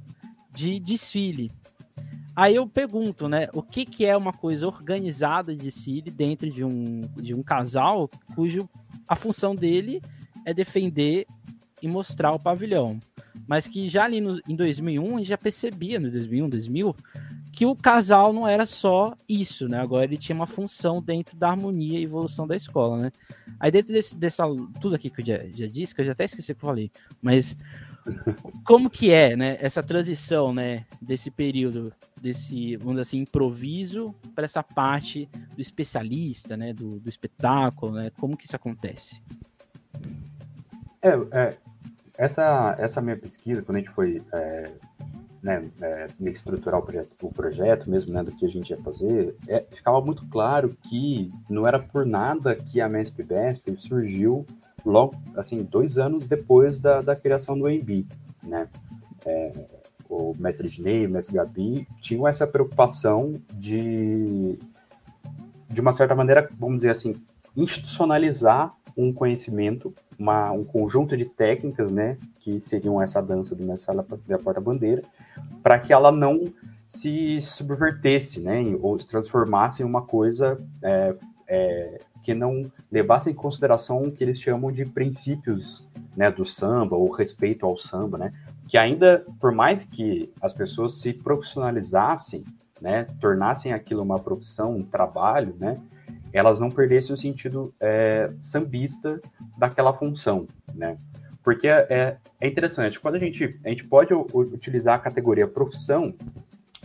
de 0.53 0.79
desfile. 0.79 1.51
Aí 2.41 2.55
eu 2.57 2.67
pergunto, 2.67 3.29
né, 3.29 3.49
o 3.53 3.63
que, 3.63 3.85
que 3.85 4.07
é 4.07 4.17
uma 4.17 4.33
coisa 4.33 4.67
organizada 4.67 5.55
de 5.55 5.71
Cid 5.71 6.11
dentro 6.11 6.51
de 6.51 6.65
um, 6.65 7.03
de 7.19 7.35
um 7.35 7.43
casal 7.43 8.09
cujo 8.35 8.67
a 9.07 9.15
função 9.15 9.55
dele 9.55 10.01
é 10.47 10.55
defender 10.55 11.27
e 11.83 11.87
mostrar 11.87 12.33
o 12.33 12.41
pavilhão. 12.41 12.99
mas 13.47 13.69
que 13.69 13.91
já 13.91 14.05
ali 14.05 14.23
no, 14.23 14.41
em 14.49 14.57
2001 14.57 15.17
a 15.17 15.19
gente 15.19 15.29
já 15.29 15.37
percebia, 15.37 16.01
no 16.01 16.11
2001, 16.11 16.49
2000, 16.49 16.97
que 17.53 17.67
o 17.67 17.77
casal 17.77 18.33
não 18.33 18.49
era 18.49 18.65
só 18.65 19.15
isso, 19.29 19.69
né? 19.69 19.79
Agora 19.79 20.05
ele 20.05 20.17
tinha 20.17 20.35
uma 20.35 20.47
função 20.47 21.03
dentro 21.03 21.37
da 21.37 21.51
harmonia 21.51 21.99
e 21.99 22.05
evolução 22.05 22.47
da 22.47 22.57
escola, 22.57 22.97
né? 23.03 23.13
Aí 23.59 23.71
dentro 23.71 23.93
desse, 23.93 24.17
dessa 24.17 24.45
tudo 24.81 24.95
aqui 24.95 25.11
que 25.11 25.21
eu 25.21 25.27
já, 25.27 25.37
já 25.51 25.67
disse, 25.67 25.95
que 25.95 26.01
eu 26.01 26.07
já 26.07 26.13
até 26.13 26.25
esqueci 26.25 26.53
o 26.53 26.55
que 26.55 26.65
eu 26.65 26.69
falei, 26.69 26.91
mas 27.21 27.55
como 28.65 28.89
que 28.91 29.13
é, 29.13 29.37
né, 29.37 29.57
essa 29.61 29.83
transição, 29.83 30.53
né, 30.53 30.87
desse 31.01 31.31
período, 31.31 31.93
desse, 32.21 32.77
vamos 32.77 32.95
dizer 32.95 33.03
assim, 33.03 33.19
improviso 33.19 34.15
para 34.35 34.45
essa 34.45 34.63
parte 34.63 35.29
do 35.55 35.61
especialista, 35.61 36.57
né, 36.57 36.73
do, 36.73 37.01
do 37.01 37.09
espetáculo, 37.09 37.93
né? 37.93 38.11
Como 38.19 38.37
que 38.37 38.47
isso 38.47 38.57
acontece? 38.57 39.23
É, 41.03 41.11
é, 41.33 41.57
essa, 42.17 42.77
essa 42.79 43.01
minha 43.01 43.17
pesquisa, 43.17 43.63
quando 43.63 43.77
a 43.77 43.81
gente 43.81 43.91
foi 43.91 44.23
é, 44.33 44.71
né, 45.43 45.71
é, 45.81 46.07
estruturar 46.23 46.81
o 46.81 46.83
projeto, 46.83 47.11
o 47.23 47.33
projeto 47.33 47.91
mesmo, 47.91 48.13
né, 48.13 48.23
do 48.23 48.33
que 48.33 48.45
a 48.45 48.49
gente 48.49 48.71
ia 48.71 48.79
fazer, 48.79 49.35
é, 49.49 49.65
ficava 49.71 50.01
muito 50.01 50.27
claro 50.29 50.77
que 50.83 51.33
não 51.49 51.67
era 51.67 51.79
por 51.79 52.05
nada 52.05 52.55
que 52.55 52.81
a 52.81 52.89
MESP 52.89 53.23
BESP 53.23 53.77
surgiu 53.79 54.47
logo, 54.85 55.15
assim, 55.37 55.63
dois 55.63 55.99
anos 55.99 56.27
depois 56.27 56.79
da, 56.79 57.01
da 57.01 57.17
criação 57.17 57.59
do 57.59 57.67
AMB, 57.67 58.07
né, 58.43 58.69
é, 59.27 59.53
o 60.09 60.35
mestre 60.39 60.69
Dinei, 60.69 61.07
o 61.07 61.11
mestre 61.11 61.35
Gabi, 61.35 61.87
tinham 62.01 62.27
essa 62.27 62.47
preocupação 62.47 63.35
de, 63.53 64.59
de 65.69 65.81
uma 65.81 65.93
certa 65.93 66.15
maneira, 66.15 66.49
vamos 66.59 66.77
dizer 66.77 66.91
assim, 66.91 67.15
institucionalizar 67.57 68.73
um 68.97 69.13
conhecimento, 69.13 69.95
uma, 70.19 70.51
um 70.51 70.65
conjunto 70.65 71.17
de 71.17 71.25
técnicas, 71.25 71.91
né, 71.91 72.19
que 72.41 72.59
seriam 72.61 73.01
essa 73.01 73.23
dança 73.23 73.55
do 73.55 73.65
mestre 73.65 73.95
da 74.27 74.39
porta-bandeira, 74.39 75.03
para 75.63 75.79
que 75.79 75.93
ela 75.93 76.11
não 76.11 76.43
se 76.87 77.41
subvertesse, 77.41 78.41
né, 78.41 78.77
ou 78.81 78.99
se 78.99 79.07
transformasse 79.07 79.83
em 79.83 79.87
uma 79.87 80.03
coisa 80.03 80.57
é, 80.83 81.15
é, 81.47 81.99
que 82.23 82.35
não 82.35 82.63
levasse 82.91 83.31
em 83.31 83.35
consideração 83.35 84.03
o 84.03 84.13
que 84.13 84.23
eles 84.23 84.41
chamam 84.41 84.71
de 84.71 84.85
princípios, 84.85 85.89
né, 86.17 86.31
do 86.31 86.45
samba 86.45 86.97
ou 86.97 87.11
respeito 87.11 87.65
ao 87.65 87.79
samba, 87.79 88.19
né, 88.19 88.31
que 88.69 88.77
ainda, 88.77 89.25
por 89.41 89.53
mais 89.53 89.85
que 89.85 90.33
as 90.41 90.53
pessoas 90.53 90.95
se 90.95 91.13
profissionalizassem, 91.13 92.45
né, 92.81 93.05
tornassem 93.21 93.73
aquilo 93.73 94.03
uma 94.03 94.19
profissão, 94.19 94.77
um 94.77 94.83
trabalho, 94.83 95.55
né, 95.59 95.77
elas 96.33 96.61
não 96.61 96.69
perdessem 96.69 97.15
o 97.15 97.19
sentido 97.19 97.75
é, 97.81 98.29
sambista 98.41 99.21
daquela 99.59 99.93
função, 99.93 100.47
né? 100.75 100.97
Porque 101.43 101.69
é, 101.69 102.19
é 102.41 102.47
interessante, 102.47 103.01
quando 103.01 103.17
a 103.17 103.19
gente, 103.19 103.59
a 103.65 103.69
gente 103.69 103.85
pode 103.87 104.13
utilizar 104.15 104.97
a 104.97 104.99
categoria 104.99 105.49
profissão 105.49 106.15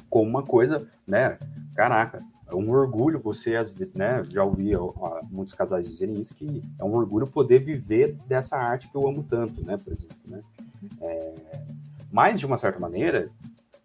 como 0.09 0.29
uma 0.29 0.43
coisa, 0.43 0.87
né? 1.05 1.37
Caraca, 1.75 2.19
é 2.49 2.55
um 2.55 2.69
orgulho 2.71 3.19
você, 3.19 3.51
né? 3.95 4.23
Já 4.29 4.43
ouvi 4.43 4.73
ó, 4.75 5.19
muitos 5.29 5.53
casais 5.53 5.89
dizerem 5.89 6.19
isso, 6.19 6.33
que 6.33 6.61
é 6.79 6.83
um 6.83 6.95
orgulho 6.95 7.27
poder 7.27 7.59
viver 7.59 8.13
dessa 8.27 8.55
arte 8.55 8.88
que 8.88 8.95
eu 8.95 9.05
amo 9.05 9.23
tanto, 9.23 9.61
né? 9.65 9.75
Por 9.77 9.91
exemplo, 9.91 10.17
né? 10.27 10.41
É, 11.01 11.33
mas, 12.09 12.39
de 12.39 12.45
uma 12.45 12.57
certa 12.57 12.79
maneira, 12.79 13.27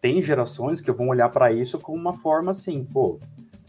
tem 0.00 0.22
gerações 0.22 0.80
que 0.80 0.92
vão 0.92 1.08
olhar 1.08 1.28
para 1.30 1.52
isso 1.52 1.78
como 1.78 1.98
uma 1.98 2.12
forma 2.12 2.52
assim, 2.52 2.84
pô, 2.84 3.18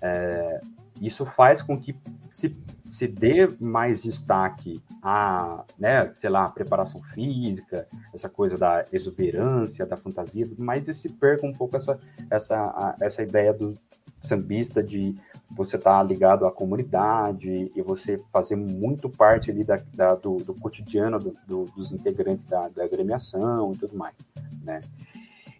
é, 0.02 0.62
isso 1.02 1.26
faz 1.26 1.64
com 1.64 1.76
que 1.80 1.98
se, 2.32 2.56
se 2.86 3.08
dê 3.08 3.48
mais 3.60 4.04
destaque 4.04 4.82
a, 5.02 5.64
né, 5.80 6.14
sei 6.20 6.30
lá, 6.30 6.48
preparação 6.48 7.02
física, 7.14 7.88
essa 8.14 8.30
coisa 8.30 8.58
da 8.58 8.86
exuberância, 8.94 9.86
da 9.86 9.98
fantasia, 9.98 10.48
mas 10.60 10.86
se 10.96 11.10
perca 11.10 11.46
um 11.46 11.52
pouco 11.52 11.76
essa, 11.76 12.00
essa, 12.30 12.56
a, 12.56 12.96
essa 13.02 13.24
ideia 13.24 13.52
do 13.52 13.74
sambista 14.22 14.84
de 14.84 15.16
você 15.50 15.76
estar 15.76 15.98
tá 15.98 16.04
ligado 16.04 16.46
à 16.46 16.52
comunidade 16.52 17.72
e 17.76 17.82
você 17.82 18.20
fazer 18.32 18.56
muito 18.56 19.10
parte 19.10 19.52
ali 19.52 19.64
da, 19.64 19.78
da 19.94 20.16
do, 20.16 20.38
do, 20.38 20.54
cotidiano 20.54 21.18
do, 21.18 21.34
do, 21.48 21.66
dos 21.76 21.92
integrantes 21.92 22.46
da, 22.46 22.70
da 22.70 22.84
agremiação 22.86 23.72
e 23.74 23.78
tudo 23.78 23.98
mais, 23.98 24.16
né? 24.64 24.80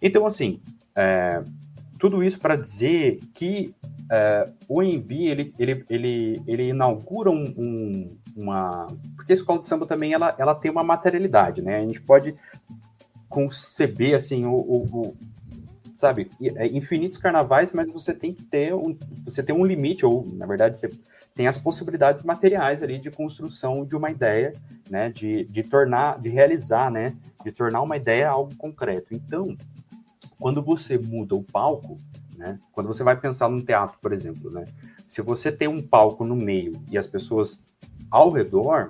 Então, 0.02 0.26
assim, 0.26 0.62
é, 0.96 1.44
tudo 2.00 2.24
isso 2.24 2.40
para 2.40 2.56
dizer 2.56 3.20
que 3.34 3.74
é, 4.12 4.52
o 4.68 4.82
EMB, 4.82 5.12
ele, 5.12 5.54
ele, 5.58 5.86
ele, 5.90 6.42
ele 6.48 6.70
inaugura 6.70 7.30
um, 7.30 7.44
um, 7.58 8.08
uma... 8.36 8.88
Porque 9.16 9.32
a 9.32 9.36
escola 9.36 9.60
de 9.60 9.68
samba 9.68 9.86
também, 9.86 10.14
ela, 10.14 10.36
ela 10.38 10.56
tem 10.56 10.72
uma 10.72 10.84
materialidade, 10.84 11.62
né? 11.62 11.78
A 11.78 11.82
gente 11.82 12.02
pode 12.02 12.36
conceber, 13.30 14.16
assim, 14.16 14.46
o, 14.46 14.54
o 14.54 15.16
sabe, 16.02 16.30
é 16.56 16.68
infinitos 16.68 17.18
carnavais, 17.18 17.72
mas 17.72 17.92
você 17.92 18.14
tem 18.14 18.34
que 18.34 18.44
ter 18.44 18.74
um, 18.74 18.98
você 19.24 19.42
tem 19.42 19.56
um 19.56 19.66
limite, 19.66 20.06
ou, 20.06 20.26
na 20.34 20.46
verdade, 20.46 20.78
você 20.78 20.90
tem 21.34 21.48
as 21.48 21.58
possibilidades 21.58 22.24
materiais 22.24 22.84
ali 22.84 23.00
de 23.00 23.10
construção 23.10 23.86
de 23.86 23.96
uma 23.96 24.12
ideia, 24.12 24.52
né, 24.90 25.10
de, 25.10 25.46
de 25.46 25.64
tornar, 25.64 26.20
de 26.20 26.30
realizar, 26.30 26.92
né, 26.92 27.16
de 27.44 27.52
tornar 27.52 27.82
uma 27.82 27.96
ideia 27.96 28.30
algo 28.30 28.54
concreto. 28.56 29.14
Então, 29.14 29.56
quando 30.38 30.62
você 30.62 30.98
muda 30.98 31.36
o 31.36 31.44
palco, 31.44 31.98
né? 32.42 32.60
Quando 32.72 32.88
você 32.88 33.04
vai 33.04 33.16
pensar 33.16 33.48
num 33.48 33.64
teatro, 33.64 34.00
por 34.02 34.12
exemplo, 34.12 34.52
né? 34.52 34.66
se 35.08 35.22
você 35.22 35.52
tem 35.52 35.68
um 35.68 35.82
palco 35.82 36.26
no 36.26 36.36
meio 36.36 36.74
e 36.90 36.98
as 36.98 37.06
pessoas 37.06 37.62
ao 38.10 38.32
redor, 38.32 38.90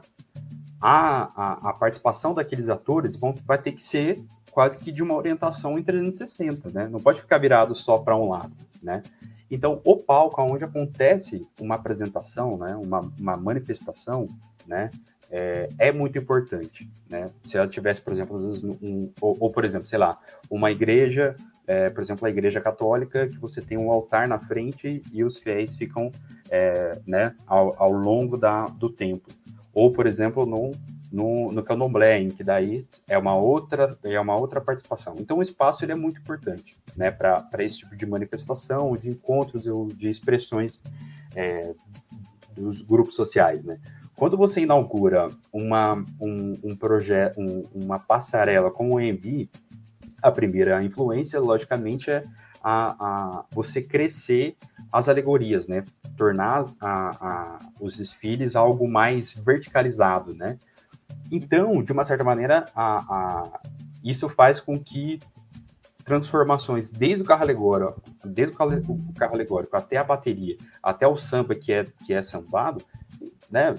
a, 0.81 1.23
a, 1.35 1.69
a 1.69 1.73
participação 1.73 2.33
daqueles 2.33 2.69
atores 2.69 3.15
vão, 3.17 3.35
vai 3.45 3.61
ter 3.61 3.73
que 3.73 3.83
ser 3.83 4.23
quase 4.51 4.77
que 4.77 4.91
de 4.91 5.01
uma 5.01 5.15
orientação 5.15 5.77
em 5.77 5.83
360, 5.83 6.69
né? 6.71 6.87
Não 6.87 6.99
pode 6.99 7.21
ficar 7.21 7.37
virado 7.37 7.73
só 7.73 7.97
para 7.97 8.15
um 8.15 8.29
lado, 8.29 8.53
né? 8.81 9.01
Então, 9.49 9.81
o 9.83 9.97
palco 9.97 10.41
onde 10.41 10.63
acontece 10.63 11.41
uma 11.59 11.75
apresentação, 11.75 12.57
né, 12.57 12.73
uma, 12.75 13.01
uma 13.19 13.35
manifestação, 13.35 14.25
né, 14.65 14.89
é, 15.29 15.67
é, 15.77 15.91
muito 15.91 16.17
importante, 16.17 16.89
né? 17.09 17.27
Se 17.43 17.57
ela 17.57 17.67
tivesse, 17.67 18.01
por 18.01 18.13
exemplo, 18.13 18.37
um, 18.81 19.11
ou, 19.19 19.37
ou, 19.39 19.51
por 19.51 19.65
exemplo, 19.65 19.87
sei 19.87 19.99
lá, 19.99 20.17
uma 20.49 20.71
igreja 20.71 21.35
é, 21.67 21.89
por 21.89 22.03
exemplo, 22.03 22.27
a 22.27 22.29
Igreja 22.29 22.59
Católica, 22.59 23.27
que 23.27 23.37
você 23.37 23.61
tem 23.61 23.77
um 23.77 23.91
altar 23.91 24.27
na 24.27 24.37
frente 24.37 25.01
e 25.13 25.23
os 25.23 25.37
fiéis 25.37 25.73
ficam 25.75 26.11
é, 26.49 26.99
né, 27.07 27.33
ao, 27.47 27.73
ao, 27.81 27.91
longo 27.93 28.35
da, 28.35 28.65
do 28.65 28.89
tempo. 28.89 29.29
Ou, 29.73 29.91
por 29.91 30.05
exemplo, 30.05 30.45
no, 30.45 30.71
no, 31.11 31.51
no 31.51 31.61
candomblé, 31.61 32.19
em 32.19 32.29
que 32.29 32.43
daí 32.43 32.87
é 33.07 33.17
uma 33.17 33.35
outra, 33.35 33.89
é 34.03 34.19
uma 34.19 34.39
outra 34.39 34.61
participação. 34.61 35.15
Então, 35.19 35.39
o 35.39 35.43
espaço 35.43 35.83
ele 35.83 35.91
é 35.91 35.95
muito 35.95 36.19
importante 36.19 36.75
né, 36.95 37.11
para 37.11 37.45
esse 37.59 37.79
tipo 37.79 37.95
de 37.95 38.05
manifestação, 38.05 38.93
de 38.93 39.09
encontros 39.09 39.67
ou 39.67 39.87
de 39.87 40.09
expressões 40.09 40.81
é, 41.35 41.73
dos 42.55 42.81
grupos 42.81 43.15
sociais. 43.15 43.63
Né? 43.63 43.77
Quando 44.15 44.37
você 44.37 44.61
inaugura 44.61 45.27
uma, 45.51 45.95
um, 46.19 46.57
um 46.63 46.75
projeto, 46.75 47.39
um, 47.39 47.63
uma 47.73 47.99
passarela 47.99 48.71
como 48.71 48.95
o 48.95 49.01
EMB, 49.01 49.49
a 50.21 50.31
primeira 50.31 50.81
influência, 50.83 51.39
logicamente, 51.39 52.11
é 52.11 52.23
a, 52.63 52.91
a 53.39 53.45
você 53.51 53.81
crescer 53.81 54.55
as 54.91 55.09
alegorias, 55.09 55.67
né? 55.67 55.83
Tornar 56.15 56.61
a, 56.79 56.91
a, 57.09 57.59
os 57.79 57.97
desfiles 57.97 58.55
algo 58.55 58.87
mais 58.87 59.31
verticalizado, 59.31 60.35
né? 60.35 60.59
Então, 61.31 61.81
de 61.81 61.91
uma 61.93 62.03
certa 62.03 62.23
maneira, 62.23 62.65
a, 62.75 62.97
a, 62.97 63.59
isso 64.03 64.27
faz 64.27 64.59
com 64.59 64.77
que 64.77 65.17
transformações 66.03 66.89
desde 66.89 67.23
o 67.23 67.25
carro 67.25 67.43
alegórico, 67.43 68.01
desde 68.25 68.53
o 68.53 68.57
carro, 68.57 68.71
o 68.87 69.13
carro 69.13 69.33
alegórico 69.35 69.77
até 69.77 69.97
a 69.97 70.03
bateria, 70.03 70.57
até 70.83 71.07
o 71.07 71.15
samba 71.15 71.55
que 71.55 71.71
é, 71.71 71.85
que 72.05 72.13
é 72.13 72.21
sambado, 72.21 72.83
né? 73.49 73.73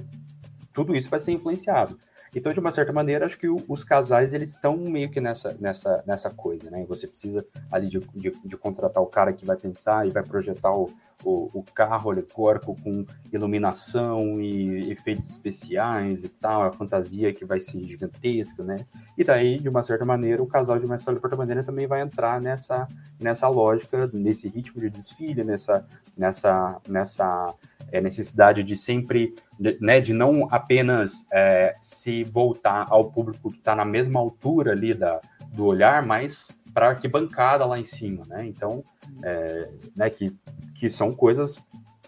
Tudo 0.73 0.97
isso 0.97 1.11
vai 1.11 1.21
ser 1.21 1.33
influenciado. 1.33 1.99
Então, 2.35 2.53
de 2.53 2.61
uma 2.61 2.73
certa 2.73 2.93
maneira, 2.93 3.27
acho 3.27 3.39
que 3.39 3.49
o, 3.49 3.57
os 3.69 3.85
casais 3.85 4.33
eles 4.33 4.53
estão 4.53 4.77
meio 4.77 5.11
que 5.11 5.21
nessa, 5.21 5.57
nessa, 5.61 6.03
nessa 6.07 6.31
coisa, 6.31 6.71
né? 6.71 6.85
Você 6.89 7.07
precisa 7.07 7.47
ali 7.71 7.89
de, 7.89 7.99
de, 8.15 8.33
de 8.45 8.57
contratar 8.57 9.03
o 9.03 9.07
cara 9.07 9.33
que 9.33 9.45
vai 9.45 9.57
pensar 9.57 10.07
e 10.07 10.11
vai 10.11 10.23
projetar 10.23 10.73
o, 10.73 10.91
o, 11.25 11.59
o 11.59 11.63
carro 11.75 12.11
alegórico 12.11 12.75
com 12.83 13.05
iluminação 13.33 14.41
e 14.41 14.91
efeitos 14.91 15.29
especiais 15.29 16.23
e 16.23 16.29
tal, 16.29 16.63
a 16.65 16.73
fantasia 16.73 17.33
que 17.33 17.45
vai 17.45 17.61
ser 17.61 17.83
gigantesca, 17.83 18.63
né? 18.63 18.77
E 19.17 19.25
daí, 19.25 19.59
de 19.59 19.69
uma 19.69 19.83
certa 19.83 20.05
maneira, 20.05 20.43
o 20.43 20.47
casal 20.47 20.79
de 20.79 20.89
Mestre 20.89 21.21
Porta-Bandeira 21.21 21.63
também 21.63 21.87
vai 21.87 22.01
entrar 22.01 22.41
nessa, 22.41 22.89
nessa 23.21 23.49
lógica, 23.49 24.11
nesse 24.13 24.49
ritmo 24.49 24.81
de 24.81 24.89
desfile, 24.89 25.45
nessa, 25.45 25.87
nessa, 26.17 26.81
nessa 26.89 27.55
é, 27.91 28.01
necessidade 28.01 28.63
de 28.63 28.75
sempre, 28.75 29.35
né, 29.81 30.01
de 30.01 30.13
não 30.13 30.49
apenas 30.51 31.27
é, 31.33 31.75
se 31.81 32.25
voltar 32.25 32.87
ao 32.89 33.11
público 33.11 33.51
que 33.51 33.59
está 33.59 33.75
na 33.75 33.85
mesma 33.85 34.21
altura 34.21 34.73
ali 34.73 34.95
da, 34.95 35.21
do 35.53 35.67
olhar, 35.67 36.05
mas 36.05 36.49
para 36.73 36.95
que 36.95 37.07
bancada 37.07 37.67
lá 37.67 37.79
em 37.79 37.85
cima, 37.85 38.25
né? 38.27 38.45
Então, 38.47 38.83
é, 39.23 39.69
né, 39.97 40.11
que, 40.11 40.37
que 40.75 40.89
são 40.89 41.13
coisas, 41.13 41.57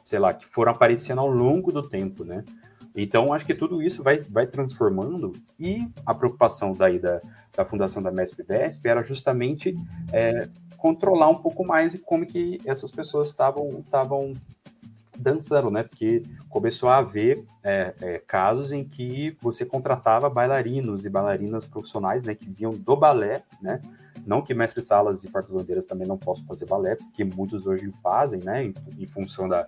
sei 0.05 0.19
lá, 0.19 0.33
que 0.33 0.47
foram 0.47 0.73
aparecendo 0.73 1.21
ao 1.21 1.29
longo 1.29 1.71
do 1.71 1.83
tempo, 1.83 2.25
né? 2.25 2.45
Então, 2.97 3.33
acho 3.33 3.45
que 3.45 3.55
tudo 3.55 3.83
isso 3.83 4.03
vai, 4.03 4.21
vai 4.21 4.47
transformando 4.47 5.33
e 5.59 5.89
a 6.07 6.15
preocupação 6.15 6.73
daí 6.73 6.99
da, 6.99 7.21
da 7.57 7.65
fundação 7.65 8.01
da 8.01 8.13
MESP-VESP 8.13 8.87
era 8.87 9.05
justamente 9.05 9.75
é, 10.13 10.49
controlar 10.77 11.29
um 11.29 11.37
pouco 11.37 11.67
mais 11.67 12.01
como 12.05 12.25
que 12.25 12.59
essas 12.65 12.93
pessoas 12.93 13.29
estavam 13.29 14.33
dançando, 15.17 15.71
né? 15.71 15.83
Porque 15.83 16.23
começou 16.49 16.89
a 16.89 16.99
haver 16.99 17.45
é, 17.63 17.95
é, 18.01 18.19
casos 18.19 18.73
em 18.73 18.85
que 18.85 19.37
você 19.41 19.65
contratava 19.65 20.29
bailarinos 20.29 21.05
e 21.05 21.11
bailarinas 21.11 21.65
profissionais, 21.65 22.25
né? 22.27 22.35
Que 22.35 22.51
vinham 22.51 22.73
do 22.73 22.97
balé, 22.97 23.43
né? 23.61 23.81
Não 24.27 24.43
que 24.43 24.55
mestres 24.55 24.87
salas 24.87 25.23
e 25.25 25.31
portas-bandeiras 25.31 25.87
também 25.87 26.07
não 26.07 26.17
possam 26.17 26.45
fazer 26.47 26.67
balé, 26.67 26.97
porque 26.97 27.25
muitos 27.25 27.67
hoje 27.67 27.93
fazem, 28.03 28.41
né? 28.41 28.65
Em, 28.65 28.75
em 28.99 29.07
função 29.07 29.49
da, 29.49 29.67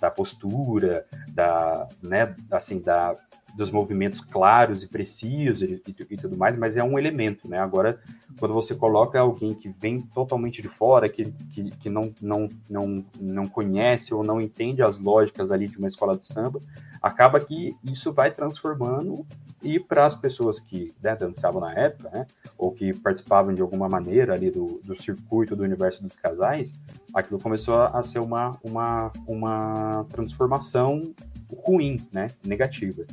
da 0.00 0.10
postura, 0.10 1.06
da, 1.32 1.88
né? 2.02 2.34
Assim, 2.50 2.80
da, 2.80 3.14
dos 3.54 3.70
movimentos 3.70 4.20
claros 4.20 4.82
e 4.82 4.88
precisos 4.88 5.62
e, 5.62 5.82
e, 5.86 6.06
e, 6.10 6.16
tudo 6.16 6.36
mais, 6.36 6.56
mas 6.56 6.76
é 6.76 6.82
um 6.84 6.98
elemento, 6.98 7.48
né? 7.48 7.58
Agora, 7.58 8.00
quando 8.38 8.54
você 8.54 8.74
coloca 8.74 9.18
alguém 9.18 9.54
que 9.54 9.74
vem 9.80 10.00
totalmente 10.00 10.62
de 10.62 10.68
fora, 10.68 11.08
que, 11.08 11.24
que, 11.50 11.70
que 11.70 11.90
não, 11.90 12.12
não, 12.22 12.48
não, 12.70 13.04
não 13.20 13.46
conhece 13.46 14.14
ou 14.14 14.22
não 14.22 14.40
entende 14.40 14.82
as 14.82 14.98
lógicas 14.98 15.50
ali 15.50 15.66
de 15.66 15.78
uma 15.78 15.88
escola 15.88 16.16
de 16.16 16.24
samba, 16.24 16.60
acaba 17.02 17.40
que 17.40 17.74
isso 17.84 18.12
vai 18.12 18.30
transformando 18.30 19.26
e 19.62 19.80
para 19.80 20.06
as 20.06 20.14
pessoas 20.14 20.60
que 20.60 20.94
né, 21.02 21.16
dançavam 21.16 21.60
na 21.60 21.72
época, 21.72 22.10
né, 22.10 22.26
ou 22.56 22.70
que 22.70 22.94
participavam 22.94 23.52
de 23.52 23.60
alguma 23.60 23.88
maneira 23.88 24.34
ali 24.34 24.50
do, 24.50 24.80
do 24.84 25.00
circuito 25.00 25.56
do 25.56 25.64
universo 25.64 26.02
dos 26.02 26.16
casais, 26.16 26.72
aquilo 27.12 27.40
começou 27.40 27.82
a 27.82 28.02
ser 28.02 28.20
uma, 28.20 28.56
uma, 28.62 29.12
uma 29.26 30.04
transformação 30.08 31.12
ruim, 31.50 32.00
né, 32.12 32.28
negativa. 32.44 33.04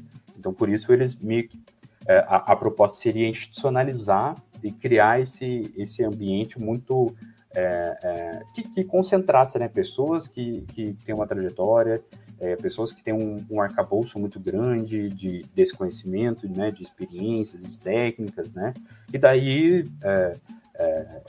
Então, 0.46 0.54
por 0.54 0.70
isso, 0.70 0.94
eles 0.94 1.16
que, 1.16 1.50
é, 2.08 2.20
a, 2.20 2.36
a, 2.36 2.56
proposta 2.56 3.00
seria 3.00 3.28
institucionalizar 3.28 4.36
e 4.62 4.72
criar 4.72 5.20
esse, 5.20 5.74
esse 5.76 6.04
ambiente 6.04 6.60
muito 6.60 7.16
é, 7.56 7.98
é, 8.04 8.42
que, 8.54 8.62
que, 8.62 8.84
concentrasse 8.84 9.58
né, 9.58 9.68
pessoas 9.68 10.28
que, 10.28 10.62
que 10.68 10.94
têm 11.04 11.16
uma 11.16 11.26
trajetória, 11.26 12.00
é, 12.40 12.56
pessoas 12.58 12.94
que 12.94 13.02
têm 13.02 13.16
um, 13.16 13.44
um 13.50 13.60
arcabouço 13.60 14.20
muito 14.20 14.40
grande 14.40 15.10
de 15.10 15.44
conhecimento, 15.76 16.48
né, 16.48 16.70
de 16.70 16.84
experiências 16.84 17.64
de 17.64 17.76
técnicas, 17.78 18.54
né? 18.54 18.72
E 19.12 19.18
daí 19.18 19.84
é, 20.04 20.34
é, 20.76 21.22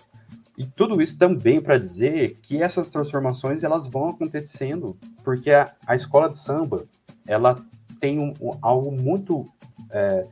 e 0.58 0.66
tudo 0.66 1.00
isso 1.00 1.16
também 1.16 1.58
para 1.58 1.78
dizer 1.78 2.36
que 2.42 2.62
essas 2.62 2.90
transformações 2.90 3.62
elas 3.62 3.86
vão 3.86 4.08
acontecendo 4.08 4.98
porque 5.24 5.50
a, 5.52 5.72
a 5.86 5.94
escola 5.96 6.28
de 6.28 6.38
samba 6.38 6.84
ela 7.26 7.56
tem 8.00 8.18
um, 8.18 8.32
um, 8.40 8.50
algo 8.62 8.90
muito 8.90 9.44
é, 9.90 10.26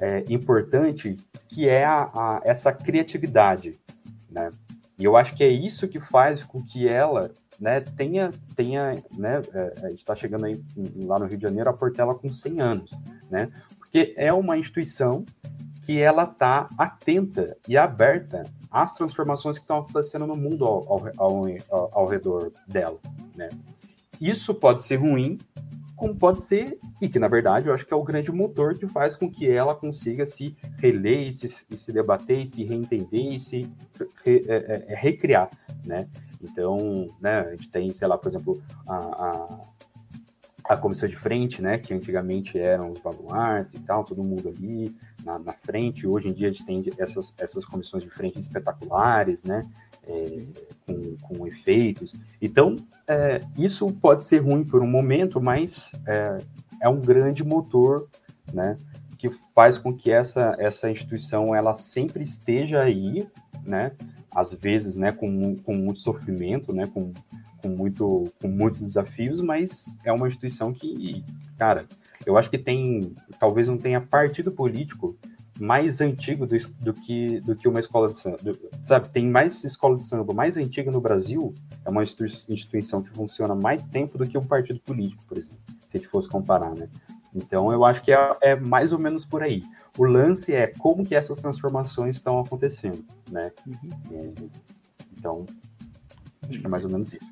é, 0.00 0.24
importante 0.28 1.16
que 1.48 1.68
é 1.68 1.84
a, 1.84 2.02
a, 2.14 2.40
essa 2.44 2.72
criatividade, 2.72 3.78
né? 4.30 4.50
E 4.98 5.04
eu 5.04 5.16
acho 5.16 5.34
que 5.36 5.44
é 5.44 5.48
isso 5.48 5.86
que 5.86 6.00
faz 6.00 6.42
com 6.44 6.60
que 6.60 6.88
ela, 6.88 7.30
né, 7.60 7.80
tenha, 7.80 8.30
tenha, 8.56 8.94
né, 9.16 9.40
é, 9.54 9.86
a 9.86 9.90
gente 9.90 9.98
está 9.98 10.16
chegando 10.16 10.44
aí 10.44 10.60
lá 10.96 11.20
no 11.20 11.26
Rio 11.26 11.38
de 11.38 11.42
Janeiro 11.44 11.70
a 11.70 11.72
Portela 11.72 12.16
com 12.16 12.28
100 12.28 12.60
anos, 12.60 12.90
né? 13.30 13.48
Porque 13.78 14.12
é 14.16 14.32
uma 14.32 14.58
instituição 14.58 15.24
que 15.84 15.98
ela 15.98 16.24
está 16.24 16.68
atenta 16.76 17.56
e 17.66 17.76
aberta 17.76 18.42
às 18.70 18.92
transformações 18.92 19.56
que 19.56 19.64
estão 19.64 19.78
acontecendo 19.78 20.26
no 20.26 20.36
mundo 20.36 20.64
ao, 20.64 21.10
ao, 21.16 21.42
ao, 21.70 21.90
ao 21.92 22.06
redor 22.06 22.52
dela, 22.66 22.98
né? 23.36 23.48
Isso 24.20 24.52
pode 24.52 24.82
ser 24.82 24.96
ruim, 24.96 25.38
como 25.98 26.14
pode 26.14 26.42
ser, 26.42 26.78
e 27.02 27.08
que 27.08 27.18
na 27.18 27.26
verdade 27.26 27.68
eu 27.68 27.74
acho 27.74 27.84
que 27.84 27.92
é 27.92 27.96
o 27.96 28.04
grande 28.04 28.30
motor 28.30 28.78
que 28.78 28.86
faz 28.86 29.16
com 29.16 29.28
que 29.28 29.50
ela 29.50 29.74
consiga 29.74 30.24
se 30.24 30.56
reler, 30.78 31.34
se, 31.34 31.48
se 31.48 31.92
debater, 31.92 32.46
se 32.46 32.64
reentender 32.64 33.34
e 33.34 33.38
se 33.38 33.62
re, 34.24 34.44
é, 34.46 34.54
é, 34.54 34.84
é, 34.92 34.94
recriar, 34.94 35.50
né? 35.84 36.08
Então, 36.40 37.08
né, 37.20 37.40
a 37.40 37.50
gente 37.50 37.68
tem, 37.68 37.88
sei 37.92 38.06
lá, 38.06 38.16
por 38.16 38.28
exemplo, 38.28 38.62
a, 38.88 38.96
a, 38.96 39.62
a 40.68 40.76
comissão 40.76 41.08
de 41.08 41.16
frente, 41.16 41.60
né, 41.60 41.78
que 41.78 41.92
antigamente 41.92 42.56
eram 42.56 42.92
os 42.92 43.00
baluartes 43.00 43.74
e 43.74 43.80
tal, 43.80 44.04
todo 44.04 44.22
mundo 44.22 44.48
ali 44.48 44.96
na, 45.24 45.36
na 45.36 45.52
frente, 45.52 46.06
hoje 46.06 46.28
em 46.28 46.32
dia 46.32 46.48
a 46.48 46.52
gente 46.52 46.64
tem 46.64 46.84
essas, 46.96 47.34
essas 47.38 47.64
comissões 47.64 48.04
de 48.04 48.10
frente 48.10 48.38
espetaculares, 48.38 49.42
né, 49.42 49.68
é, 50.08 50.42
com, 50.86 51.16
com, 51.16 51.46
efeitos. 51.46 52.14
Então, 52.40 52.76
é, 53.06 53.40
isso 53.56 53.86
pode 53.92 54.24
ser 54.24 54.38
ruim 54.38 54.64
por 54.64 54.82
um 54.82 54.88
momento, 54.88 55.40
mas 55.40 55.92
é, 56.06 56.38
é, 56.82 56.88
um 56.88 57.00
grande 57.00 57.44
motor, 57.44 58.08
né, 58.52 58.76
que 59.18 59.30
faz 59.54 59.76
com 59.76 59.94
que 59.94 60.10
essa, 60.10 60.56
essa 60.58 60.90
instituição 60.90 61.54
ela 61.54 61.74
sempre 61.74 62.24
esteja 62.24 62.80
aí, 62.80 63.28
né, 63.64 63.92
às 64.34 64.54
vezes, 64.54 64.96
né, 64.96 65.12
com, 65.12 65.56
com 65.56 65.74
muito 65.74 66.00
sofrimento, 66.00 66.74
né, 66.74 66.86
com, 66.86 67.12
com, 67.60 67.68
muito, 67.68 68.24
com 68.40 68.48
muitos 68.48 68.80
desafios, 68.80 69.40
mas 69.42 69.94
é 70.04 70.12
uma 70.12 70.28
instituição 70.28 70.72
que, 70.72 71.24
cara, 71.58 71.86
eu 72.24 72.38
acho 72.38 72.48
que 72.48 72.58
tem, 72.58 73.14
talvez 73.38 73.68
não 73.68 73.76
tenha 73.76 74.00
partido 74.00 74.52
político 74.52 75.16
mais 75.60 76.00
antigo 76.00 76.46
do, 76.46 76.56
do, 76.80 76.94
que, 76.94 77.40
do 77.40 77.56
que 77.56 77.68
uma 77.68 77.80
escola 77.80 78.08
de 78.08 78.18
samba. 78.18 78.38
Do, 78.38 78.58
sabe, 78.84 79.08
tem 79.08 79.28
mais 79.28 79.62
escola 79.64 79.96
de 79.96 80.04
samba 80.04 80.32
mais 80.34 80.56
antiga 80.56 80.90
no 80.90 81.00
Brasil, 81.00 81.52
é 81.84 81.90
uma 81.90 82.02
instituição 82.02 83.02
que 83.02 83.10
funciona 83.10 83.54
mais 83.54 83.86
tempo 83.86 84.16
do 84.18 84.28
que 84.28 84.38
um 84.38 84.46
partido 84.46 84.80
político, 84.80 85.24
por 85.26 85.38
exemplo, 85.38 85.58
se 85.66 85.96
a 85.96 85.98
gente 85.98 86.08
fosse 86.08 86.28
comparar, 86.28 86.74
né? 86.74 86.88
Então, 87.34 87.70
eu 87.72 87.84
acho 87.84 88.02
que 88.02 88.12
é, 88.12 88.36
é 88.40 88.56
mais 88.56 88.92
ou 88.92 88.98
menos 88.98 89.24
por 89.24 89.42
aí. 89.42 89.62
O 89.96 90.04
lance 90.04 90.52
é 90.54 90.66
como 90.78 91.04
que 91.04 91.14
essas 91.14 91.38
transformações 91.40 92.16
estão 92.16 92.40
acontecendo, 92.40 93.04
né? 93.30 93.52
Uhum. 93.66 93.90
É, 94.12 94.32
então, 95.16 95.46
acho 96.48 96.58
que 96.58 96.66
é 96.66 96.68
mais 96.68 96.84
ou 96.84 96.90
menos 96.90 97.12
isso. 97.12 97.30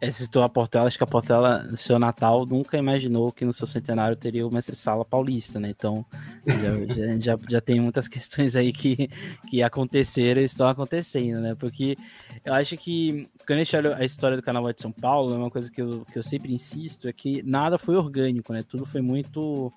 É, 0.00 0.10
citou 0.10 0.42
a 0.42 0.48
Portela, 0.48 0.86
acho 0.86 0.98
que 0.98 1.04
a 1.04 1.06
Portela, 1.06 1.62
no 1.62 1.76
seu 1.76 1.98
Natal, 1.98 2.44
nunca 2.46 2.76
imaginou 2.76 3.32
que 3.32 3.44
no 3.44 3.52
seu 3.52 3.66
centenário 3.66 4.16
teria 4.16 4.48
Mestre 4.48 4.74
Sala 4.74 5.04
Paulista, 5.04 5.60
né? 5.60 5.70
Então, 5.70 6.04
já, 6.46 6.56
já, 7.36 7.38
já, 7.48 7.60
tem 7.60 7.80
muitas 7.80 8.06
questões 8.08 8.56
aí 8.56 8.72
que, 8.72 9.08
que 9.48 9.62
aconteceram 9.62 10.40
e 10.40 10.44
estão 10.44 10.68
acontecendo, 10.68 11.40
né? 11.40 11.54
Porque 11.54 11.96
eu 12.44 12.54
acho 12.54 12.76
que, 12.76 13.28
quando 13.46 13.60
a 13.60 13.62
gente 13.62 13.76
olha 13.76 13.96
a 13.96 14.04
história 14.04 14.36
do 14.36 14.42
Carnaval 14.42 14.72
de 14.72 14.82
São 14.82 14.92
Paulo, 14.92 15.34
uma 15.34 15.50
coisa 15.50 15.70
que 15.70 15.82
eu, 15.82 16.04
que 16.04 16.18
eu 16.18 16.22
sempre 16.22 16.52
insisto 16.52 17.08
é 17.08 17.12
que 17.12 17.42
nada 17.42 17.78
foi 17.78 17.96
orgânico, 17.96 18.52
né? 18.52 18.62
Tudo 18.62 18.84
foi 18.84 19.00
muito. 19.00 19.72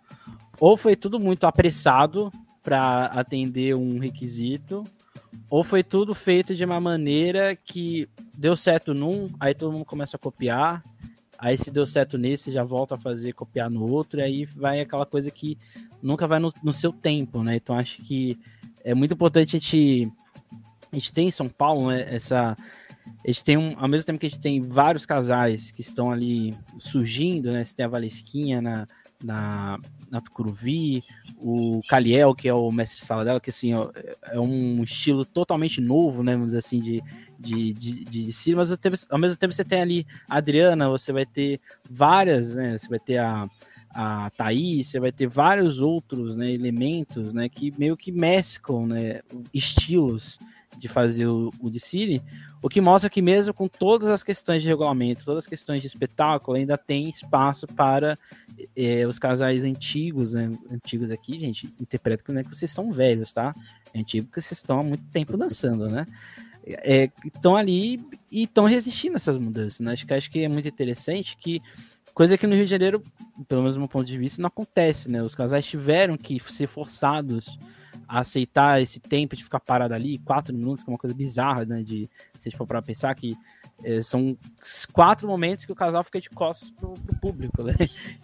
Ou 0.60 0.78
foi 0.78 0.96
tudo 0.96 1.20
muito 1.20 1.46
apressado 1.46 2.32
para 2.64 3.06
atender 3.06 3.76
um 3.76 3.98
requisito, 3.98 4.84
ou 5.50 5.64
foi 5.64 5.84
tudo 5.84 6.14
feito 6.14 6.56
de 6.56 6.64
uma 6.64 6.80
maneira 6.80 7.56
que 7.56 8.08
deu 8.38 8.56
certo 8.56 8.94
num, 8.94 9.28
aí 9.40 9.54
todo 9.54 9.72
mundo 9.72 9.86
começa 9.86 10.16
a 10.16 10.20
copiar, 10.20 10.84
aí 11.38 11.58
se 11.58 11.72
deu 11.72 11.86
certo 11.86 12.18
nesse, 12.18 12.52
já 12.52 12.64
volta 12.64 12.96
a 12.96 13.00
fazer, 13.00 13.34
copiar 13.34 13.70
no 13.70 13.90
outro, 13.90 14.20
e 14.20 14.24
aí 14.24 14.46
vai 14.46 14.80
aquela 14.80 15.06
coisa 15.06 15.32
que 15.32 15.58
nunca 16.02 16.28
vai 16.28 16.40
no, 16.40 16.54
no 16.64 16.74
seu 16.74 16.94
tempo, 16.94 17.44
né? 17.44 17.56
Então 17.56 17.78
acho 17.78 17.98
que 18.04 18.38
é 18.84 18.94
muito 18.94 19.14
importante 19.14 19.56
a 19.56 19.60
gente, 19.60 20.12
a 20.92 20.96
gente 20.96 21.14
tem 21.14 21.28
em 21.28 21.32
São 21.32 21.48
Paulo 21.48 21.90
né, 21.90 22.06
essa 22.14 22.56
a 23.24 23.28
gente 23.28 23.44
tem 23.44 23.58
um, 23.58 23.76
ao 23.78 23.88
mesmo 23.88 24.06
tempo 24.06 24.20
que 24.20 24.26
a 24.26 24.30
gente 24.30 24.42
tem 24.42 24.62
vários 24.62 25.06
casais 25.06 25.70
que 25.72 25.82
estão 25.82 26.12
ali 26.12 26.56
surgindo, 26.80 27.52
né? 27.52 27.64
Você 27.64 27.76
tem 27.76 27.86
a 27.86 27.90
Valesquinha 27.90 28.62
na, 28.62 28.88
na, 29.24 29.80
na 30.10 30.22
Tucuruvi, 30.22 31.04
o 31.38 31.82
Caliel, 31.88 32.34
que 32.36 32.48
é 32.48 32.54
o 32.54 32.72
mestre 32.72 33.04
sala 33.06 33.24
dela, 33.24 33.40
que 33.40 33.50
assim, 33.50 33.72
é 34.32 34.40
um 34.40 34.84
estilo 34.84 35.26
totalmente 35.26 35.80
novo, 35.80 36.24
né, 36.24 36.34
vamos 36.34 36.48
dizer 36.48 36.60
assim, 36.60 36.80
de, 36.80 37.02
de, 37.40 37.74
de, 37.74 38.04
de 38.04 38.34
si, 38.34 38.56
mas 38.56 38.72
ao 39.10 39.20
mesmo 39.20 39.38
tempo 39.38 39.54
você 39.54 39.64
tem 39.64 39.82
ali 39.82 40.08
a 40.30 40.38
Adriana, 40.38 40.90
você 40.90 41.12
vai 41.12 41.26
ter 41.26 41.60
várias, 41.90 42.56
né, 42.56 42.78
você 42.78 42.88
vai 42.88 43.00
ter 43.00 43.18
a, 43.18 43.46
a 43.94 44.30
Thaís, 44.32 44.88
você 44.88 45.00
vai 45.00 45.12
ter 45.12 45.28
vários 45.28 45.80
outros 45.80 46.36
né, 46.36 46.52
elementos 46.52 47.34
né, 47.34 47.50
que 47.50 47.72
meio 47.78 47.98
que 47.98 48.12
mesclam 48.12 48.88
né, 48.88 49.22
estilos 49.54 50.40
de 50.78 50.88
fazer 50.88 51.28
o, 51.28 51.52
o 51.60 51.80
Cine, 51.80 52.22
o 52.62 52.70
que 52.70 52.80
mostra 52.80 53.10
que 53.10 53.22
mesmo 53.22 53.54
com 53.54 53.68
todas 53.68 54.08
as 54.10 54.22
questões 54.22 54.62
de 54.62 54.70
regulamento, 54.70 55.26
todas 55.26 55.46
as 55.46 55.48
questões 55.48 55.82
de 55.82 55.88
espetáculo, 55.88 56.58
ainda 56.58 56.78
tem 56.78 57.10
espaço 57.10 57.66
para 57.66 58.16
é, 58.76 59.06
os 59.08 59.18
casais 59.18 59.66
antigos, 59.66 60.34
né? 60.34 60.52
antigos 60.72 61.10
aqui, 61.10 61.40
gente, 61.40 61.74
interpreta 61.80 62.24
que 62.24 62.32
não 62.32 62.42
é 62.42 62.44
que 62.44 62.50
vocês 62.50 62.70
são 62.70 62.92
velhos, 62.92 63.34
tá? 63.34 63.56
É 63.94 64.00
antigo 64.00 64.28
porque 64.28 64.42
vocês 64.42 64.60
estão 64.60 64.80
há 64.80 64.84
muito 64.84 65.04
tempo 65.06 65.36
dançando, 65.36 65.90
né? 65.90 66.06
Estão 67.26 67.58
é, 67.58 67.62
ali 67.62 68.00
e 68.32 68.44
estão 68.44 68.66
resistindo 68.66 69.14
a 69.14 69.16
essas 69.16 69.38
mudanças, 69.38 69.80
né? 69.80 69.94
Acho 69.94 70.06
que, 70.06 70.14
acho 70.14 70.30
que 70.30 70.44
é 70.44 70.48
muito 70.48 70.68
interessante 70.68 71.36
que 71.38 71.60
coisa 72.14 72.38
que 72.38 72.46
no 72.46 72.54
Rio 72.54 72.66
de 72.66 72.70
Janeiro, 72.70 73.02
pelo 73.48 73.62
menos 73.62 73.76
do 73.76 73.80
meu 73.80 73.90
ponto 73.90 74.06
de 74.06 74.18
vista, 74.18 74.40
não 74.40 74.48
acontece, 74.48 75.10
né? 75.10 75.24
Os 75.24 75.34
casais 75.34 75.66
tiveram 75.66 76.16
que 76.16 76.40
ser 76.40 76.68
forçados 76.68 77.58
aceitar 78.20 78.82
esse 78.82 79.00
tempo 79.00 79.36
de 79.36 79.44
ficar 79.44 79.60
parado 79.60 79.94
ali, 79.94 80.18
quatro 80.18 80.54
minutos, 80.54 80.84
que 80.84 80.90
é 80.90 80.94
uma 80.94 81.00
coisa 81.00 81.16
bizarra, 81.16 81.66
né? 81.66 81.82
De 81.82 82.10
se 82.38 82.50
a 82.50 82.52
for 82.52 82.68
para 82.68 82.82
pensar 82.82 83.16
que 83.16 83.36
é, 83.84 84.02
são 84.02 84.38
quatro 84.92 85.28
momentos 85.28 85.66
que 85.66 85.72
o 85.72 85.76
casal 85.76 86.04
fica 86.04 86.20
de 86.20 86.30
costas 86.30 86.70
pro, 86.72 86.94
pro 86.94 87.20
público, 87.20 87.64
né? 87.64 87.74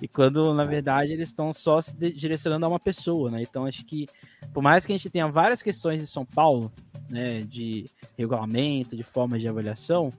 E 0.02 0.08
quando, 0.08 0.54
na 0.54 0.66
verdade, 0.66 1.14
eles 1.14 1.30
estão 1.30 1.54
só 1.54 1.80
se 1.80 1.96
direcionando 1.96 2.66
a 2.66 2.70
uma 2.70 2.80
pessoa, 2.80 3.32
né? 3.32 3.42
Então, 3.42 3.66
acho 3.66 3.86
que, 3.86 4.08
por 4.54 4.62
mais 4.62 4.86
que 4.86 4.92
a 4.92 4.98
gente 4.98 5.10
tenha 5.10 5.28
várias 5.28 5.62
questões 5.62 6.04
em 6.04 6.08
São 6.08 6.26
Paulo, 6.26 6.72
né, 7.10 7.40
de 7.40 7.86
regulamento, 8.18 8.96
de 8.98 9.04
formas 9.04 9.40
de 9.40 9.48
avaliação, 9.48 10.12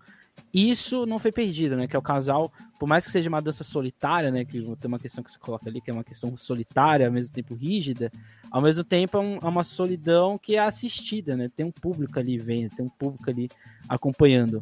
isso 0.53 1.05
não 1.05 1.19
foi 1.19 1.31
perdido, 1.31 1.77
né? 1.77 1.87
Que 1.87 1.95
é 1.95 1.99
o 1.99 2.03
casal, 2.03 2.51
por 2.79 2.87
mais 2.87 3.05
que 3.05 3.13
seja 3.13 3.29
uma 3.29 3.43
dança 3.43 3.63
solitária, 3.63 4.31
né? 4.31 4.45
Que 4.45 4.63
tem 4.63 4.89
uma 4.89 4.99
questão 4.99 5.23
que 5.23 5.31
você 5.31 5.39
coloca 5.39 5.69
ali, 5.69 5.81
que 5.81 5.91
é 5.91 5.95
uma 5.95 6.05
questão 6.05 6.35
solitária, 6.37 7.07
ao 7.07 7.13
mesmo 7.13 7.33
tempo 7.33 7.55
rígida, 7.55 8.11
ao 8.51 8.63
mesmo 8.63 8.85
tempo 8.85 9.17
é, 9.17 9.21
um, 9.21 9.37
é 9.37 9.47
uma 9.47 9.65
solidão 9.65 10.39
que 10.39 10.57
é 10.57 10.61
assistida, 10.61 11.37
né? 11.37 11.49
Tem 11.55 11.67
um 11.67 11.71
público 11.71 12.19
ali 12.19 12.39
vendo, 12.39 12.75
tem 12.75 12.85
um 12.85 12.89
público 12.89 13.29
ali 13.29 13.49
acompanhando. 13.89 14.61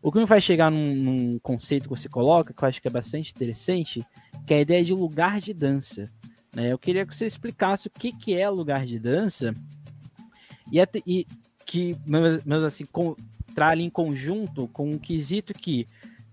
O 0.00 0.12
que 0.12 0.18
me 0.18 0.26
faz 0.26 0.44
chegar 0.44 0.70
num, 0.70 0.94
num, 0.94 1.38
conceito 1.38 1.84
que 1.84 1.88
você 1.88 2.08
coloca, 2.08 2.54
que 2.54 2.62
eu 2.62 2.68
acho 2.68 2.80
que 2.80 2.88
é 2.88 2.90
bastante 2.90 3.32
interessante, 3.32 4.04
que 4.46 4.54
é 4.54 4.58
a 4.58 4.60
ideia 4.60 4.84
de 4.84 4.94
lugar 4.94 5.40
de 5.40 5.52
dança. 5.52 6.06
Né? 6.54 6.72
Eu 6.72 6.78
queria 6.78 7.04
que 7.04 7.16
você 7.16 7.26
explicasse 7.26 7.88
o 7.88 7.90
que, 7.90 8.12
que 8.12 8.34
é 8.34 8.48
lugar 8.48 8.86
de 8.86 8.98
dança 8.98 9.52
e, 10.72 10.80
e 11.06 11.26
que, 11.66 11.96
mesmo 12.06 12.66
assim, 12.66 12.84
com, 12.86 13.14
ali 13.56 13.84
em 13.84 13.90
conjunto 13.90 14.68
com 14.68 14.88
um 14.88 14.98
quesito 14.98 15.52
que, 15.52 15.86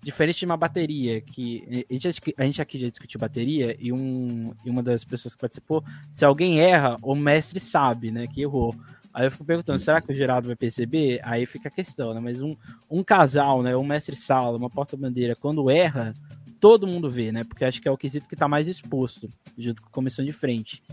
diferente 0.06 0.40
de 0.40 0.46
uma 0.46 0.56
bateria, 0.56 1.20
que 1.20 1.86
a 1.90 1.94
gente, 1.94 2.22
a 2.38 2.44
gente 2.44 2.62
aqui 2.62 2.78
já 2.78 2.90
discutiu 2.90 3.20
bateria, 3.20 3.76
e, 3.80 3.92
um, 3.92 4.54
e 4.64 4.70
uma 4.70 4.84
das 4.84 5.04
pessoas 5.04 5.34
que 5.34 5.42
participou, 5.42 5.84
se 6.14 6.24
alguém 6.24 6.62
erra, 6.62 6.96
o 7.02 7.16
mestre 7.16 7.60
sabe, 7.60 8.12
né, 8.12 8.28
que 8.28 8.42
errou. 8.42 8.74
Aí 9.12 9.26
eu 9.26 9.32
fico 9.32 9.44
perguntando, 9.44 9.80
será 9.80 10.00
que 10.00 10.12
o 10.12 10.16
Geraldo 10.16 10.48
vai 10.48 10.56
perceber? 10.56 11.20
Aí 11.24 11.46
fica 11.48 11.70
a 11.70 11.72
questão, 11.72 12.14
né? 12.14 12.20
Mas 12.20 12.42
um, 12.42 12.54
um 12.92 13.02
casal, 13.02 13.64
né? 13.64 13.74
Um 13.74 13.84
mestre-sala, 13.86 14.58
uma 14.58 14.70
porta-bandeira, 14.70 15.38
quando 15.38 15.70
erra, 15.70 16.14
todo 16.60 16.86
mundo 16.86 17.10
vê, 17.10 17.32
né? 17.32 17.46
Porque 17.46 17.64
acho 17.64 17.82
que 17.82 17.88
é 17.88 17.92
o 17.92 17.98
quesito 17.98 18.28
que 18.28 18.36
está 18.36 18.46
mais 18.46 18.68
exposto, 18.68 19.30
junto 19.58 19.82
com 19.82 19.88
a 19.88 19.92
comissão 19.92 20.24
de 20.24 20.34
frente 20.34 20.84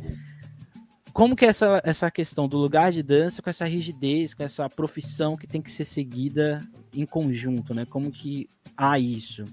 como 1.13 1.37
que 1.37 1.45
é 1.45 1.49
essa, 1.49 1.81
essa 1.85 2.11
questão 2.11 2.49
do 2.49 2.57
lugar 2.57 2.91
de 2.91 3.03
dança 3.03 3.43
com 3.43 3.51
essa 3.51 3.67
rigidez, 3.67 4.33
com 4.33 4.43
essa 4.43 4.69
profissão 4.69 5.37
que 5.37 5.47
tem 5.47 5.61
que 5.61 5.71
ser 5.71 5.85
seguida 5.85 6.59
em 6.95 7.05
conjunto, 7.05 7.75
né? 7.75 7.85
Como 7.85 8.11
que 8.11 8.49
há 8.77 8.99
isso 8.99 9.45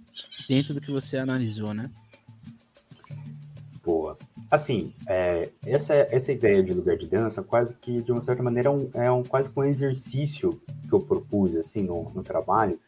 dentro 0.48 0.74
do 0.74 0.82
que 0.82 0.92
você 0.92 1.18
analisou, 1.18 1.74
né? 1.74 1.90
Boa. 3.84 4.18
Assim, 4.52 4.94
é, 5.08 5.50
essa, 5.66 5.94
essa 5.94 6.32
ideia 6.32 6.64
de 6.64 6.74
lugar 6.74 6.98
de 6.98 7.08
dança, 7.08 7.42
quase 7.44 7.76
que, 7.78 8.02
de 8.02 8.12
uma 8.12 8.22
certa 8.22 8.42
maneira, 8.42 8.70
é 8.70 8.72
um, 8.72 8.90
é 8.94 9.12
um 9.12 9.24
quase 9.24 9.50
que 9.50 9.60
um 9.60 9.64
exercício 9.64 10.60
que 10.88 10.94
eu 10.94 11.00
propus, 11.00 11.56
assim, 11.56 11.84
no, 11.84 12.10
no 12.12 12.24
trabalho, 12.24 12.80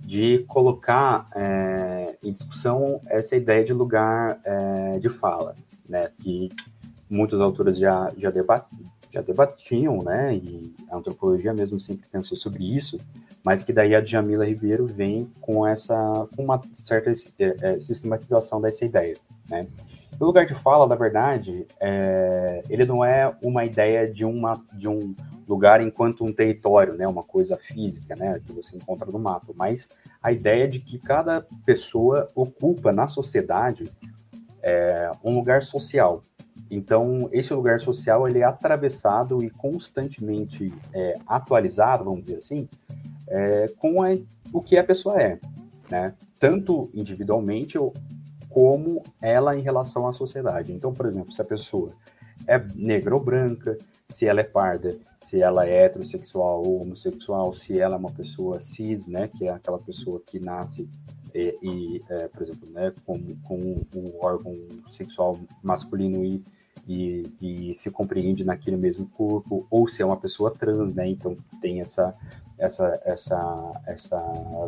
de 0.00 0.40
colocar 0.48 1.26
é, 1.34 2.16
em 2.22 2.32
discussão 2.32 3.00
essa 3.06 3.36
ideia 3.36 3.64
de 3.64 3.72
lugar 3.72 4.40
é, 4.44 4.98
de 4.98 5.08
fala, 5.08 5.54
né? 5.88 6.10
Que 6.18 6.50
muitos 7.08 7.40
autores 7.40 7.78
já, 7.78 8.12
já, 8.16 8.30
debat, 8.30 8.66
já 9.12 9.20
debatiam, 9.20 9.98
né, 9.98 10.34
e 10.34 10.74
a 10.90 10.96
antropologia 10.96 11.52
mesmo 11.54 11.80
sempre 11.80 12.08
pensou 12.10 12.36
sobre 12.36 12.64
isso, 12.64 12.98
mas 13.44 13.62
que 13.62 13.72
daí 13.72 13.94
a 13.94 14.00
Djamila 14.00 14.46
Ribeiro 14.46 14.86
vem 14.86 15.30
com 15.40 15.66
essa, 15.66 15.96
com 16.34 16.44
uma 16.44 16.60
certa 16.84 17.10
é, 17.10 17.54
é, 17.60 17.78
sistematização 17.78 18.60
dessa 18.60 18.84
ideia, 18.84 19.14
né. 19.48 19.66
O 20.18 20.26
lugar 20.26 20.46
de 20.46 20.54
fala, 20.54 20.86
na 20.86 20.94
verdade, 20.94 21.66
é, 21.80 22.62
ele 22.70 22.84
não 22.84 23.04
é 23.04 23.34
uma 23.42 23.64
ideia 23.64 24.08
de, 24.08 24.24
uma, 24.24 24.62
de 24.72 24.86
um 24.86 25.12
lugar 25.46 25.80
enquanto 25.80 26.24
um 26.24 26.32
território, 26.32 26.94
né, 26.94 27.06
uma 27.06 27.24
coisa 27.24 27.56
física, 27.56 28.14
né, 28.14 28.40
que 28.46 28.52
você 28.52 28.76
encontra 28.76 29.10
no 29.10 29.18
mapa, 29.18 29.52
mas 29.56 29.88
a 30.22 30.30
ideia 30.30 30.68
de 30.68 30.78
que 30.78 31.00
cada 31.00 31.44
pessoa 31.66 32.28
ocupa 32.34 32.92
na 32.92 33.08
sociedade 33.08 33.90
é, 34.62 35.10
um 35.24 35.34
lugar 35.34 35.64
social, 35.64 36.22
então, 36.70 37.28
esse 37.32 37.52
lugar 37.52 37.80
social 37.80 38.28
ele 38.28 38.40
é 38.40 38.44
atravessado 38.44 39.42
e 39.44 39.50
constantemente 39.50 40.72
é, 40.92 41.14
atualizado, 41.26 42.04
vamos 42.04 42.22
dizer 42.22 42.38
assim, 42.38 42.68
é, 43.28 43.66
com 43.78 44.02
a, 44.02 44.08
o 44.52 44.60
que 44.60 44.76
a 44.76 44.84
pessoa 44.84 45.20
é, 45.20 45.38
né? 45.90 46.14
Tanto 46.38 46.90
individualmente 46.94 47.78
como 48.48 49.02
ela 49.20 49.56
em 49.56 49.62
relação 49.62 50.06
à 50.06 50.12
sociedade. 50.12 50.72
Então, 50.72 50.92
por 50.92 51.06
exemplo, 51.06 51.32
se 51.32 51.42
a 51.42 51.44
pessoa 51.44 51.90
é 52.46 52.58
negra 52.76 53.14
ou 53.14 53.22
branca, 53.22 53.76
se 54.06 54.26
ela 54.26 54.40
é 54.40 54.44
parda, 54.44 54.96
se 55.20 55.42
ela 55.42 55.66
é 55.66 55.84
heterossexual 55.84 56.62
ou 56.64 56.82
homossexual, 56.82 57.54
se 57.54 57.78
ela 57.80 57.94
é 57.94 57.98
uma 57.98 58.12
pessoa 58.12 58.60
cis, 58.60 59.06
né, 59.06 59.28
que 59.28 59.46
é 59.46 59.50
aquela 59.50 59.78
pessoa 59.78 60.20
que 60.24 60.38
nasce 60.38 60.88
e, 61.34 61.54
e 61.62 62.02
é, 62.08 62.28
por 62.28 62.42
exemplo, 62.42 62.70
né, 62.70 62.92
com, 63.04 63.18
com 63.42 63.58
um 63.58 64.24
órgão 64.24 64.54
sexual 64.90 65.36
masculino 65.62 66.24
e, 66.24 66.42
e, 66.86 67.22
e, 67.40 67.74
se 67.74 67.90
compreende 67.90 68.44
naquele 68.44 68.76
mesmo 68.76 69.06
corpo, 69.08 69.66
ou 69.70 69.88
se 69.88 70.02
é 70.02 70.06
uma 70.06 70.16
pessoa 70.16 70.52
trans, 70.52 70.94
né, 70.94 71.08
então 71.08 71.34
tem 71.60 71.80
essa 71.80 72.14
essa 72.58 73.00
essa 73.04 73.70
essa 73.86 74.18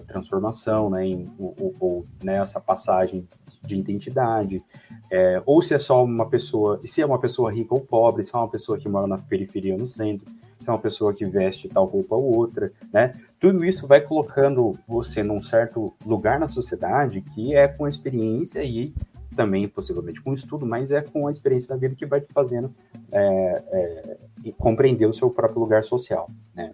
transformação, 0.06 0.90
né, 0.90 1.06
em, 1.06 1.32
ou, 1.38 1.74
ou 1.80 2.04
né, 2.22 2.36
essa 2.36 2.60
passagem 2.60 3.26
de 3.62 3.76
identidade, 3.76 4.62
é, 5.10 5.42
ou 5.44 5.62
se 5.62 5.74
é 5.74 5.78
só 5.78 6.04
uma 6.04 6.28
pessoa, 6.28 6.80
se 6.84 7.00
é 7.00 7.06
uma 7.06 7.18
pessoa 7.18 7.52
rica 7.52 7.74
ou 7.74 7.80
pobre, 7.80 8.24
se 8.24 8.34
é 8.34 8.38
uma 8.38 8.48
pessoa 8.48 8.78
que 8.78 8.88
mora 8.88 9.06
na 9.06 9.18
periferia 9.18 9.74
ou 9.74 9.80
no 9.80 9.88
centro, 9.88 10.28
se 10.58 10.68
é 10.68 10.72
uma 10.72 10.78
pessoa 10.78 11.14
que 11.14 11.24
veste 11.24 11.68
tal 11.68 11.84
roupa 11.84 12.14
ou 12.14 12.36
outra, 12.36 12.72
né? 12.92 13.12
Tudo 13.38 13.64
isso 13.64 13.86
vai 13.86 14.00
colocando 14.00 14.72
você 14.86 15.22
num 15.22 15.42
certo 15.42 15.94
lugar 16.04 16.38
na 16.40 16.48
sociedade 16.48 17.20
que 17.20 17.54
é 17.54 17.68
com 17.68 17.86
experiência 17.86 18.62
e 18.62 18.92
também 19.36 19.68
possivelmente 19.68 20.20
com 20.22 20.32
estudo, 20.32 20.66
mas 20.66 20.90
é 20.90 21.02
com 21.02 21.28
a 21.28 21.30
experiência 21.30 21.68
da 21.68 21.76
vida 21.76 21.94
que 21.94 22.06
vai 22.06 22.20
te 22.20 22.32
fazendo 22.32 22.74
é, 23.12 23.64
é, 23.70 24.52
compreender 24.58 25.06
o 25.06 25.12
seu 25.12 25.28
próprio 25.30 25.60
lugar 25.60 25.84
social, 25.84 26.28
né? 26.54 26.72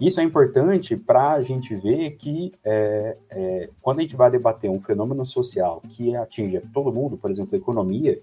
Isso 0.00 0.20
é 0.20 0.24
importante 0.24 0.96
para 0.96 1.34
a 1.34 1.40
gente 1.40 1.74
ver 1.76 2.12
que 2.12 2.52
é, 2.64 3.16
é, 3.30 3.70
quando 3.80 4.00
a 4.00 4.02
gente 4.02 4.16
vai 4.16 4.30
debater 4.30 4.68
um 4.68 4.80
fenômeno 4.80 5.24
social 5.24 5.80
que 5.90 6.16
atinge 6.16 6.60
todo 6.72 6.92
mundo, 6.92 7.16
por 7.16 7.30
exemplo, 7.30 7.54
a 7.54 7.58
economia, 7.58 8.18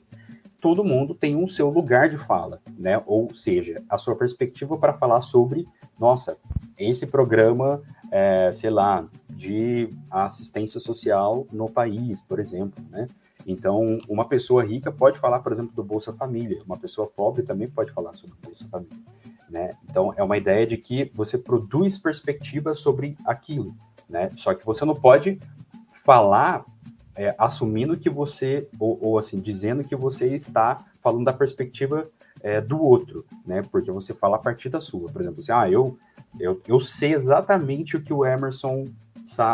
todo 0.61 0.83
mundo 0.83 1.15
tem 1.15 1.35
um 1.35 1.47
seu 1.47 1.69
lugar 1.69 2.07
de 2.07 2.17
fala, 2.17 2.61
né? 2.77 3.01
Ou 3.07 3.33
seja, 3.33 3.83
a 3.89 3.97
sua 3.97 4.15
perspectiva 4.15 4.77
para 4.77 4.93
falar 4.93 5.23
sobre, 5.23 5.67
nossa, 5.99 6.37
esse 6.77 7.07
programa, 7.07 7.81
é, 8.11 8.51
sei 8.53 8.69
lá, 8.69 9.03
de 9.29 9.89
assistência 10.09 10.79
social 10.79 11.47
no 11.51 11.69
país, 11.69 12.21
por 12.21 12.39
exemplo, 12.39 12.83
né? 12.91 13.07
Então, 13.45 13.99
uma 14.07 14.25
pessoa 14.25 14.63
rica 14.63 14.91
pode 14.91 15.17
falar, 15.17 15.39
por 15.39 15.51
exemplo, 15.51 15.71
do 15.75 15.83
Bolsa 15.83 16.13
Família, 16.13 16.61
uma 16.63 16.77
pessoa 16.77 17.07
pobre 17.07 17.41
também 17.41 17.67
pode 17.67 17.91
falar 17.91 18.13
sobre 18.13 18.35
o 18.35 18.45
Bolsa 18.45 18.67
Família. 18.69 18.97
Né? 19.49 19.71
Então, 19.89 20.13
é 20.15 20.23
uma 20.23 20.37
ideia 20.37 20.65
de 20.65 20.77
que 20.77 21.11
você 21.13 21.37
produz 21.37 21.97
perspectiva 21.97 22.73
sobre 22.73 23.17
aquilo, 23.25 23.75
né? 24.07 24.29
Só 24.37 24.53
que 24.53 24.65
você 24.65 24.85
não 24.85 24.95
pode 24.95 25.39
falar 26.05 26.63
é, 27.15 27.35
assumindo 27.37 27.97
que 27.97 28.09
você, 28.09 28.67
ou, 28.79 28.97
ou, 29.01 29.17
assim, 29.17 29.39
dizendo 29.39 29.83
que 29.83 29.95
você 29.95 30.35
está 30.35 30.85
falando 31.01 31.25
da 31.25 31.33
perspectiva 31.33 32.09
é, 32.41 32.61
do 32.61 32.81
outro, 32.81 33.25
né? 33.45 33.61
Porque 33.71 33.91
você 33.91 34.13
fala 34.13 34.37
a 34.37 34.39
partir 34.39 34.69
da 34.69 34.81
sua. 34.81 35.09
Por 35.11 35.21
exemplo, 35.21 35.41
assim, 35.41 35.51
ah, 35.51 35.69
eu, 35.69 35.97
eu, 36.39 36.61
eu 36.67 36.79
sei 36.79 37.13
exatamente 37.13 37.97
o 37.97 38.01
que 38.01 38.13
o 38.13 38.25
Emerson 38.25 38.87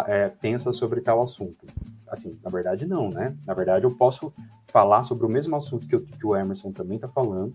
é, 0.07 0.29
pensa 0.29 0.71
sobre 0.71 1.01
tal 1.01 1.21
assunto. 1.21 1.65
Assim, 2.07 2.39
na 2.43 2.49
verdade, 2.49 2.85
não, 2.85 3.09
né? 3.09 3.35
Na 3.45 3.53
verdade, 3.53 3.85
eu 3.85 3.91
posso 3.91 4.31
falar 4.67 5.03
sobre 5.03 5.25
o 5.25 5.29
mesmo 5.29 5.55
assunto 5.55 5.87
que, 5.87 5.95
eu, 5.95 6.01
que 6.01 6.25
o 6.25 6.35
Emerson 6.35 6.71
também 6.71 6.95
está 6.95 7.07
falando, 7.07 7.53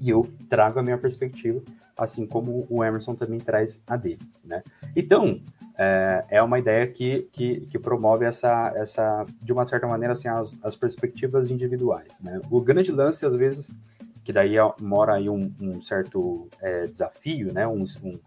e 0.00 0.10
eu 0.10 0.28
trago 0.48 0.78
a 0.78 0.82
minha 0.82 0.98
perspectiva, 0.98 1.62
assim 1.96 2.26
como 2.26 2.66
o 2.68 2.84
Emerson 2.84 3.14
também 3.14 3.38
traz 3.38 3.80
a 3.86 3.96
dele, 3.96 4.20
né? 4.44 4.62
Então, 4.94 5.40
é, 5.78 6.24
é 6.30 6.42
uma 6.42 6.58
ideia 6.58 6.86
que, 6.86 7.28
que, 7.32 7.60
que, 7.66 7.78
promove 7.78 8.24
essa, 8.24 8.72
essa, 8.76 9.24
de 9.42 9.52
uma 9.52 9.64
certa 9.64 9.86
maneira, 9.86 10.12
assim, 10.12 10.28
as, 10.28 10.58
as 10.64 10.74
perspectivas 10.74 11.50
individuais, 11.50 12.18
né? 12.20 12.40
O 12.50 12.60
grande 12.60 12.90
lance, 12.90 13.24
às 13.26 13.34
vezes, 13.34 13.70
que 14.24 14.32
daí 14.32 14.56
é, 14.56 14.74
mora 14.80 15.14
aí 15.14 15.28
um, 15.28 15.52
um 15.60 15.82
certo 15.82 16.48
é, 16.62 16.82
desafio, 16.82 17.52
né? 17.52 17.66
Um, 17.66 17.84
um, 18.02 18.18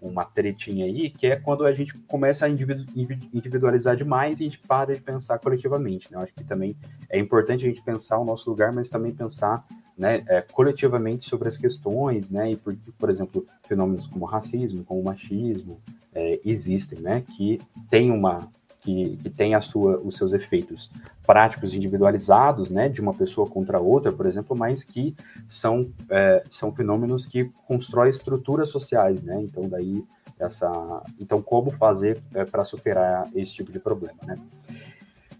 uma 0.00 0.24
tretinha 0.24 0.84
aí, 0.84 1.10
que 1.10 1.26
é 1.26 1.36
quando 1.36 1.64
a 1.64 1.72
gente 1.72 1.94
começa 2.00 2.44
a 2.44 2.48
individualizar 2.48 3.96
demais 3.96 4.38
e 4.38 4.44
a 4.44 4.46
gente 4.46 4.58
para 4.58 4.94
de 4.94 5.00
pensar 5.00 5.38
coletivamente, 5.38 6.10
né? 6.10 6.18
Eu 6.18 6.22
acho 6.22 6.34
que 6.34 6.44
também 6.44 6.76
é 7.08 7.18
importante 7.18 7.64
a 7.64 7.68
gente 7.68 7.82
pensar 7.82 8.18
o 8.18 8.24
nosso 8.24 8.50
lugar, 8.50 8.74
mas 8.74 8.88
também 8.88 9.14
pensar 9.14 9.64
né, 9.96 10.22
é, 10.28 10.42
coletivamente 10.42 11.28
sobre 11.28 11.48
as 11.48 11.56
questões, 11.56 12.28
né, 12.28 12.52
e 12.52 12.56
por, 12.56 12.76
por 12.98 13.10
exemplo, 13.10 13.46
fenômenos 13.62 14.06
como 14.06 14.24
racismo, 14.26 14.84
como 14.84 15.02
machismo, 15.02 15.80
é, 16.14 16.38
existem, 16.44 17.00
né, 17.00 17.22
que 17.36 17.60
tem 17.88 18.10
uma, 18.10 18.48
que, 18.80 19.16
que 19.16 19.30
tem 19.30 19.54
a 19.54 19.60
sua, 19.60 19.96
os 19.98 20.16
seus 20.16 20.32
efeitos 20.32 20.90
práticos 21.26 21.74
individualizados, 21.74 22.70
né, 22.70 22.88
de 22.88 23.00
uma 23.00 23.14
pessoa 23.14 23.48
contra 23.48 23.80
outra, 23.80 24.12
por 24.12 24.26
exemplo, 24.26 24.56
mas 24.56 24.84
que 24.84 25.14
são, 25.48 25.90
é, 26.10 26.44
são 26.50 26.72
fenômenos 26.72 27.24
que 27.24 27.50
constroem 27.66 28.10
estruturas 28.10 28.68
sociais, 28.68 29.22
né, 29.22 29.40
então 29.42 29.68
daí 29.68 30.04
essa, 30.38 31.02
então 31.18 31.40
como 31.40 31.70
fazer 31.70 32.20
é, 32.34 32.44
para 32.44 32.64
superar 32.64 33.26
esse 33.34 33.54
tipo 33.54 33.72
de 33.72 33.80
problema, 33.80 34.18
né. 34.26 34.38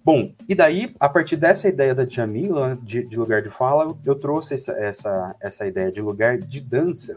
Bom, 0.07 0.33
e 0.49 0.55
daí, 0.55 0.95
a 1.01 1.09
partir 1.09 1.37
dessa 1.37 1.67
ideia 1.67 1.93
da 1.93 2.09
Jamila, 2.09 2.79
de, 2.81 3.05
de 3.05 3.17
lugar 3.17 3.43
de 3.43 3.51
fala, 3.51 3.93
eu 4.05 4.15
trouxe 4.15 4.55
essa, 4.55 4.71
essa, 4.71 5.35
essa 5.41 5.67
ideia 5.67 5.91
de 5.91 6.01
lugar 6.01 6.39
de 6.39 6.61
dança, 6.61 7.17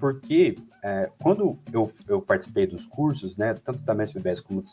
porque 0.00 0.54
é, 0.82 1.10
quando 1.22 1.58
eu, 1.70 1.92
eu 2.08 2.22
participei 2.22 2.66
dos 2.66 2.86
cursos, 2.86 3.36
né, 3.36 3.52
tanto 3.62 3.80
da 3.80 3.92
MSBS 3.92 4.40
como, 4.40 4.64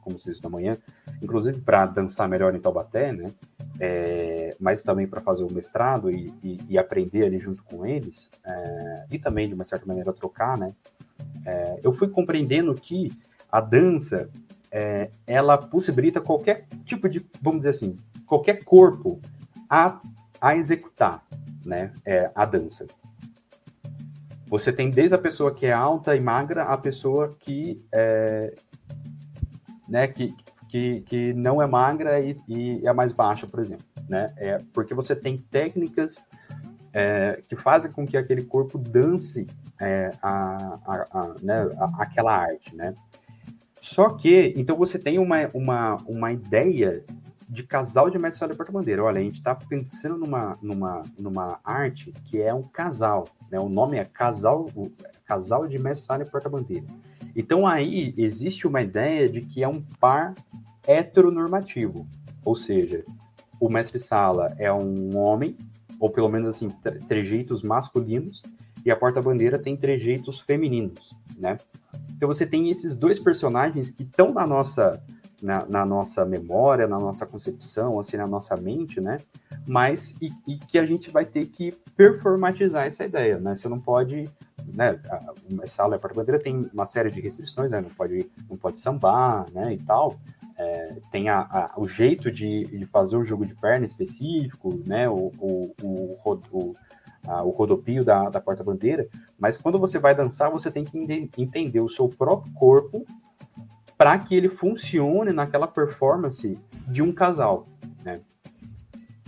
como 0.00 0.18
vocês 0.18 0.40
da 0.40 0.48
manhã, 0.48 0.74
inclusive 1.20 1.60
para 1.60 1.84
dançar 1.84 2.26
melhor 2.26 2.56
em 2.56 2.60
Taubaté, 2.60 3.12
né, 3.12 3.30
é, 3.78 4.56
mas 4.58 4.80
também 4.80 5.06
para 5.06 5.20
fazer 5.20 5.44
o 5.44 5.52
mestrado 5.52 6.10
e, 6.10 6.32
e, 6.42 6.60
e, 6.70 6.78
aprender 6.78 7.26
ali 7.26 7.38
junto 7.38 7.62
com 7.64 7.84
eles, 7.84 8.30
é, 8.42 9.04
e 9.10 9.18
também 9.18 9.46
de 9.46 9.52
uma 9.52 9.64
certa 9.64 9.84
maneira 9.84 10.14
trocar, 10.14 10.56
né, 10.56 10.72
é, 11.44 11.78
eu 11.84 11.92
fui 11.92 12.08
compreendendo 12.08 12.72
que 12.72 13.12
a 13.50 13.60
dança 13.60 14.30
é, 14.72 15.10
ela 15.26 15.58
possibilita 15.58 16.20
qualquer 16.20 16.66
tipo 16.84 17.08
de, 17.08 17.24
vamos 17.42 17.60
dizer 17.60 17.70
assim, 17.70 17.96
qualquer 18.26 18.64
corpo 18.64 19.20
a, 19.68 20.00
a 20.40 20.56
executar 20.56 21.22
né, 21.64 21.92
é, 22.06 22.30
a 22.34 22.46
dança. 22.46 22.86
Você 24.46 24.72
tem 24.72 24.90
desde 24.90 25.14
a 25.14 25.18
pessoa 25.18 25.54
que 25.54 25.66
é 25.66 25.72
alta 25.72 26.16
e 26.16 26.20
magra 26.20 26.64
a 26.64 26.76
pessoa 26.78 27.34
que 27.38 27.78
é, 27.92 28.54
né, 29.88 30.08
que, 30.08 30.34
que, 30.68 31.02
que 31.02 31.32
não 31.34 31.60
é 31.60 31.66
magra 31.66 32.18
e, 32.20 32.36
e 32.48 32.86
é 32.86 32.92
mais 32.92 33.12
baixa, 33.12 33.46
por 33.46 33.60
exemplo. 33.60 33.86
Né? 34.08 34.32
É, 34.38 34.58
porque 34.72 34.94
você 34.94 35.14
tem 35.14 35.36
técnicas 35.36 36.24
é, 36.92 37.42
que 37.46 37.56
fazem 37.56 37.92
com 37.92 38.06
que 38.06 38.16
aquele 38.16 38.44
corpo 38.44 38.78
dance 38.78 39.46
é, 39.80 40.10
a, 40.22 40.78
a, 40.86 41.06
a, 41.12 41.34
né, 41.42 41.56
aquela 41.98 42.36
arte, 42.36 42.76
né? 42.76 42.94
Só 43.82 44.10
que, 44.10 44.54
então 44.56 44.76
você 44.76 44.96
tem 44.96 45.18
uma, 45.18 45.48
uma, 45.52 45.96
uma 46.06 46.32
ideia 46.32 47.04
de 47.48 47.64
casal 47.64 48.08
de 48.08 48.16
mestre 48.16 48.38
sala 48.38 48.52
e 48.52 48.56
porta-bandeira. 48.56 49.02
Olha, 49.02 49.18
a 49.18 49.22
gente 49.24 49.38
está 49.38 49.56
pensando 49.56 50.16
numa, 50.18 50.56
numa, 50.62 51.02
numa 51.18 51.58
arte 51.64 52.12
que 52.26 52.40
é 52.40 52.54
um 52.54 52.62
casal, 52.62 53.24
né? 53.50 53.58
O 53.58 53.68
nome 53.68 53.98
é 53.98 54.04
casal, 54.04 54.66
casal 55.24 55.66
de 55.66 55.80
mestre 55.80 56.06
sala 56.06 56.22
e 56.22 56.30
porta-bandeira. 56.30 56.86
Então 57.34 57.66
aí 57.66 58.14
existe 58.16 58.68
uma 58.68 58.80
ideia 58.80 59.28
de 59.28 59.40
que 59.40 59.64
é 59.64 59.68
um 59.68 59.82
par 59.98 60.32
heteronormativo, 60.86 62.06
ou 62.44 62.54
seja, 62.54 63.04
o 63.58 63.68
mestre 63.68 63.98
sala 63.98 64.54
é 64.58 64.72
um 64.72 65.16
homem, 65.18 65.56
ou 65.98 66.08
pelo 66.08 66.28
menos 66.28 66.50
assim, 66.50 66.70
trejeitos 67.08 67.64
masculinos, 67.64 68.42
e 68.84 68.90
a 68.90 68.96
porta-bandeira 68.96 69.58
tem 69.58 69.76
trejeitos 69.76 70.40
femininos, 70.40 71.14
né? 71.36 71.56
Então 72.16 72.28
você 72.28 72.46
tem 72.46 72.70
esses 72.70 72.94
dois 72.94 73.18
personagens 73.18 73.90
que 73.90 74.02
estão 74.02 74.32
na 74.32 74.46
nossa 74.46 75.02
na, 75.42 75.66
na, 75.66 75.84
nossa 75.84 76.24
memória, 76.24 76.86
na 76.86 76.98
nossa 76.98 77.26
concepção, 77.26 77.98
assim, 77.98 78.16
na 78.16 78.28
nossa 78.28 78.54
mente, 78.56 79.00
né? 79.00 79.18
Mas 79.66 80.14
e, 80.22 80.30
e, 80.46 80.56
que 80.56 80.78
a 80.78 80.86
gente 80.86 81.10
vai 81.10 81.24
ter 81.24 81.46
que 81.46 81.72
performatizar 81.96 82.86
essa 82.86 83.04
ideia, 83.04 83.38
né? 83.38 83.56
Você 83.56 83.68
não 83.68 83.80
pode, 83.80 84.30
né? 84.72 85.00
A, 85.10 85.66
sala 85.66 85.98
para 85.98 86.14
bandeira 86.14 86.40
tem 86.40 86.70
uma 86.72 86.86
série 86.86 87.10
de 87.10 87.20
restrições, 87.20 87.72
né? 87.72 87.80
Não 87.80 87.90
pode, 87.90 88.30
não 88.48 88.56
pode 88.56 88.78
sambar, 88.78 89.46
né? 89.52 89.74
E 89.74 89.78
tal. 89.78 90.16
É, 90.56 90.96
tem 91.10 91.28
a, 91.28 91.40
a, 91.40 91.72
o 91.76 91.88
jeito 91.88 92.30
de, 92.30 92.64
de, 92.64 92.86
fazer 92.86 93.16
o 93.16 93.24
jogo 93.24 93.44
de 93.44 93.54
perna 93.54 93.84
específico, 93.84 94.80
né? 94.86 95.08
O, 95.08 95.32
o, 95.40 95.74
o, 95.82 96.18
o 96.52 96.74
o 97.26 97.50
rodopio 97.50 98.04
da, 98.04 98.28
da 98.28 98.40
porta-bandeira, 98.40 99.08
mas 99.38 99.56
quando 99.56 99.78
você 99.78 99.98
vai 99.98 100.14
dançar, 100.14 100.50
você 100.50 100.70
tem 100.70 100.84
que 100.84 101.30
entender 101.38 101.80
o 101.80 101.88
seu 101.88 102.08
próprio 102.08 102.52
corpo 102.54 103.06
para 103.96 104.18
que 104.18 104.34
ele 104.34 104.48
funcione 104.48 105.32
naquela 105.32 105.68
performance 105.68 106.58
de 106.88 107.02
um 107.02 107.12
casal, 107.12 107.66
né? 108.04 108.20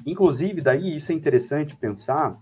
Inclusive, 0.04 0.60
daí 0.60 0.96
isso 0.96 1.12
é 1.12 1.14
interessante 1.14 1.76
pensar 1.76 2.36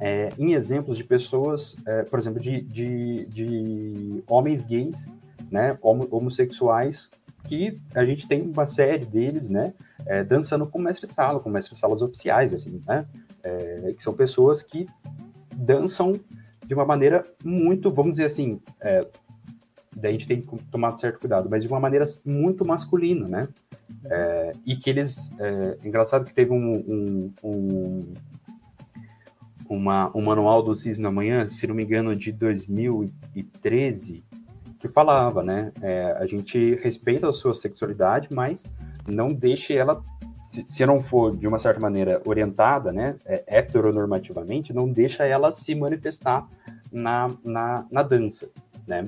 é, 0.00 0.30
em 0.38 0.52
exemplos 0.52 0.96
de 0.96 1.04
pessoas, 1.04 1.76
é, 1.86 2.02
por 2.02 2.18
exemplo, 2.18 2.40
de, 2.40 2.60
de, 2.60 3.26
de 3.26 4.24
homens 4.28 4.62
gays, 4.62 5.08
né, 5.50 5.78
homossexuais, 5.80 7.08
que 7.44 7.80
a 7.94 8.04
gente 8.04 8.26
tem 8.26 8.42
uma 8.42 8.66
série 8.66 9.06
deles, 9.06 9.48
né, 9.48 9.72
é, 10.04 10.24
dançando 10.24 10.66
com 10.66 10.80
mestre-sala, 10.80 11.40
com 11.40 11.48
mestre-salas 11.48 12.02
oficiais, 12.02 12.52
assim, 12.52 12.80
né, 12.86 13.06
é, 13.46 13.92
que 13.92 14.02
são 14.02 14.14
pessoas 14.14 14.62
que 14.62 14.86
dançam 15.54 16.12
de 16.66 16.74
uma 16.74 16.84
maneira 16.84 17.22
muito, 17.44 17.90
vamos 17.92 18.12
dizer 18.12 18.24
assim, 18.24 18.60
é, 18.80 19.06
daí 19.94 20.10
a 20.10 20.12
gente 20.12 20.26
tem 20.26 20.40
que 20.40 20.64
tomar 20.64 20.96
certo 20.98 21.20
cuidado, 21.20 21.48
mas 21.48 21.62
de 21.62 21.68
uma 21.68 21.80
maneira 21.80 22.04
muito 22.24 22.66
masculina, 22.66 23.26
né? 23.28 23.48
É, 24.04 24.52
e 24.66 24.76
que 24.76 24.90
eles, 24.90 25.32
é, 25.38 25.78
engraçado 25.84 26.24
que 26.24 26.34
teve 26.34 26.52
um, 26.52 26.72
um, 26.72 27.32
um, 27.42 28.14
uma, 29.68 30.10
um 30.16 30.22
manual 30.22 30.62
do 30.62 30.74
Cisne 30.74 31.02
na 31.02 31.10
Manhã, 31.10 31.48
se 31.48 31.66
não 31.66 31.74
me 31.74 31.84
engano, 31.84 32.14
de 32.14 32.32
2013, 32.32 34.24
que 34.78 34.88
falava, 34.88 35.42
né? 35.42 35.72
É, 35.80 36.16
a 36.18 36.26
gente 36.26 36.74
respeita 36.76 37.28
a 37.28 37.32
sua 37.32 37.54
sexualidade, 37.54 38.28
mas 38.32 38.64
não 39.08 39.28
deixe 39.28 39.74
ela 39.74 40.02
se, 40.46 40.64
se 40.68 40.86
não 40.86 41.02
for 41.02 41.36
de 41.36 41.46
uma 41.46 41.58
certa 41.58 41.80
maneira 41.80 42.22
orientada, 42.24 42.92
né, 42.92 43.16
é, 43.26 43.44
heteronormativamente, 43.46 44.72
não 44.72 44.88
deixa 44.88 45.24
ela 45.24 45.52
se 45.52 45.74
manifestar 45.74 46.48
na, 46.90 47.30
na, 47.44 47.84
na 47.90 48.02
dança, 48.02 48.48
né? 48.86 49.04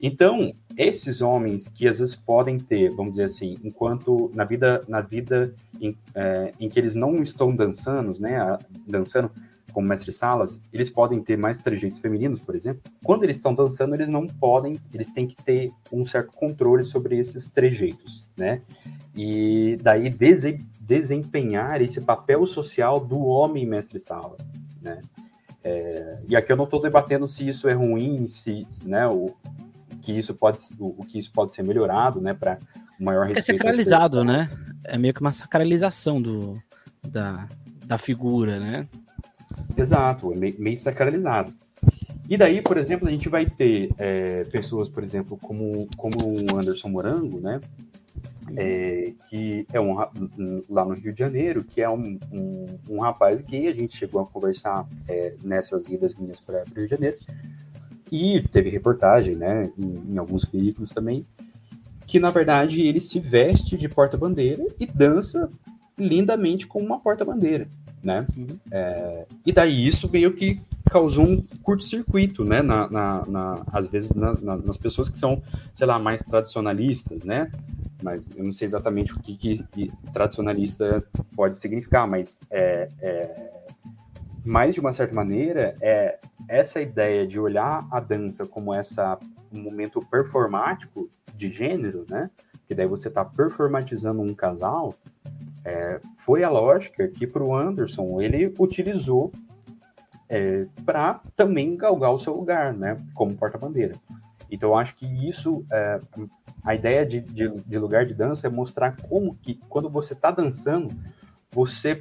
Então, 0.00 0.52
esses 0.76 1.22
homens 1.22 1.66
que 1.66 1.88
às 1.88 1.98
vezes 1.98 2.14
podem 2.14 2.58
ter, 2.58 2.90
vamos 2.90 3.12
dizer 3.12 3.24
assim, 3.24 3.56
enquanto 3.64 4.30
na 4.34 4.44
vida, 4.44 4.82
na 4.86 5.00
vida 5.00 5.54
em, 5.80 5.96
é, 6.14 6.52
em 6.60 6.68
que 6.68 6.78
eles 6.78 6.94
não 6.94 7.22
estão 7.22 7.54
dançando, 7.54 8.12
né, 8.20 8.58
dançando 8.86 9.30
como 9.72 9.88
mestre-salas, 9.88 10.60
eles 10.72 10.88
podem 10.88 11.20
ter 11.20 11.36
mais 11.36 11.58
trejeitos 11.58 11.98
femininos, 11.98 12.40
por 12.40 12.54
exemplo. 12.54 12.80
Quando 13.02 13.24
eles 13.24 13.36
estão 13.36 13.52
dançando, 13.52 13.94
eles 13.94 14.08
não 14.08 14.26
podem, 14.26 14.76
eles 14.92 15.10
têm 15.10 15.26
que 15.26 15.36
ter 15.42 15.72
um 15.92 16.06
certo 16.06 16.32
controle 16.32 16.84
sobre 16.84 17.18
esses 17.18 17.48
trejeitos, 17.48 18.24
né? 18.36 18.60
E 19.16 19.76
daí 19.82 20.10
desempenhar 20.86 21.80
esse 21.80 22.00
papel 22.00 22.46
social 22.46 23.00
do 23.00 23.20
homem 23.24 23.66
mestre-sala, 23.66 24.36
né? 24.80 25.00
É, 25.62 26.18
e 26.28 26.36
aqui 26.36 26.52
eu 26.52 26.56
não 26.56 26.64
estou 26.64 26.80
debatendo 26.80 27.26
se 27.26 27.48
isso 27.48 27.66
é 27.68 27.72
ruim, 27.72 28.28
se, 28.28 28.66
né, 28.84 29.08
o, 29.08 29.34
que 30.02 30.12
isso 30.12 30.34
pode, 30.34 30.58
o, 30.78 30.88
o 30.98 31.06
que 31.06 31.18
isso 31.18 31.32
pode 31.32 31.54
ser 31.54 31.64
melhorado, 31.64 32.20
né, 32.20 32.34
para 32.34 32.58
maior 33.00 33.30
É 33.30 33.40
sacralizado, 33.40 34.22
né? 34.22 34.50
É 34.84 34.98
meio 34.98 35.14
que 35.14 35.22
uma 35.22 35.32
sacralização 35.32 36.20
do, 36.20 36.62
da, 37.08 37.48
da 37.86 37.96
figura, 37.96 38.60
né? 38.60 38.86
Exato, 39.74 40.32
é 40.32 40.36
meio, 40.36 40.54
meio 40.58 40.76
sacralizado. 40.76 41.54
E 42.28 42.36
daí, 42.36 42.60
por 42.60 42.76
exemplo, 42.76 43.08
a 43.08 43.10
gente 43.10 43.28
vai 43.28 43.46
ter 43.46 43.90
é, 43.98 44.44
pessoas, 44.44 44.88
por 44.88 45.02
exemplo, 45.02 45.38
como, 45.38 45.88
como 45.96 46.18
o 46.18 46.58
Anderson 46.58 46.88
Morango, 46.88 47.40
né? 47.40 47.60
É, 48.56 49.12
que 49.28 49.66
é 49.72 49.80
um, 49.80 49.96
lá 50.68 50.84
no 50.84 50.94
Rio 50.94 51.12
de 51.12 51.18
Janeiro, 51.18 51.64
que 51.64 51.80
é 51.80 51.88
um, 51.88 52.18
um, 52.32 52.66
um 52.90 53.00
rapaz 53.00 53.40
gay, 53.40 53.68
a 53.68 53.74
gente 53.74 53.96
chegou 53.96 54.20
a 54.20 54.26
conversar 54.26 54.86
é, 55.08 55.34
nessas 55.42 55.88
idas 55.88 56.14
minhas 56.16 56.40
para 56.40 56.62
o 56.62 56.74
Rio 56.74 56.84
de 56.84 56.90
Janeiro, 56.90 57.16
e 58.10 58.42
teve 58.52 58.70
reportagem, 58.70 59.34
né, 59.34 59.70
em, 59.78 60.12
em, 60.12 60.18
alguns 60.18 60.44
veículos 60.44 60.90
também, 60.90 61.24
que 62.06 62.20
na 62.20 62.30
verdade 62.30 62.82
ele 62.82 63.00
se 63.00 63.18
veste 63.18 63.76
de 63.76 63.88
porta-bandeira 63.88 64.64
e 64.78 64.86
dança 64.86 65.50
lindamente 65.98 66.66
como 66.66 66.84
uma 66.84 67.00
porta-bandeira, 67.00 67.66
né, 68.02 68.26
uhum. 68.36 68.58
é, 68.70 69.26
e 69.44 69.52
daí 69.52 69.86
isso 69.86 70.08
meio 70.10 70.34
que 70.34 70.60
causou 70.94 71.24
um 71.24 71.42
curto-circuito, 71.60 72.44
né, 72.44 72.62
na, 72.62 72.88
na, 72.88 73.26
na, 73.26 73.66
às 73.72 73.88
vezes 73.88 74.12
na, 74.12 74.32
nas 74.58 74.76
pessoas 74.76 75.08
que 75.08 75.18
são, 75.18 75.42
sei 75.72 75.88
lá, 75.88 75.98
mais 75.98 76.22
tradicionalistas, 76.22 77.24
né, 77.24 77.50
mas 78.00 78.28
eu 78.36 78.44
não 78.44 78.52
sei 78.52 78.66
exatamente 78.66 79.12
o 79.12 79.18
que, 79.18 79.36
que, 79.36 79.64
que 79.72 79.92
tradicionalista 80.12 81.04
pode 81.34 81.56
significar, 81.56 82.06
mas 82.06 82.38
é, 82.48 82.88
é, 83.02 83.50
mais 84.44 84.74
de 84.74 84.80
uma 84.80 84.92
certa 84.92 85.12
maneira 85.12 85.74
é 85.80 86.20
essa 86.48 86.80
ideia 86.80 87.26
de 87.26 87.40
olhar 87.40 87.84
a 87.90 87.98
dança 87.98 88.46
como 88.46 88.72
essa 88.72 89.18
um 89.52 89.62
momento 89.62 90.00
performático 90.00 91.10
de 91.36 91.50
gênero, 91.50 92.06
né? 92.08 92.30
Que 92.68 92.74
daí 92.74 92.86
você 92.86 93.08
está 93.08 93.24
performatizando 93.24 94.20
um 94.20 94.32
casal, 94.32 94.94
é, 95.64 96.00
foi 96.18 96.44
a 96.44 96.50
lógica 96.50 97.08
que 97.08 97.26
para 97.26 97.42
o 97.42 97.56
Anderson 97.56 98.20
ele 98.20 98.52
utilizou 98.58 99.32
é, 100.28 100.66
para 100.84 101.20
também 101.36 101.76
galgar 101.76 102.12
o 102.12 102.18
seu 102.18 102.34
lugar, 102.34 102.72
né? 102.72 102.96
Como 103.14 103.36
porta-bandeira. 103.36 103.94
Então, 104.50 104.70
eu 104.70 104.76
acho 104.76 104.94
que 104.94 105.06
isso, 105.28 105.64
é, 105.72 106.00
a 106.64 106.74
ideia 106.74 107.04
de, 107.04 107.20
de, 107.20 107.48
de, 107.48 107.78
lugar 107.78 108.04
de 108.04 108.14
dança 108.14 108.46
é 108.46 108.50
mostrar 108.50 108.96
como 109.08 109.34
que, 109.36 109.54
quando 109.68 109.88
você 109.90 110.12
está 110.12 110.30
dançando, 110.30 110.94
você 111.50 111.98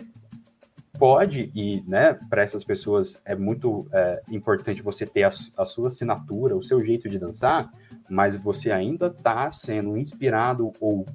pode, 0.97 1.51
e 1.55 1.82
né, 1.88 2.13
para 2.30 2.43
essas 2.43 2.63
pessoas 2.63 3.21
é 3.26 3.36
muito 3.36 3.88
é, 3.91 4.21
importante 4.30 4.82
você 4.82 5.05
ter 5.05 5.24
a, 5.24 5.32
a, 5.57 5.65
sua 5.65 5.88
assinatura, 5.88 6.55
o 6.55 6.63
seu 6.63 6.80
jeito 6.80 7.09
de 7.09 7.17
dançar, 7.17 7.71
mas 8.09 8.36
você 8.36 8.71
ainda 8.71 9.07
está 9.07 9.51
sendo 9.51 9.97
inspirado 9.97 10.71
ou 10.80 11.05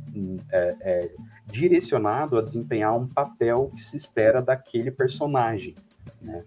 é, 0.50 0.76
é, 0.80 1.10
direcionado 1.46 2.36
a 2.36 2.42
desempenhar 2.42 2.96
um 2.96 3.06
papel 3.06 3.70
que 3.74 3.82
se 3.82 3.96
espera 3.96 4.42
daquele 4.42 4.90
personagem, 4.90 5.74
né? 6.20 6.44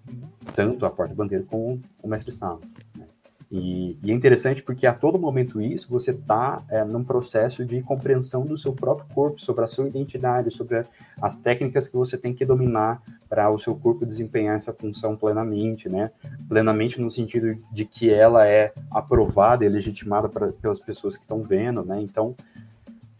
tanto 0.55 0.85
a 0.85 0.89
porta-bandeira 0.89 1.45
como 1.47 1.79
o 2.01 2.07
mestre-sala. 2.07 2.59
Né? 2.97 3.05
E, 3.51 3.97
e, 4.01 4.11
é 4.11 4.13
interessante 4.13 4.63
porque 4.63 4.87
a 4.87 4.93
todo 4.93 5.19
momento 5.19 5.61
isso 5.61 5.89
você 5.89 6.11
está 6.11 6.63
é, 6.69 6.85
num 6.85 7.03
processo 7.03 7.65
de 7.65 7.81
compreensão 7.81 8.45
do 8.45 8.57
seu 8.57 8.71
próprio 8.71 9.13
corpo, 9.13 9.41
sobre 9.41 9.65
a 9.65 9.67
sua 9.67 9.89
identidade, 9.89 10.55
sobre 10.55 10.81
as 11.21 11.35
técnicas 11.35 11.89
que 11.89 11.97
você 11.97 12.17
tem 12.17 12.33
que 12.33 12.45
dominar 12.45 13.01
para 13.27 13.49
o 13.49 13.59
seu 13.59 13.75
corpo 13.75 14.05
desempenhar 14.05 14.55
essa 14.55 14.71
função 14.71 15.17
plenamente, 15.17 15.89
né? 15.89 16.11
Plenamente 16.47 17.01
no 17.01 17.11
sentido 17.11 17.57
de 17.73 17.83
que 17.83 18.09
ela 18.09 18.47
é 18.47 18.73
aprovada 18.89 19.65
e 19.65 19.69
legitimada 19.69 20.29
pra, 20.29 20.53
pelas 20.53 20.79
pessoas 20.79 21.17
que 21.17 21.23
estão 21.23 21.43
vendo, 21.43 21.83
né? 21.83 21.99
Então, 22.01 22.33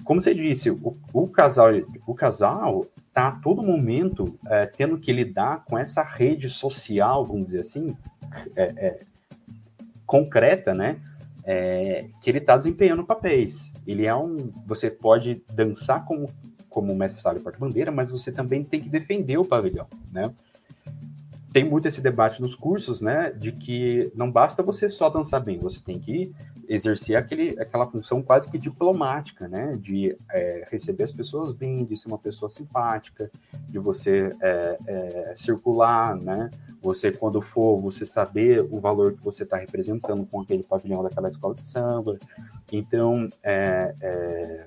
como 0.04 0.22
você 0.22 0.34
disse, 0.34 0.70
o, 0.70 0.94
o 1.14 1.28
casal 1.28 1.70
o 2.08 2.14
casal 2.14 2.86
está 3.08 3.28
a 3.28 3.36
todo 3.40 3.64
momento 3.64 4.38
é, 4.48 4.66
tendo 4.66 4.98
que 4.98 5.12
lidar 5.12 5.64
com 5.66 5.78
essa 5.78 6.04
rede 6.04 6.50
social, 6.50 7.26
vamos 7.26 7.48
dizer 7.48 7.62
assim, 7.62 7.88
é, 8.56 8.64
é, 8.64 9.00
concreta, 10.06 10.74
né? 10.74 11.00
É, 11.44 12.08
que 12.22 12.30
ele 12.30 12.38
está 12.38 12.56
desempenhando 12.56 13.04
papéis. 13.04 13.72
Ele 13.88 14.06
é 14.06 14.16
um. 14.16 14.52
Você 14.66 14.92
pode 14.92 15.44
dançar 15.54 16.06
como, 16.06 16.28
como 16.70 16.96
mestre 16.96 17.22
sala 17.22 17.40
e 17.40 17.42
porta-bandeira, 17.42 17.92
mas 17.92 18.12
você 18.12 18.32
também 18.32 18.64
tem 18.64 18.80
que 18.80 18.90
defender 18.90 19.38
o 19.38 19.46
pavilhão, 19.46 19.88
né? 20.12 20.32
Tem 21.52 21.66
muito 21.66 21.88
esse 21.88 22.00
debate 22.00 22.42
nos 22.42 22.56
cursos, 22.56 23.02
né? 23.02 23.32
De 23.32 23.52
que 23.52 24.12
não 24.16 24.32
basta 24.32 24.62
você 24.62 24.90
só 24.90 25.10
dançar 25.10 25.44
bem, 25.44 25.58
você 25.58 25.80
tem 25.80 26.00
que 26.00 26.32
exercer 26.74 27.18
aquele, 27.18 27.60
aquela 27.60 27.86
função 27.86 28.22
quase 28.22 28.50
que 28.50 28.58
diplomática, 28.58 29.46
né? 29.48 29.76
De 29.78 30.16
é, 30.32 30.64
receber 30.72 31.04
as 31.04 31.12
pessoas 31.12 31.52
bem, 31.52 31.84
de 31.84 31.98
ser 31.98 32.08
uma 32.08 32.18
pessoa 32.18 32.50
simpática, 32.50 33.30
de 33.68 33.78
você 33.78 34.30
é, 34.42 34.78
é, 34.88 35.34
circular, 35.36 36.16
né? 36.16 36.50
Você, 36.82 37.12
quando 37.12 37.42
for, 37.42 37.78
você 37.78 38.06
saber 38.06 38.66
o 38.72 38.80
valor 38.80 39.14
que 39.14 39.24
você 39.24 39.44
está 39.44 39.58
representando 39.58 40.26
com 40.26 40.40
aquele 40.40 40.64
pavilhão 40.64 41.04
daquela 41.04 41.28
escola 41.28 41.54
de 41.54 41.66
samba. 41.66 42.18
Então, 42.72 43.28
é, 43.44 43.94
é, 44.02 44.66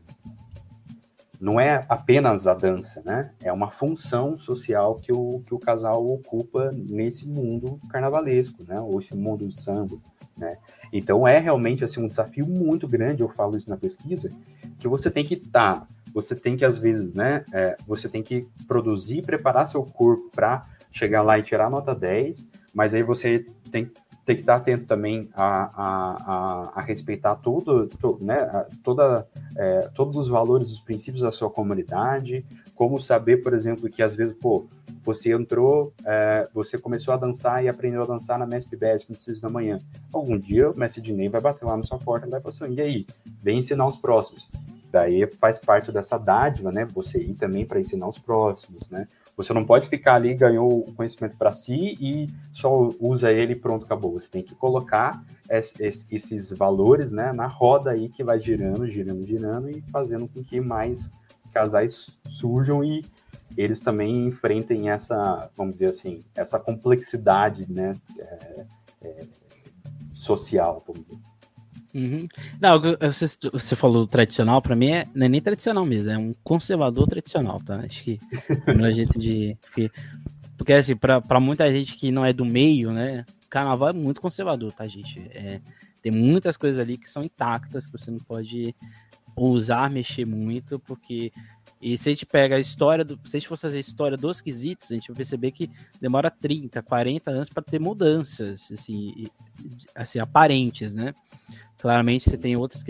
não 1.41 1.59
é 1.59 1.85
apenas 1.89 2.47
a 2.47 2.55
dança, 2.55 3.03
né? 3.05 3.33
É 3.43 3.53
uma 3.53 3.71
função 3.71 4.39
social 4.39 4.97
que 4.97 5.13
o, 5.13 5.43
que 5.47 5.55
o 5.55 5.59
casal 5.59 6.07
ocupa 6.07 6.71
nesse 6.73 7.27
mundo 7.27 7.81
carnavalesco, 7.89 8.63
né? 8.69 8.79
Ou 8.79 8.99
esse 8.99 9.17
mundo 9.17 9.47
do 9.47 9.53
samba, 9.53 9.97
né? 10.37 10.57
Então 10.93 11.27
é 11.27 11.39
realmente 11.39 11.85
assim 11.85 12.03
um 12.03 12.09
desafio 12.09 12.47
muito 12.47 12.87
grande, 12.87 13.23
eu 13.23 13.29
falo 13.29 13.57
isso 13.57 13.69
na 13.69 13.77
pesquisa, 13.77 14.31
que 14.79 14.89
você 14.89 15.11
tem 15.11 15.25
que 15.25 15.35
estar, 15.35 15.81
tá, 15.81 15.87
você 16.13 16.35
tem 16.35 16.57
que 16.57 16.65
às 16.65 16.79
vezes, 16.79 17.13
né, 17.15 17.45
é, 17.53 17.77
você 17.87 18.09
tem 18.09 18.23
que 18.23 18.47
produzir, 18.67 19.23
preparar 19.23 19.69
seu 19.69 19.83
corpo 19.83 20.31
para 20.31 20.65
chegar 20.93 21.23
lá 21.23 21.39
e 21.39 21.43
tirar 21.43 21.69
nota 21.69 21.95
10, 21.95 22.47
mas 22.73 22.95
aí 22.95 23.03
você 23.03 23.45
tem, 23.71 23.91
tem 24.25 24.37
que 24.37 24.43
estar 24.43 24.57
atento 24.57 24.87
também 24.87 25.29
a, 25.35 25.65
a, 25.75 26.17
a, 26.27 26.73
a 26.77 26.81
respeitar 26.83 27.35
todo, 27.37 27.89
todo 27.89 28.25
né, 28.25 28.37
toda, 28.83 29.27
é, 29.57 29.89
todos 29.95 30.17
os 30.17 30.29
valores, 30.29 30.71
os 30.71 30.81
princípios 30.81 31.23
da 31.23 31.33
sua 31.33 31.51
comunidade, 31.51 32.47
como 32.75 33.01
saber, 33.01 33.43
por 33.43 33.55
exemplo, 33.55 33.89
que 33.89 34.03
às 34.03 34.15
vezes, 34.15 34.35
pô, 34.35 34.67
você 35.03 35.33
entrou, 35.33 35.93
é, 36.05 36.49
você 36.53 36.79
começou 36.79 37.15
a 37.15 37.17
dançar 37.17 37.65
e 37.65 37.69
aprendeu 37.69 38.03
a 38.03 38.07
dançar 38.07 38.39
na 38.39 38.47
Mestre 38.47 38.77
BS, 38.77 39.07
não 39.09 39.15
precisa 39.15 39.41
da 39.41 39.49
manhã. 39.49 39.79
Algum 40.13 40.39
dia 40.39 40.71
o 40.71 40.79
Mestre 40.79 41.03
Dinei 41.03 41.29
vai 41.29 41.41
bater 41.41 41.65
lá 41.65 41.77
na 41.77 41.85
sua 41.85 41.99
porta 41.99 42.27
e 42.27 42.31
vai 42.31 42.41
assim, 42.45 42.75
e 42.75 42.81
aí, 42.81 43.07
vem 43.43 43.59
ensinar 43.59 43.87
os 43.87 43.97
próximos. 43.97 44.51
Daí 44.91 45.29
faz 45.41 45.59
parte 45.59 45.91
dessa 45.91 46.17
dádiva, 46.17 46.71
né? 46.71 46.85
Você 46.87 47.19
ir 47.19 47.35
também 47.35 47.67
para 47.67 47.81
ensinar 47.81 48.09
os 48.09 48.19
próximos, 48.19 48.89
né? 48.89 49.09
Você 49.37 49.53
não 49.53 49.65
pode 49.65 49.89
ficar 49.89 50.15
ali, 50.15 50.33
ganhou 50.35 50.69
o 50.69 50.95
conhecimento 50.95 51.37
para 51.37 51.51
si 51.51 51.97
e 52.01 52.29
só 52.53 52.89
usa 53.01 53.33
ele 53.33 53.57
pronto, 53.57 53.85
acabou. 53.85 54.13
Você 54.13 54.29
tem 54.29 54.43
que 54.43 54.55
colocar 54.55 55.25
esses 55.51 56.53
valores 56.53 57.11
né, 57.11 57.33
na 57.35 57.49
roda 57.49 57.91
aí 57.91 58.09
que 58.09 58.23
vai 58.23 58.39
girando, 58.39 58.89
girando, 58.89 59.27
girando 59.27 59.69
e 59.69 59.83
fazendo 59.91 60.29
com 60.29 60.45
que 60.45 60.61
mais 60.61 61.11
casais 61.55 62.11
surjam 62.29 62.85
e 62.85 63.03
eles 63.57 63.81
também 63.81 64.27
enfrentem 64.27 64.91
essa, 64.91 65.51
vamos 65.57 65.75
dizer 65.75 65.91
assim, 65.91 66.21
essa 66.35 66.59
complexidade, 66.59 67.71
né, 67.71 67.95
é, 68.19 68.67
é, 69.03 69.27
social, 70.13 70.83
vamos 70.87 71.05
dizer. 71.05 71.23
Uhum. 71.95 72.27
Não, 72.61 72.81
você, 73.01 73.27
você 73.53 73.77
falou 73.77 74.05
tradicional, 74.05 74.61
para 74.61 74.75
mim 74.75 74.91
é, 74.91 75.07
não 75.15 75.27
é 75.27 75.29
nem 75.29 75.41
tradicional 75.41 75.85
mesmo, 75.85 76.11
é 76.11 76.19
um 76.19 76.33
conservador 76.43 77.07
tradicional, 77.07 77.61
tá? 77.61 77.77
Acho 77.77 78.03
que 78.03 78.19
é 78.67 78.71
a 78.71 78.75
melhor 78.75 78.91
jeito 78.93 79.17
de. 79.17 79.57
Porque, 79.61 79.91
porque 80.57 80.73
assim, 80.73 80.97
para 80.97 81.39
muita 81.39 81.73
gente 81.73 81.95
que 81.97 82.11
não 82.11 82.27
é 82.27 82.33
do 82.33 82.45
meio, 82.45 82.91
né? 82.93 83.25
Carnaval 83.49 83.91
é 83.91 83.93
muito 83.93 84.21
conservador, 84.21 84.73
tá, 84.73 84.85
gente? 84.87 85.21
É, 85.33 85.61
tem 86.03 86.11
muitas 86.11 86.57
coisas 86.57 86.81
ali 86.81 86.99
que 86.99 87.09
são 87.09 87.23
intactas, 87.23 87.87
que 87.87 87.93
você 87.93 88.11
não 88.11 88.19
pode 88.19 88.75
ousar 89.37 89.91
mexer 89.91 90.27
muito, 90.27 90.79
porque 90.79 91.33
e 91.85 91.99
se 91.99 92.09
a 92.09 92.13
gente 92.13 92.25
pega 92.25 92.57
a 92.57 92.59
história, 92.59 93.05
do, 93.05 93.21
se 93.25 93.37
a 93.37 93.39
gente 93.39 93.47
fosse 93.47 93.61
fazer 93.61 93.77
a 93.77 93.81
história 93.81 94.17
dos 94.17 94.41
quesitos, 94.41 94.91
a 94.91 94.95
gente 94.95 95.09
vai 95.09 95.17
perceber 95.17 95.51
que 95.51 95.71
demora 96.01 96.31
30, 96.31 96.83
40 96.83 97.31
anos 97.31 97.51
para 97.51 97.63
ter 97.63 97.79
mudanças, 97.79 98.73
assim, 98.73 99.27
assim, 99.95 100.19
aparentes, 100.19 100.95
né? 100.95 101.13
Claramente 101.85 102.31
você 102.31 102.39
tem 102.39 102.57
outras 102.57 102.83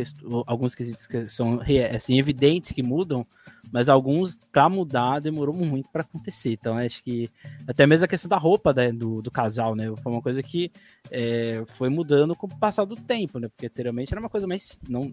alguns 0.47 0.73
quesitos 0.73 1.09
que 1.09 1.29
são 1.29 1.59
assim, 1.93 2.17
evidentes 2.17 2.71
que 2.71 2.81
mudam, 2.81 3.27
mas 3.73 3.89
alguns 3.89 4.39
para 4.53 4.69
mudar 4.69 5.19
demorou 5.19 5.53
muito 5.53 5.91
para 5.91 6.03
acontecer. 6.03 6.53
Então 6.53 6.79
acho 6.79 7.03
que 7.03 7.29
até 7.67 7.89
mesmo 7.89 8.05
a 8.05 8.09
questão 8.09 8.29
da 8.29 8.37
roupa 8.37 8.73
né, 8.73 8.93
do, 8.93 9.21
do 9.21 9.33
casal, 9.33 9.75
né? 9.75 9.93
Foi 10.01 10.13
uma 10.13 10.23
coisa 10.23 10.41
que 10.45 10.71
é, 11.11 11.65
foi 11.67 11.89
mudando 11.89 12.37
com 12.37 12.47
o 12.47 12.57
passar 12.57 12.85
do 12.85 12.95
tempo, 12.95 13.41
né? 13.41 13.49
Porque 13.49 13.67
anteriormente 13.67 14.15
era 14.15 14.21
uma 14.21 14.31
coisa 14.31 14.47
mais. 14.47 14.79
não 14.89 15.13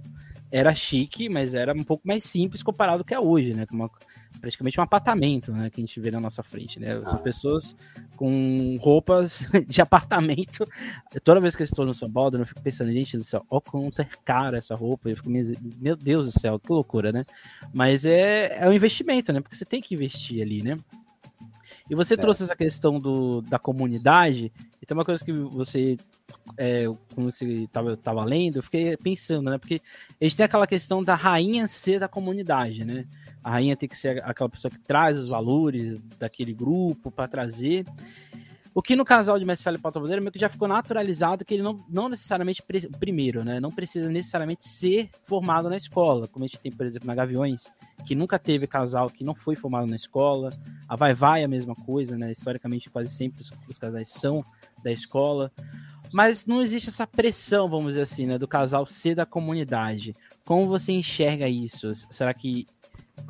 Era 0.51 0.75
chique, 0.75 1.27
mas 1.27 1.55
era 1.55 1.73
um 1.73 1.83
pouco 1.83 2.07
mais 2.07 2.23
simples 2.23 2.61
comparado 2.61 2.99
ao 2.99 3.03
que 3.03 3.15
é 3.15 3.19
hoje, 3.19 3.55
né? 3.55 3.65
Uma, 3.71 3.89
praticamente 4.39 4.79
um 4.79 4.83
apartamento, 4.83 5.51
né, 5.51 5.69
que 5.69 5.81
a 5.81 5.83
gente 5.83 5.99
vê 5.99 6.11
na 6.11 6.19
nossa 6.19 6.41
frente, 6.43 6.79
né? 6.79 6.99
São 7.01 7.15
ah. 7.15 7.17
pessoas 7.17 7.75
com 8.15 8.77
roupas 8.79 9.47
de 9.67 9.81
apartamento. 9.81 10.65
Toda 11.23 11.41
vez 11.41 11.55
que 11.55 11.63
eu 11.63 11.65
estou 11.65 11.85
no 11.85 11.93
São 11.93 12.11
Paulo, 12.11 12.37
eu 12.37 12.45
fico 12.45 12.61
pensando, 12.61 12.91
gente 12.91 13.17
do 13.17 13.23
céu, 13.23 13.45
ó 13.49 13.59
quanto 13.59 14.01
é 14.01 14.07
cara 14.23 14.57
essa 14.57 14.75
roupa. 14.75 15.09
Eu 15.09 15.17
fico, 15.17 15.29
meu 15.29 15.95
Deus 15.95 16.33
do 16.33 16.39
céu, 16.39 16.59
que 16.59 16.71
loucura, 16.71 17.11
né? 17.11 17.25
Mas 17.73 18.05
é, 18.05 18.63
é 18.63 18.69
um 18.69 18.73
investimento, 18.73 19.33
né? 19.33 19.41
Porque 19.41 19.55
você 19.55 19.65
tem 19.65 19.81
que 19.81 19.93
investir 19.93 20.41
ali, 20.41 20.63
né? 20.63 20.77
E 21.89 21.95
você 21.95 22.13
é. 22.13 22.17
trouxe 22.17 22.43
essa 22.43 22.55
questão 22.55 22.97
do, 22.97 23.41
da 23.41 23.59
comunidade, 23.59 24.51
e 24.81 24.85
tem 24.85 24.95
uma 24.95 25.03
coisa 25.03 25.23
que 25.23 25.33
você, 25.33 25.97
é, 26.57 26.85
quando 27.13 27.29
você 27.31 27.45
estava 27.63 27.97
tava 27.97 28.23
lendo, 28.23 28.59
eu 28.59 28.63
fiquei 28.63 28.95
pensando, 28.95 29.49
né? 29.49 29.57
Porque 29.57 29.81
a 30.19 30.23
gente 30.23 30.37
tem 30.37 30.45
aquela 30.45 30.65
questão 30.65 31.03
da 31.03 31.15
rainha 31.15 31.67
ser 31.67 31.99
da 31.99 32.07
comunidade, 32.07 32.85
né? 32.85 33.05
A 33.43 33.51
rainha 33.51 33.75
tem 33.75 33.89
que 33.89 33.97
ser 33.97 34.23
aquela 34.23 34.49
pessoa 34.49 34.71
que 34.71 34.79
traz 34.79 35.17
os 35.17 35.27
valores 35.27 36.01
daquele 36.19 36.53
grupo 36.53 37.11
para 37.11 37.27
trazer. 37.27 37.85
O 38.73 38.81
que 38.81 38.95
no 38.95 39.03
casal 39.03 39.37
de 39.37 39.43
Mestre 39.43 39.63
Sala 39.65 39.77
e 39.77 39.81
Pauta 39.81 39.99
meio 39.99 40.31
que 40.31 40.39
já 40.39 40.47
ficou 40.47 40.65
naturalizado 40.65 41.43
que 41.43 41.55
ele 41.55 41.63
não, 41.63 41.77
não 41.89 42.07
necessariamente, 42.07 42.63
primeiro, 42.97 43.43
né? 43.43 43.59
Não 43.59 43.69
precisa 43.69 44.09
necessariamente 44.09 44.65
ser 44.65 45.09
formado 45.25 45.69
na 45.69 45.75
escola, 45.75 46.25
como 46.25 46.45
a 46.45 46.47
gente 46.47 46.61
tem, 46.61 46.71
por 46.71 46.85
exemplo, 46.85 47.05
na 47.05 47.13
Gaviões, 47.13 47.65
que 48.07 48.15
nunca 48.15 48.39
teve 48.39 48.65
casal 48.67 49.09
que 49.09 49.25
não 49.25 49.35
foi 49.35 49.57
formado 49.57 49.87
na 49.87 49.97
escola. 49.97 50.51
A 50.87 50.95
Vai 50.95 51.13
Vai 51.13 51.41
é 51.41 51.45
a 51.45 51.49
mesma 51.49 51.75
coisa, 51.75 52.17
né? 52.17 52.31
Historicamente, 52.31 52.89
quase 52.89 53.09
sempre 53.09 53.41
os, 53.41 53.51
os 53.67 53.77
casais 53.77 54.07
são 54.07 54.41
da 54.81 54.91
escola. 54.91 55.51
Mas 56.13 56.45
não 56.45 56.61
existe 56.61 56.87
essa 56.87 57.05
pressão, 57.05 57.69
vamos 57.69 57.89
dizer 57.89 58.01
assim, 58.01 58.25
né? 58.25 58.37
Do 58.37 58.47
casal 58.47 58.85
ser 58.85 59.15
da 59.15 59.25
comunidade. 59.25 60.15
Como 60.45 60.65
você 60.65 60.93
enxerga 60.93 61.49
isso? 61.49 61.93
Será 62.09 62.33
que 62.33 62.65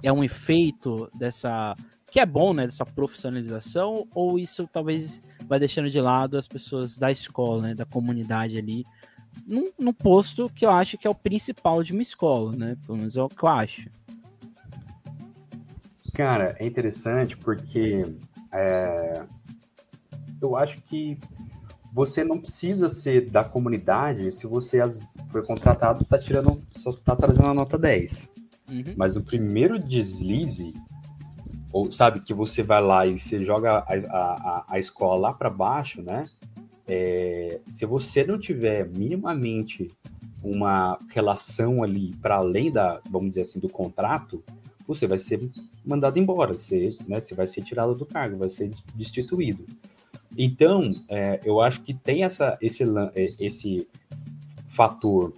é 0.04 0.12
um 0.12 0.24
efeito 0.24 1.10
dessa 1.14 1.76
que 2.12 2.20
é 2.20 2.26
bom, 2.26 2.54
né, 2.54 2.66
dessa 2.66 2.84
profissionalização, 2.84 4.06
ou 4.14 4.38
isso 4.38 4.68
talvez 4.68 5.22
vai 5.47 5.58
deixando 5.58 5.89
de 5.89 6.02
lado 6.02 6.38
as 6.38 6.45
pessoas 6.45 6.97
da 6.97 7.10
escola, 7.10 7.62
né, 7.62 7.74
da 7.74 7.86
comunidade 7.86 8.58
ali, 8.58 8.86
num, 9.47 9.72
num 9.80 9.93
posto 9.93 10.49
que 10.49 10.66
eu 10.66 10.72
acho 10.72 10.97
que 10.97 11.08
é 11.08 11.10
o 11.10 11.16
principal 11.16 11.82
de 11.82 11.93
uma 11.93 12.02
escola, 12.02 12.52
né, 12.54 12.76
pelo 12.86 12.97
menos 12.97 13.16
é 13.16 13.24
o 13.24 13.30
que 13.30 13.43
eu 13.43 13.49
acho. 13.49 13.89
Cara, 16.14 16.58
é 16.60 16.68
interessante 16.68 17.38
porque 17.38 18.04
é, 18.54 19.26
eu 20.41 20.58
acho 20.58 20.82
que 20.82 21.18
você 21.93 22.24
não 22.24 22.39
precisa 22.39 22.89
ser 22.89 23.30
da 23.30 23.43
comunidade 23.43 24.32
se 24.32 24.47
você 24.47 24.82
foi 25.30 25.45
contratado, 25.45 26.02
está 26.02 26.18
tirando, 26.18 26.58
só 26.76 26.89
está 26.89 27.16
trazendo 27.16 27.47
a 27.47 27.54
nota 27.54 27.78
10. 27.78 28.31
Uhum. 28.72 28.94
Mas 28.96 29.16
o 29.16 29.22
primeiro 29.22 29.78
deslize, 29.78 30.74
ou 31.74 31.92
sabe, 31.92 32.22
que 32.22 32.34
você 32.34 32.64
vai 32.64 32.82
lá 32.82 33.06
e 33.06 33.20
você 33.20 33.42
joga 33.42 33.80
a, 33.80 33.94
a, 33.94 34.66
a 34.70 34.80
escola 34.80 35.20
lá 35.20 35.34
para 35.34 35.50
baixo, 35.50 36.02
né? 36.02 36.28
É, 36.88 37.60
se 37.68 37.86
você 37.86 38.24
não 38.24 38.40
tiver 38.40 38.88
minimamente 38.90 39.88
uma 40.44 40.98
relação 41.10 41.84
ali 41.84 42.12
para 42.22 42.38
além 42.38 42.72
da, 42.72 43.00
vamos 43.10 43.30
dizer 43.30 43.42
assim, 43.42 43.60
do 43.60 43.70
contrato, 43.70 44.44
você 44.88 45.06
vai 45.06 45.20
ser 45.20 45.40
mandado 45.86 46.18
embora, 46.18 46.54
você, 46.54 46.96
né, 47.08 47.22
você 47.22 47.36
vai 47.36 47.48
ser 47.48 47.62
tirado 47.62 47.94
do 47.96 48.06
cargo, 48.06 48.38
vai 48.38 48.50
ser 48.50 48.72
destituído. 48.96 49.66
Então, 50.38 50.94
é, 51.10 51.40
eu 51.44 51.62
acho 51.62 51.82
que 51.82 51.94
tem 51.94 52.24
essa, 52.24 52.58
esse, 52.62 52.84
é, 53.16 53.30
esse 53.40 53.88
fator 54.70 55.34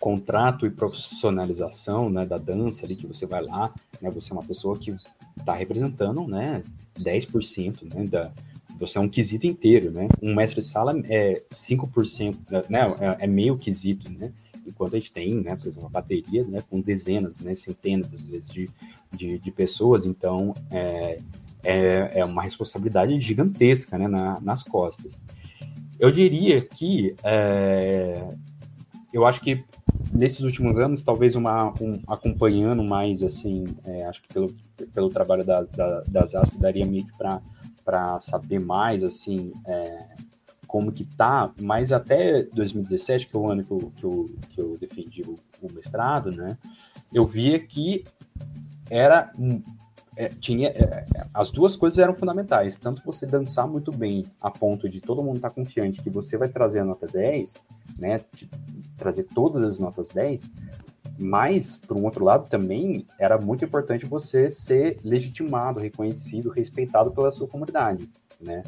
contrato 0.00 0.66
e 0.66 0.70
profissionalização 0.70 2.08
né, 2.10 2.26
da 2.26 2.38
dança 2.38 2.84
ali, 2.84 2.96
que 2.96 3.06
você 3.06 3.26
vai 3.26 3.42
lá, 3.42 3.72
né, 4.00 4.10
você 4.10 4.32
é 4.32 4.34
uma 4.34 4.42
pessoa 4.42 4.76
que 4.76 4.96
está 5.36 5.54
representando 5.54 6.26
né, 6.26 6.62
10% 6.98 7.94
né, 7.94 8.04
da, 8.06 8.32
você 8.80 8.96
é 8.96 9.00
um 9.00 9.08
quesito 9.08 9.46
inteiro, 9.46 9.90
né? 9.90 10.08
Um 10.22 10.34
mestre 10.34 10.62
de 10.62 10.66
sala 10.66 10.98
é 11.04 11.42
5%, 11.52 12.34
né? 12.70 12.78
É, 12.98 13.24
é 13.24 13.26
meio 13.26 13.58
quesito, 13.58 14.10
né? 14.10 14.32
Enquanto 14.66 14.96
a 14.96 14.98
gente 14.98 15.12
tem, 15.12 15.34
né, 15.34 15.54
por 15.54 15.66
exemplo, 15.66 15.82
uma 15.82 15.90
bateria, 15.90 16.44
né, 16.44 16.60
com 16.68 16.80
dezenas, 16.80 17.38
né, 17.38 17.54
centenas, 17.54 18.14
às 18.14 18.24
vezes, 18.24 18.48
de, 18.48 18.70
de, 19.12 19.38
de 19.38 19.50
pessoas, 19.50 20.06
então 20.06 20.54
é, 20.70 21.18
é, 21.62 22.20
é, 22.20 22.24
uma 22.24 22.42
responsabilidade 22.42 23.20
gigantesca, 23.20 23.98
né, 23.98 24.08
na, 24.08 24.40
nas 24.40 24.62
costas. 24.62 25.20
Eu 25.98 26.10
diria 26.10 26.62
que 26.62 27.14
é, 27.22 28.28
eu 29.12 29.26
acho 29.26 29.40
que 29.40 29.64
nesses 30.12 30.40
últimos 30.40 30.78
anos, 30.78 31.02
talvez 31.02 31.34
uma 31.34 31.72
um, 31.80 32.00
acompanhando 32.06 32.82
mais 32.82 33.22
assim, 33.22 33.64
é, 33.84 34.04
acho 34.04 34.22
que 34.22 34.28
pelo, 34.32 34.54
pelo 34.92 35.08
trabalho 35.08 35.44
da, 35.44 35.62
da, 35.62 36.02
das 36.06 36.34
ASP 36.34 36.58
daria 36.58 36.86
meio 36.86 37.06
que 37.06 37.12
para 37.84 38.18
saber 38.20 38.60
mais, 38.60 39.02
assim, 39.02 39.52
é, 39.66 40.08
como 40.66 40.92
que 40.92 41.04
tá, 41.04 41.52
mas 41.60 41.90
até 41.92 42.44
2017, 42.44 43.26
que 43.26 43.36
é 43.36 43.38
o 43.38 43.50
ano 43.50 43.64
que 43.64 43.72
eu, 43.72 43.92
que 43.96 44.04
eu, 44.04 44.26
que 44.50 44.60
eu 44.60 44.78
defendi 44.78 45.22
o, 45.22 45.36
o 45.60 45.72
mestrado, 45.72 46.30
né, 46.30 46.56
eu 47.12 47.26
via 47.26 47.58
que 47.58 48.04
era 48.88 49.32
é, 50.20 50.28
tinha 50.28 50.68
é, 50.68 51.06
as 51.32 51.50
duas 51.50 51.76
coisas 51.76 51.98
eram 51.98 52.14
fundamentais 52.14 52.76
tanto 52.76 53.02
você 53.04 53.26
dançar 53.26 53.66
muito 53.66 53.90
bem 53.90 54.24
a 54.40 54.50
ponto 54.50 54.88
de 54.88 55.00
todo 55.00 55.22
mundo 55.22 55.36
estar 55.36 55.48
tá 55.48 55.54
confiante 55.54 56.02
que 56.02 56.10
você 56.10 56.36
vai 56.36 56.48
trazer 56.48 56.80
a 56.80 56.84
nota 56.84 57.06
10 57.06 57.54
né 57.98 58.20
trazer 58.96 59.24
todas 59.24 59.62
as 59.62 59.78
notas 59.78 60.08
10 60.08 60.50
mas, 61.22 61.76
por 61.76 61.98
um 61.98 62.04
outro 62.04 62.24
lado, 62.24 62.48
também 62.48 63.06
era 63.18 63.38
muito 63.38 63.62
importante 63.62 64.06
você 64.06 64.48
ser 64.48 64.98
legitimado, 65.04 65.78
reconhecido, 65.78 66.48
respeitado 66.48 67.10
pela 67.12 67.30
sua 67.30 67.46
comunidade, 67.46 68.08
né? 68.40 68.62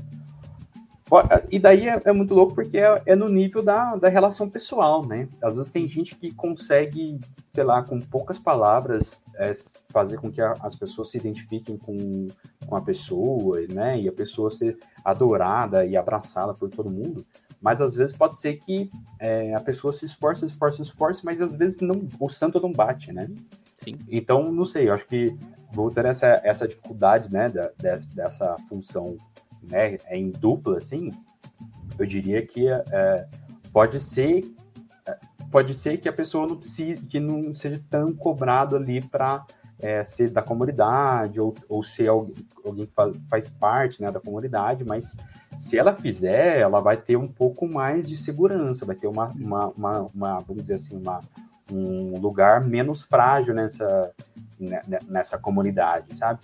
E 1.50 1.58
daí 1.58 1.88
é, 1.88 2.00
é 2.06 2.12
muito 2.12 2.34
louco 2.34 2.54
porque 2.54 2.78
é, 2.78 3.02
é, 3.04 3.14
no 3.14 3.26
nível 3.26 3.62
da, 3.62 3.96
da 3.96 4.08
relação 4.08 4.48
pessoal, 4.48 5.06
né? 5.06 5.28
Às 5.42 5.56
vezes 5.56 5.70
tem 5.70 5.86
gente 5.86 6.16
que 6.16 6.32
consegue, 6.32 7.20
sei 7.52 7.64
lá, 7.64 7.82
com 7.82 8.00
poucas 8.00 8.38
palavras, 8.38 9.20
é, 9.36 9.52
fazer 9.90 10.18
com 10.18 10.32
que 10.32 10.40
a, 10.40 10.54
as 10.62 10.74
pessoas 10.74 11.10
se 11.10 11.18
identifiquem 11.18 11.76
com, 11.76 12.28
com 12.66 12.76
a 12.76 12.80
pessoa, 12.80 13.60
né? 13.68 14.00
E 14.00 14.08
a 14.08 14.12
pessoa 14.12 14.50
ser 14.50 14.78
adorada 15.04 15.84
e 15.84 15.98
abraçada 15.98 16.54
por 16.54 16.70
todo 16.70 16.90
mundo. 16.90 17.24
Mas 17.60 17.80
às 17.82 17.94
vezes 17.94 18.16
pode 18.16 18.36
ser 18.36 18.54
que 18.54 18.90
é, 19.20 19.54
a 19.54 19.60
pessoa 19.60 19.92
se 19.92 20.06
esforce, 20.06 20.46
esforce, 20.46 20.80
esforce, 20.80 21.24
mas 21.24 21.42
às 21.42 21.54
vezes 21.54 21.78
não, 21.80 22.08
o 22.18 22.30
santo 22.30 22.58
não 22.58 22.72
bate, 22.72 23.12
né? 23.12 23.28
Sim. 23.76 23.98
Então, 24.08 24.50
não 24.50 24.64
sei, 24.64 24.88
eu 24.88 24.94
acho 24.94 25.06
que 25.06 25.36
voltando 25.72 26.06
essa, 26.06 26.40
essa 26.42 26.66
dificuldade, 26.66 27.30
né, 27.32 27.48
da, 27.48 27.70
dessa 28.14 28.56
função 28.68 29.16
né, 29.70 29.96
é 30.06 30.16
em 30.16 30.30
dupla, 30.30 30.78
assim, 30.78 31.10
eu 31.98 32.06
diria 32.06 32.44
que 32.44 32.68
é, 32.68 33.26
pode 33.72 34.00
ser 34.00 34.42
é, 35.06 35.18
pode 35.50 35.74
ser 35.74 35.98
que 35.98 36.08
a 36.08 36.12
pessoa 36.12 36.46
não 36.46 36.56
precise, 36.56 37.06
que 37.06 37.20
não 37.20 37.54
seja 37.54 37.82
tão 37.90 38.12
cobrado 38.14 38.76
ali 38.76 39.02
para 39.02 39.44
é, 39.80 40.04
ser 40.04 40.30
da 40.30 40.40
comunidade 40.40 41.40
ou, 41.40 41.52
ou 41.68 41.82
ser 41.82 42.08
alguém, 42.08 42.34
alguém 42.64 42.86
que 42.86 42.92
faz, 42.94 43.20
faz 43.28 43.48
parte 43.48 44.00
né, 44.00 44.10
da 44.10 44.20
comunidade, 44.20 44.84
mas 44.84 45.16
se 45.58 45.76
ela 45.76 45.94
fizer, 45.94 46.60
ela 46.60 46.80
vai 46.80 46.96
ter 46.96 47.16
um 47.16 47.28
pouco 47.28 47.66
mais 47.66 48.08
de 48.08 48.16
segurança, 48.16 48.86
vai 48.86 48.96
ter 48.96 49.08
uma, 49.08 49.28
uma, 49.28 49.68
uma, 49.76 50.06
uma 50.14 50.38
vamos 50.38 50.62
dizer 50.62 50.74
assim, 50.74 50.96
uma, 50.96 51.20
um 51.70 52.18
lugar 52.20 52.64
menos 52.64 53.02
frágil 53.02 53.54
nessa, 53.54 54.12
né, 54.58 54.82
né, 54.86 54.98
nessa 55.08 55.36
comunidade, 55.38 56.16
sabe? 56.16 56.40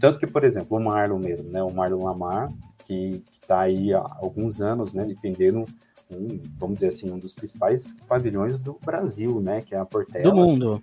Tanto 0.00 0.18
que, 0.18 0.26
por 0.26 0.44
exemplo, 0.44 0.76
o 0.76 0.80
Marlon 0.80 1.18
mesmo, 1.18 1.50
né? 1.50 1.62
O 1.62 1.72
Marlon 1.72 2.04
Lamar, 2.04 2.48
que 2.86 3.22
está 3.40 3.62
aí 3.62 3.92
há 3.92 4.04
alguns 4.20 4.60
anos, 4.60 4.94
né? 4.94 5.04
Defendendo 5.04 5.64
um, 6.10 6.40
vamos 6.58 6.76
dizer 6.76 6.88
assim, 6.88 7.10
um 7.10 7.18
dos 7.18 7.32
principais 7.32 7.94
pavilhões 8.08 8.58
do 8.58 8.78
Brasil, 8.84 9.40
né? 9.40 9.60
Que 9.60 9.74
é 9.74 9.78
a 9.78 9.84
Portela. 9.84 10.24
Do 10.24 10.34
mundo. 10.34 10.82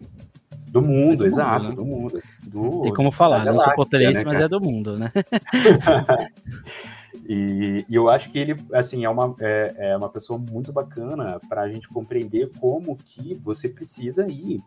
Do 0.68 0.82
mundo, 0.82 1.20
do 1.20 1.26
exato, 1.26 1.68
mundo, 1.68 1.70
né? 1.70 1.76
do 1.76 1.86
mundo. 1.86 2.24
Do, 2.44 2.82
Tem 2.82 2.94
como 2.94 3.12
falar, 3.12 3.46
não 3.46 3.60
sou 3.60 3.74
portelense, 3.76 4.26
né, 4.26 4.32
mas 4.32 4.42
é 4.42 4.48
do 4.48 4.60
mundo, 4.60 4.98
né? 4.98 5.10
E, 7.28 7.84
e, 7.90 7.96
eu 7.96 8.08
acho 8.08 8.32
que 8.32 8.38
ele, 8.38 8.56
assim, 8.72 9.04
é 9.04 9.10
uma, 9.10 9.36
é, 9.40 9.74
é 9.78 9.98
uma 9.98 10.10
pessoa 10.10 10.38
muito 10.38 10.72
bacana 10.72 11.40
para 11.50 11.62
a 11.62 11.72
gente 11.72 11.88
compreender 11.88 12.52
como 12.60 12.96
que 12.96 13.34
você 13.36 13.68
precisa 13.68 14.28
ir 14.30 14.62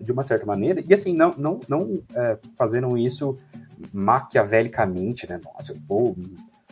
de 0.00 0.10
uma 0.10 0.22
certa 0.22 0.46
maneira. 0.46 0.82
E, 0.86 0.94
assim, 0.94 1.12
não, 1.12 1.30
não, 1.36 1.60
não 1.68 1.92
é, 2.14 2.38
fazendo 2.56 2.96
isso 2.96 3.36
maquiavelicamente, 3.92 5.28
né? 5.28 5.40
Nossa, 5.42 5.72
eu 5.72 5.78
vou 5.88 6.16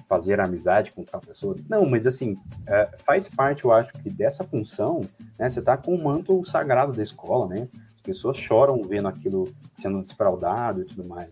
fazer 0.09 0.41
amizade 0.41 0.93
com 0.93 1.03
tal 1.03 1.21
pessoa. 1.21 1.57
Não, 1.69 1.89
mas, 1.89 2.07
assim, 2.07 2.35
é, 2.67 2.91
faz 3.05 3.29
parte, 3.29 3.65
eu 3.65 3.73
acho, 3.73 3.93
que 3.95 4.11
dessa 4.11 4.45
função, 4.45 5.01
né? 5.39 5.49
Você 5.49 5.61
tá 5.61 5.77
com 5.77 5.95
o 5.95 6.05
manto 6.05 6.45
sagrado 6.45 6.93
da 6.93 7.03
escola, 7.03 7.49
né? 7.49 7.69
As 7.97 8.01
pessoas 8.03 8.39
choram 8.39 8.83
vendo 8.83 9.09
aquilo 9.09 9.45
sendo 9.77 10.03
desfraudado 10.03 10.83
e 10.83 10.85
tudo 10.85 11.09
mais 11.09 11.31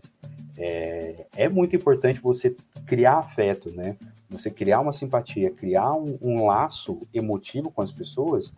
é, 0.57 1.27
é 1.35 1.49
muito 1.49 1.75
importante 1.75 2.19
você 2.19 2.55
criar 2.85 3.19
afeto, 3.19 3.71
né? 3.75 3.97
Você 4.29 4.49
criar 4.49 4.79
uma 4.79 4.91
simpatia, 4.91 5.51
criar 5.51 5.91
um, 5.91 6.17
um, 6.21 6.45
laço 6.45 6.99
emotivo 7.13 7.71
com 7.71 7.81
as 7.81 7.91
pessoas, 7.91 8.51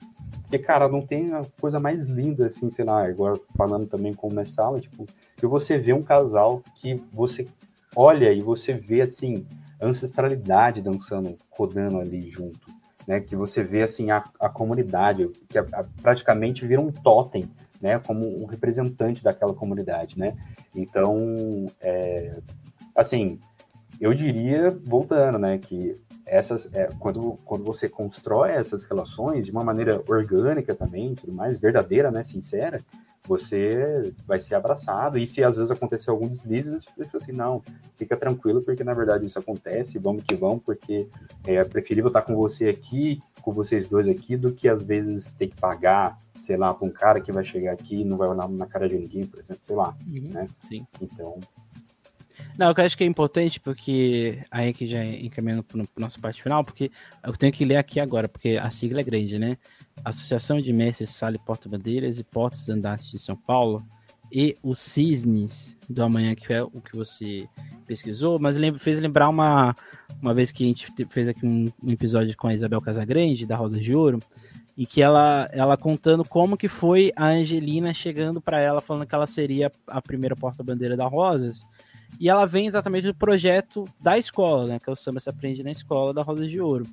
porque, 0.44 0.60
cara, 0.60 0.88
não 0.88 1.06
tem 1.06 1.34
a 1.34 1.42
coisa 1.60 1.80
mais 1.80 2.06
linda, 2.06 2.48
assim, 2.48 2.70
sei 2.70 2.86
lá, 2.86 3.06
agora 3.06 3.34
falando 3.58 3.86
também 3.88 4.14
com 4.14 4.28
uma 4.28 4.46
sala, 4.46 4.80
tipo, 4.80 5.06
que 5.36 5.46
você 5.46 5.78
vê 5.78 5.92
um 5.92 6.04
casal 6.04 6.64
que 6.76 6.96
você 7.12 7.46
olha 7.96 8.32
e 8.32 8.40
você 8.40 8.72
vê, 8.72 9.02
assim, 9.02 9.46
ancestralidade 9.82 10.82
dançando, 10.82 11.38
rodando 11.52 12.00
ali 12.00 12.30
junto, 12.30 12.68
né? 13.08 13.20
Que 13.20 13.36
você 13.36 13.64
vê, 13.64 13.84
assim, 13.84 14.10
a, 14.10 14.24
a 14.40 14.50
comunidade, 14.50 15.30
que 15.50 15.58
a, 15.58 15.66
a, 15.74 15.84
praticamente 16.02 16.66
vira 16.66 16.82
um 16.82 16.92
totem, 16.92 17.44
né, 17.82 18.00
como 18.00 18.26
um 18.42 18.46
representante 18.46 19.24
daquela 19.24 19.54
comunidade, 19.54 20.18
né? 20.18 20.36
Então, 20.74 21.68
é, 21.82 22.40
assim, 22.96 23.40
eu 24.00 24.14
diria, 24.14 24.70
voltando, 24.84 25.40
né, 25.40 25.58
que 25.58 25.96
essas, 26.26 26.70
é, 26.74 26.90
quando, 27.00 27.38
quando 27.46 27.64
você 27.64 27.88
constrói 27.88 28.52
essas 28.52 28.84
relações 28.84 29.46
de 29.46 29.52
uma 29.52 29.64
maneira 29.64 30.04
orgânica 30.08 30.76
também, 30.76 31.16
tudo 31.16 31.34
mais, 31.34 31.58
verdadeira, 31.58 32.12
né, 32.12 32.24
sincera, 32.24 32.80
você 33.24 34.14
vai 34.26 34.40
ser 34.40 34.56
abraçado, 34.56 35.18
e 35.18 35.26
se 35.26 35.44
às 35.44 35.58
vezes 35.58 35.72
acontecer 35.72 36.10
algum 36.10 36.28
deslize, 36.28 36.72
você 36.72 37.06
fica 37.06 37.18
assim, 37.18 37.32
não, 37.32 37.62
fica 37.96 38.16
tranquilo, 38.16 38.62
porque 38.62 38.84
na 38.84 38.94
verdade 38.94 39.26
isso 39.26 39.40
acontece, 39.40 39.98
vamos 40.00 40.24
que 40.24 40.36
vamos, 40.36 40.62
porque 40.64 41.08
é 41.46 41.64
preferível 41.64 42.08
estar 42.08 42.22
com 42.22 42.36
você 42.36 42.70
aqui, 42.70 43.20
com 43.42 43.52
vocês 43.52 43.88
dois 43.88 44.08
aqui, 44.08 44.38
do 44.38 44.54
que 44.54 44.70
às 44.70 44.84
vezes 44.84 45.32
ter 45.32 45.48
que 45.48 45.60
pagar 45.60 46.18
sei 46.48 46.56
lá, 46.56 46.74
para 46.74 46.88
um 46.88 46.92
cara 46.92 47.20
que 47.20 47.30
vai 47.30 47.44
chegar 47.44 47.74
aqui 47.74 48.02
e 48.02 48.06
não 48.06 48.16
vai 48.16 48.30
olhar 48.30 48.48
na 48.48 48.66
cara 48.66 48.88
de 48.88 48.98
ninguém, 48.98 49.26
por 49.26 49.38
exemplo, 49.38 49.62
sei 49.66 49.76
lá, 49.76 49.94
uhum, 50.08 50.30
né? 50.32 50.48
Sim. 50.66 50.88
Então... 51.02 51.38
Não, 52.58 52.74
eu 52.76 52.84
acho 52.84 52.98
que 52.98 53.04
é 53.04 53.08
importante, 53.08 53.60
porque 53.60 54.40
aí 54.50 54.74
que 54.74 54.88
já 54.88 55.04
encaminhando 55.06 55.64
para 55.64 55.84
nossa 55.98 56.20
parte 56.20 56.42
final, 56.42 56.64
porque 56.64 56.92
eu 57.24 57.34
tenho 57.34 57.54
que 57.54 57.64
ler 57.64 57.76
aqui 57.76 58.00
agora, 58.00 58.28
porque 58.28 58.58
a 58.58 58.70
sigla 58.72 59.02
é 59.02 59.04
grande, 59.04 59.38
né? 59.38 59.58
Associação 60.04 60.60
de 60.60 60.74
Mestres 60.74 61.12
Sala 61.12 61.36
e 61.36 61.46
Porta-Bandeiras 61.46 62.18
e 62.18 62.24
Portos 62.24 62.68
Andates 62.68 63.12
de 63.12 63.20
São 63.20 63.36
Paulo 63.36 63.86
e 64.32 64.56
os 64.64 64.80
Cisnes 64.80 65.78
do 65.90 66.04
Amanhã, 66.04 66.34
que 66.36 66.52
é 66.52 66.64
o 66.64 66.82
que 66.82 66.96
você 66.96 67.48
pesquisou, 67.86 68.40
mas 68.40 68.58
fez 68.80 69.00
lembrar 69.00 69.30
uma, 69.30 69.76
uma 70.22 70.34
vez 70.34 70.52
que 70.52 70.64
a 70.64 70.68
gente 70.68 70.88
fez 71.10 71.28
aqui 71.28 71.46
um, 71.46 71.66
um 71.82 71.92
episódio 71.92 72.36
com 72.36 72.48
a 72.48 72.54
Isabel 72.54 72.82
Casagrande, 72.82 73.46
da 73.46 73.56
Rosa 73.56 73.80
de 73.80 73.96
Ouro, 73.96 74.20
e 74.76 74.86
que 74.86 75.02
ela, 75.02 75.48
ela 75.52 75.78
contando 75.78 76.24
como 76.26 76.58
que 76.58 76.68
foi 76.68 77.12
a 77.16 77.28
Angelina 77.28 77.94
chegando 77.94 78.42
para 78.42 78.62
ela 78.62 78.82
falando 78.82 79.08
que 79.08 79.16
ela 79.16 79.26
seria 79.26 79.72
a 79.88 80.02
primeira 80.02 80.36
porta-bandeira 80.36 80.98
da 80.98 81.08
Rosas. 81.08 81.64
E 82.20 82.30
ela 82.30 82.46
vem 82.46 82.68
exatamente 82.68 83.08
do 83.08 83.16
projeto 83.16 83.86
da 84.00 84.18
escola, 84.18 84.66
né, 84.66 84.80
que 84.80 84.90
é 84.90 84.94
o 84.94 84.96
samba 84.96 85.20
se 85.20 85.30
aprende 85.30 85.64
na 85.64 85.72
escola 85.72 86.14
da 86.14 86.24
Rosa 86.24 86.48
de 86.48 86.60
Ouro. 86.60 86.86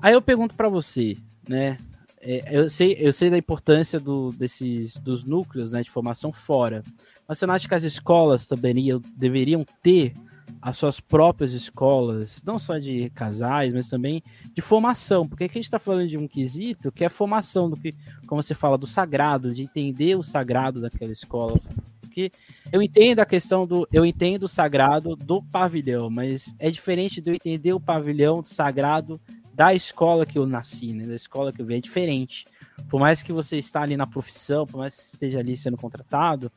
Aí 0.00 0.14
eu 0.14 0.22
pergunto 0.22 0.54
para 0.54 0.68
você, 0.68 1.16
né, 1.48 1.76
é, 2.20 2.58
eu, 2.58 2.70
sei, 2.70 2.96
eu 2.98 3.12
sei 3.12 3.28
da 3.28 3.36
importância 3.36 4.00
do, 4.00 4.30
desses, 4.30 4.96
dos 4.96 5.24
núcleos 5.24 5.72
né, 5.72 5.82
de 5.82 5.90
formação 5.90 6.32
fora, 6.32 6.82
mas 7.28 7.38
você 7.38 7.46
não 7.46 7.54
acha 7.54 7.68
que 7.68 7.74
as 7.74 7.82
escolas 7.82 8.46
também 8.46 8.74
deveriam 9.16 9.64
ter 9.82 10.14
as 10.60 10.78
suas 10.78 10.98
próprias 10.98 11.52
escolas, 11.52 12.42
não 12.42 12.58
só 12.58 12.78
de 12.78 13.10
casais, 13.10 13.72
mas 13.74 13.88
também 13.88 14.22
de 14.54 14.62
formação, 14.62 15.28
porque 15.28 15.44
aqui 15.44 15.58
a 15.58 15.60
gente 15.60 15.66
está 15.66 15.78
falando 15.78 16.08
de 16.08 16.16
um 16.16 16.26
quesito 16.26 16.90
que 16.90 17.04
é 17.04 17.10
formação 17.10 17.68
do 17.68 17.76
que, 17.76 17.92
como 18.26 18.42
você 18.42 18.54
fala, 18.54 18.78
do 18.78 18.86
sagrado, 18.86 19.52
de 19.52 19.62
entender 19.62 20.16
o 20.16 20.22
sagrado 20.22 20.80
daquela 20.80 21.12
escola. 21.12 21.60
Porque 22.14 22.30
eu 22.72 22.80
entendo 22.80 23.18
a 23.18 23.26
questão 23.26 23.66
do. 23.66 23.88
Eu 23.92 24.06
entendo 24.06 24.44
o 24.44 24.48
sagrado 24.48 25.16
do 25.16 25.42
pavilhão, 25.42 26.08
mas 26.08 26.54
é 26.60 26.70
diferente 26.70 27.20
de 27.20 27.30
eu 27.30 27.34
entender 27.34 27.72
o 27.72 27.80
pavilhão 27.80 28.44
sagrado 28.44 29.20
da 29.52 29.74
escola 29.74 30.24
que 30.24 30.38
eu 30.38 30.46
nasci, 30.46 30.92
né? 30.92 31.04
Da 31.04 31.16
escola 31.16 31.52
que 31.52 31.60
eu 31.60 31.66
vi. 31.66 31.74
É 31.74 31.80
diferente. 31.80 32.44
Por 32.88 33.00
mais 33.00 33.20
que 33.20 33.32
você 33.32 33.58
está 33.58 33.82
ali 33.82 33.96
na 33.96 34.06
profissão, 34.06 34.64
por 34.64 34.78
mais 34.78 34.96
que 34.96 35.02
esteja 35.14 35.40
ali 35.40 35.56
sendo 35.56 35.76
contratado, 35.76 36.52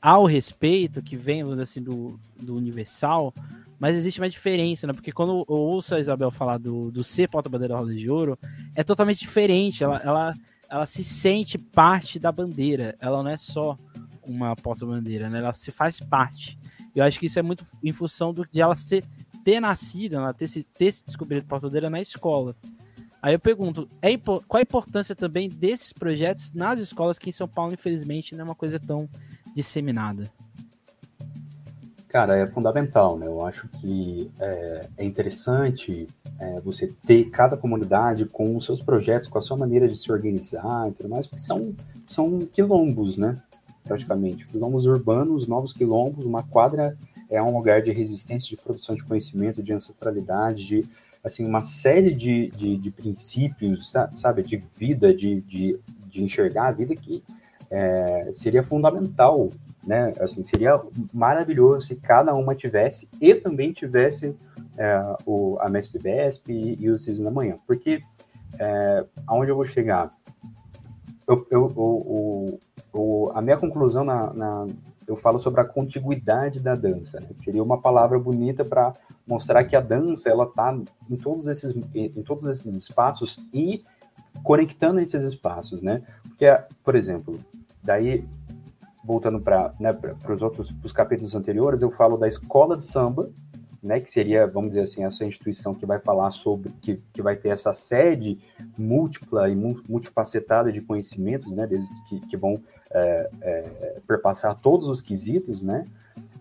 ao 0.00 0.24
respeito 0.24 1.02
que 1.02 1.14
vem, 1.14 1.42
assim, 1.60 1.82
do, 1.82 2.18
do 2.40 2.56
Universal, 2.56 3.34
mas 3.78 3.94
existe 3.94 4.18
uma 4.18 4.30
diferença, 4.30 4.86
né? 4.86 4.94
Porque 4.94 5.12
quando 5.12 5.44
eu 5.46 5.54
ouço 5.54 5.94
a 5.94 6.00
Isabel 6.00 6.30
falar 6.30 6.56
do, 6.56 6.90
do 6.90 7.04
ser 7.04 7.28
porta-bandeira 7.28 7.76
Roda 7.76 7.94
de 7.94 8.08
Ouro, 8.08 8.38
é 8.74 8.82
totalmente 8.82 9.20
diferente. 9.20 9.84
Ela, 9.84 9.98
ela, 9.98 10.32
ela 10.70 10.86
se 10.86 11.04
sente 11.04 11.58
parte 11.58 12.18
da 12.18 12.32
bandeira. 12.32 12.96
Ela 12.98 13.22
não 13.22 13.30
é 13.30 13.36
só 13.36 13.76
uma 14.26 14.54
porta-bandeira, 14.56 15.28
né? 15.28 15.38
Ela 15.38 15.52
se 15.52 15.70
faz 15.70 16.00
parte. 16.00 16.58
Eu 16.94 17.04
acho 17.04 17.18
que 17.18 17.26
isso 17.26 17.38
é 17.38 17.42
muito 17.42 17.64
em 17.82 17.92
função 17.92 18.32
do, 18.32 18.46
de 18.50 18.60
ela 18.60 18.76
ser, 18.76 19.04
ter 19.44 19.60
nascido, 19.60 20.16
ela 20.16 20.34
ter 20.34 20.48
se, 20.48 20.62
ter 20.62 20.92
se 20.92 21.04
descobrido 21.04 21.46
porta-bandeira 21.46 21.88
na 21.88 22.00
escola. 22.00 22.54
Aí 23.22 23.34
eu 23.34 23.38
pergunto, 23.38 23.88
é, 24.00 24.16
qual 24.18 24.42
a 24.58 24.62
importância 24.62 25.14
também 25.14 25.48
desses 25.48 25.92
projetos 25.92 26.52
nas 26.52 26.80
escolas 26.80 27.18
que 27.18 27.30
em 27.30 27.32
São 27.32 27.46
Paulo, 27.46 27.72
infelizmente, 27.72 28.34
não 28.34 28.40
é 28.40 28.44
uma 28.44 28.54
coisa 28.54 28.80
tão 28.80 29.08
disseminada? 29.54 30.24
Cara, 32.08 32.36
é 32.36 32.46
fundamental, 32.46 33.16
né? 33.16 33.26
Eu 33.26 33.46
acho 33.46 33.68
que 33.68 34.30
é, 34.38 34.88
é 34.98 35.04
interessante 35.04 36.06
é, 36.38 36.60
você 36.60 36.88
ter 37.06 37.30
cada 37.30 37.56
comunidade 37.56 38.26
com 38.26 38.54
os 38.54 38.66
seus 38.66 38.82
projetos, 38.82 39.28
com 39.28 39.38
a 39.38 39.40
sua 39.40 39.56
maneira 39.56 39.88
de 39.88 39.96
se 39.96 40.12
organizar 40.12 40.88
e 40.88 40.92
tudo 40.92 41.08
mais, 41.08 41.26
porque 41.26 41.40
são, 41.40 41.74
são 42.06 42.40
quilombos, 42.40 43.16
né? 43.16 43.36
Praticamente. 43.92 44.46
Quilombos 44.46 44.86
urbanos, 44.86 45.46
novos 45.46 45.74
quilombos, 45.74 46.24
uma 46.24 46.42
quadra 46.42 46.96
é 47.28 47.42
um 47.42 47.54
lugar 47.54 47.82
de 47.82 47.92
resistência, 47.92 48.48
de 48.48 48.56
produção 48.56 48.94
de 48.94 49.04
conhecimento, 49.04 49.62
de 49.62 49.70
ancestralidade, 49.70 50.64
de 50.64 50.88
assim, 51.22 51.44
uma 51.44 51.62
série 51.62 52.14
de, 52.14 52.48
de, 52.48 52.78
de 52.78 52.90
princípios, 52.90 53.92
sabe, 54.16 54.42
de 54.42 54.56
vida, 54.56 55.14
de, 55.14 55.42
de, 55.42 55.78
de 56.06 56.24
enxergar 56.24 56.68
a 56.68 56.72
vida 56.72 56.94
que 56.94 57.22
é, 57.70 58.32
seria 58.34 58.62
fundamental, 58.62 59.50
né? 59.86 60.14
Assim, 60.18 60.42
seria 60.42 60.80
maravilhoso 61.12 61.88
se 61.88 61.96
cada 61.96 62.32
uma 62.32 62.54
tivesse 62.54 63.06
e 63.20 63.34
também 63.34 63.74
tivesse 63.74 64.34
é, 64.78 65.16
o, 65.26 65.58
a 65.60 65.68
MESP-BESP 65.68 66.50
e, 66.50 66.82
e 66.82 66.88
o 66.88 66.98
CISO 66.98 67.22
na 67.22 67.30
manhã. 67.30 67.56
Porque 67.66 68.02
é, 68.58 69.04
aonde 69.26 69.50
eu 69.50 69.56
vou 69.56 69.64
chegar? 69.64 70.10
Eu, 71.28 71.46
eu, 71.50 72.58
a 73.34 73.40
minha 73.40 73.56
conclusão 73.56 74.04
na, 74.04 74.32
na, 74.34 74.66
eu 75.06 75.16
falo 75.16 75.40
sobre 75.40 75.60
a 75.60 75.64
contiguidade 75.64 76.60
da 76.60 76.74
dança, 76.74 77.18
né? 77.20 77.28
seria 77.36 77.62
uma 77.62 77.80
palavra 77.80 78.18
bonita 78.18 78.64
para 78.64 78.92
mostrar 79.26 79.64
que 79.64 79.74
a 79.74 79.80
dança 79.80 80.28
ela 80.28 80.44
está 80.44 80.78
em 81.10 81.16
todos 81.16 81.46
esses 81.46 81.74
em 81.94 82.22
todos 82.22 82.48
esses 82.48 82.74
espaços 82.76 83.38
e 83.52 83.82
conectando 84.42 85.00
esses 85.00 85.24
espaços, 85.24 85.80
né? 85.82 86.02
Porque, 86.22 86.46
por 86.82 86.94
exemplo, 86.94 87.38
Daí, 87.82 88.24
voltando 89.04 89.40
para 89.40 89.74
né, 89.80 89.90
os 90.28 90.42
outros 90.42 90.70
pros 90.70 90.92
capítulos 90.92 91.34
anteriores, 91.34 91.82
eu 91.82 91.90
falo 91.90 92.16
da 92.16 92.28
escola 92.28 92.76
de 92.76 92.84
samba, 92.84 93.28
né, 93.82 93.98
que 94.00 94.08
seria, 94.08 94.46
vamos 94.46 94.70
dizer 94.70 94.82
assim, 94.82 95.04
essa 95.04 95.24
instituição 95.24 95.74
que 95.74 95.84
vai 95.84 95.98
falar 95.98 96.30
sobre, 96.30 96.70
que, 96.80 96.98
que 97.12 97.20
vai 97.20 97.34
ter 97.34 97.48
essa 97.48 97.74
sede 97.74 98.38
múltipla 98.78 99.48
e 99.48 99.56
multifacetada 99.56 100.70
de 100.70 100.80
conhecimentos, 100.80 101.50
né, 101.50 101.68
que, 102.08 102.20
que 102.20 102.36
vão 102.36 102.54
é, 102.92 103.30
é, 103.40 104.00
perpassar 104.06 104.56
todos 104.60 104.86
os 104.86 105.00
quesitos, 105.00 105.62
né, 105.62 105.84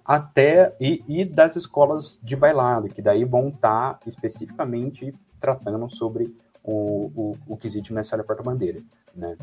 até, 0.05 0.75
e, 0.79 1.03
e, 1.07 1.25
das 1.25 1.55
escolas 1.55 2.19
de 2.21 2.35
bailado, 2.35 2.87
que 2.87 3.01
daí 3.01 3.23
vão 3.23 3.49
estar 3.49 3.93
tá 3.93 3.99
especificamente 4.05 5.11
tratando 5.39 5.89
sobre 5.89 6.35
o, 6.63 7.11
o, 7.15 7.37
o 7.47 7.57
quesito 7.57 7.93
Messalha 7.93 8.23
Porta-Bandeira, 8.23 8.79
né. 9.15 9.35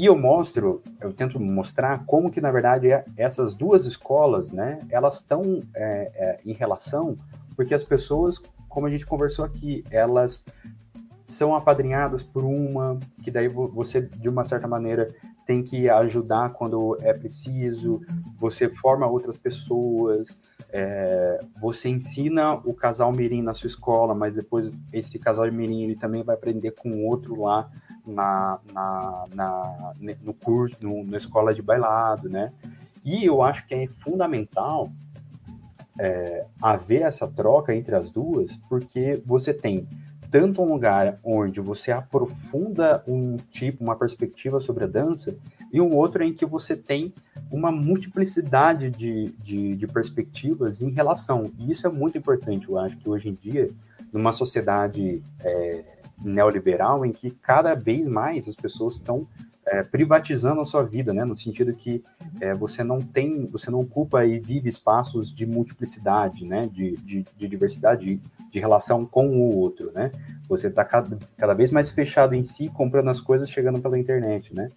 E 0.00 0.06
eu 0.06 0.16
mostro, 0.16 0.82
eu 0.98 1.12
tento 1.12 1.38
mostrar 1.38 2.06
como 2.06 2.30
que, 2.30 2.40
na 2.40 2.50
verdade, 2.50 2.90
é, 2.90 3.04
essas 3.18 3.52
duas 3.52 3.84
escolas, 3.84 4.50
né, 4.50 4.78
elas 4.88 5.16
estão 5.16 5.42
é, 5.76 6.10
é, 6.14 6.40
em 6.42 6.54
relação, 6.54 7.14
porque 7.54 7.74
as 7.74 7.84
pessoas, 7.84 8.38
como 8.66 8.86
a 8.86 8.90
gente 8.90 9.04
conversou 9.04 9.44
aqui, 9.44 9.84
elas 9.90 10.42
são 11.26 11.54
apadrinhadas 11.54 12.22
por 12.22 12.44
uma, 12.44 12.98
que 13.22 13.30
daí 13.30 13.46
você, 13.46 14.00
de 14.00 14.26
uma 14.26 14.42
certa 14.42 14.66
maneira, 14.66 15.06
tem 15.46 15.62
que 15.62 15.90
ajudar 15.90 16.54
quando 16.54 16.96
é 17.02 17.12
preciso, 17.12 18.00
você 18.38 18.70
forma 18.70 19.06
outras 19.06 19.36
pessoas, 19.36 20.28
é, 20.72 21.44
você 21.60 21.90
ensina 21.90 22.54
o 22.64 22.72
casal 22.72 23.12
mirim 23.12 23.42
na 23.42 23.52
sua 23.52 23.68
escola, 23.68 24.14
mas 24.14 24.34
depois 24.34 24.70
esse 24.94 25.18
casal 25.18 25.52
mirim 25.52 25.82
ele 25.82 25.96
também 25.96 26.22
vai 26.22 26.36
aprender 26.36 26.70
com 26.70 27.04
outro 27.04 27.38
lá 27.38 27.70
na, 28.10 28.58
na, 28.72 29.24
na 29.34 29.92
no 30.22 30.34
curso, 30.34 30.76
no, 30.80 31.04
na 31.04 31.16
escola 31.16 31.54
de 31.54 31.62
bailado, 31.62 32.28
né? 32.28 32.52
E 33.04 33.24
eu 33.24 33.42
acho 33.42 33.66
que 33.66 33.74
é 33.74 33.86
fundamental 33.86 34.90
é, 35.98 36.46
haver 36.60 37.02
essa 37.02 37.26
troca 37.26 37.74
entre 37.74 37.94
as 37.94 38.10
duas, 38.10 38.56
porque 38.68 39.22
você 39.24 39.52
tem 39.52 39.86
tanto 40.30 40.62
um 40.62 40.66
lugar 40.66 41.18
onde 41.24 41.60
você 41.60 41.90
aprofunda 41.90 43.02
um 43.06 43.36
tipo, 43.50 43.82
uma 43.82 43.96
perspectiva 43.96 44.60
sobre 44.60 44.84
a 44.84 44.86
dança, 44.86 45.36
e 45.72 45.80
um 45.80 45.94
outro 45.96 46.22
em 46.22 46.32
que 46.32 46.46
você 46.46 46.76
tem 46.76 47.12
uma 47.50 47.72
multiplicidade 47.72 48.90
de, 48.90 49.32
de, 49.42 49.74
de 49.74 49.86
perspectivas 49.88 50.82
em 50.82 50.90
relação. 50.90 51.50
E 51.58 51.70
isso 51.70 51.86
é 51.86 51.90
muito 51.90 52.16
importante, 52.16 52.68
eu 52.68 52.78
acho 52.78 52.96
que 52.96 53.08
hoje 53.08 53.28
em 53.28 53.34
dia, 53.34 53.70
numa 54.12 54.32
sociedade 54.32 55.22
é, 55.42 55.99
neoliberal 56.22 57.04
em 57.04 57.12
que 57.12 57.30
cada 57.30 57.74
vez 57.74 58.06
mais 58.06 58.48
as 58.48 58.54
pessoas 58.54 58.94
estão 58.94 59.26
é, 59.66 59.82
privatizando 59.82 60.60
a 60.60 60.64
sua 60.64 60.82
vida, 60.82 61.12
né? 61.12 61.24
No 61.24 61.36
sentido 61.36 61.72
que 61.74 62.02
é, 62.40 62.52
você 62.54 62.82
não 62.82 63.00
tem, 63.00 63.46
você 63.46 63.70
não 63.70 63.80
ocupa 63.80 64.24
e 64.24 64.38
vive 64.38 64.68
espaços 64.68 65.32
de 65.32 65.46
multiplicidade, 65.46 66.44
né? 66.44 66.62
De, 66.62 66.96
de, 66.96 67.24
de 67.36 67.48
diversidade, 67.48 68.04
de, 68.04 68.20
de, 68.50 68.58
relação 68.58 69.06
com 69.06 69.28
o 69.28 69.56
outro, 69.56 69.92
né? 69.92 70.10
Você 70.48 70.66
está 70.66 70.84
cada, 70.84 71.18
cada 71.36 71.54
vez 71.54 71.70
mais 71.70 71.90
fechado 71.90 72.34
em 72.34 72.42
si, 72.42 72.68
comprando 72.68 73.10
as 73.10 73.20
coisas, 73.20 73.50
chegando 73.50 73.80
pela 73.80 73.98
internet, 73.98 74.54
né? 74.54 74.68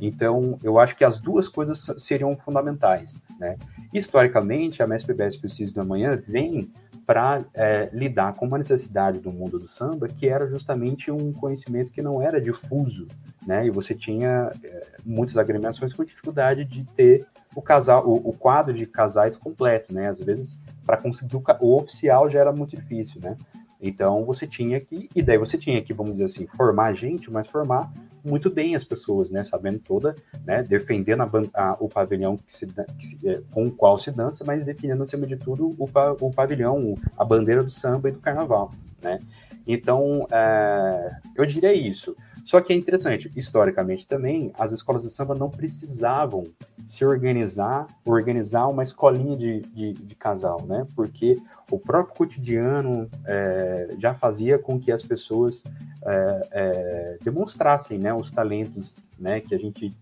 Então, 0.00 0.58
eu 0.62 0.78
acho 0.78 0.96
que 0.96 1.04
as 1.04 1.18
duas 1.18 1.48
coisas 1.48 1.86
seriam 1.98 2.36
fundamentais, 2.36 3.14
né? 3.38 3.56
Historicamente, 3.92 4.82
a 4.82 4.86
MESP-BESP 4.86 5.44
e 5.44 5.46
o 5.46 5.50
CIS 5.50 5.72
da 5.72 5.84
Manhã 5.84 6.22
vem 6.26 6.70
para 7.08 7.42
é, 7.54 7.88
lidar 7.90 8.34
com 8.34 8.44
uma 8.44 8.58
necessidade 8.58 9.18
do 9.18 9.32
mundo 9.32 9.58
do 9.58 9.66
samba 9.66 10.06
que 10.08 10.28
era 10.28 10.46
justamente 10.46 11.10
um 11.10 11.32
conhecimento 11.32 11.90
que 11.90 12.02
não 12.02 12.20
era 12.20 12.38
difuso, 12.38 13.08
né? 13.46 13.64
E 13.64 13.70
você 13.70 13.94
tinha 13.94 14.52
é, 14.62 14.86
muitas 15.06 15.38
agremiações 15.38 15.94
com 15.94 16.04
dificuldade 16.04 16.66
de 16.66 16.84
ter 16.84 17.26
o 17.56 17.62
casal, 17.62 18.06
o, 18.06 18.28
o 18.28 18.34
quadro 18.34 18.74
de 18.74 18.84
casais 18.84 19.36
completo, 19.36 19.94
né? 19.94 20.10
Às 20.10 20.18
vezes 20.18 20.60
para 20.84 20.98
conseguir 20.98 21.34
o, 21.34 21.42
o, 21.60 21.76
oficial 21.76 22.28
já 22.28 22.40
era 22.40 22.52
muito 22.52 22.76
difícil, 22.76 23.22
né? 23.22 23.38
Então 23.80 24.26
você 24.26 24.46
tinha 24.46 24.78
que, 24.78 25.08
e 25.16 25.22
daí 25.22 25.38
você 25.38 25.56
tinha 25.56 25.80
que, 25.80 25.94
vamos 25.94 26.12
dizer 26.12 26.26
assim, 26.26 26.46
formar 26.58 26.92
gente, 26.92 27.30
mas 27.30 27.48
formar 27.48 27.90
muito 28.28 28.50
bem 28.50 28.76
as 28.76 28.84
pessoas, 28.84 29.30
né? 29.30 29.42
Sabendo 29.42 29.78
toda, 29.78 30.14
né? 30.44 30.62
Defendendo 30.62 31.22
a, 31.22 31.30
a, 31.54 31.76
o 31.80 31.88
pavilhão 31.88 32.36
que 32.36 32.52
se, 32.52 32.66
que 32.66 33.06
se, 33.06 33.28
é, 33.28 33.40
com 33.50 33.64
o 33.64 33.72
qual 33.72 33.98
se 33.98 34.10
dança, 34.10 34.44
mas 34.46 34.64
defendendo 34.64 35.02
acima 35.02 35.26
de 35.26 35.36
tudo 35.36 35.74
o, 35.78 35.88
o 36.20 36.30
pavilhão, 36.30 36.94
a 37.16 37.24
bandeira 37.24 37.62
do 37.62 37.70
samba 37.70 38.08
e 38.08 38.12
do 38.12 38.20
carnaval, 38.20 38.70
né? 39.02 39.18
Então, 39.66 40.26
é, 40.30 41.10
eu 41.36 41.44
diria 41.44 41.72
isso. 41.72 42.16
Só 42.48 42.62
que 42.62 42.72
é 42.72 42.76
interessante, 42.76 43.30
historicamente 43.36 44.06
também, 44.06 44.50
as 44.58 44.72
escolas 44.72 45.02
de 45.02 45.10
samba 45.10 45.34
não 45.34 45.50
precisavam 45.50 46.44
se 46.86 47.04
organizar, 47.04 47.86
organizar 48.06 48.68
uma 48.68 48.82
escolinha 48.82 49.36
de, 49.36 49.60
de, 49.60 49.92
de 49.92 50.14
casal, 50.14 50.64
né? 50.66 50.86
Porque 50.96 51.36
o 51.70 51.78
próprio 51.78 52.16
cotidiano 52.16 53.06
é, 53.26 53.94
já 53.98 54.14
fazia 54.14 54.58
com 54.58 54.80
que 54.80 54.90
as 54.90 55.02
pessoas 55.02 55.62
é, 56.06 56.48
é, 56.52 57.18
demonstrassem 57.22 57.98
né, 57.98 58.14
os 58.14 58.30
talentos 58.30 58.96
né, 59.18 59.42
que, 59.42 59.54
a 59.54 59.58
gente, 59.58 59.92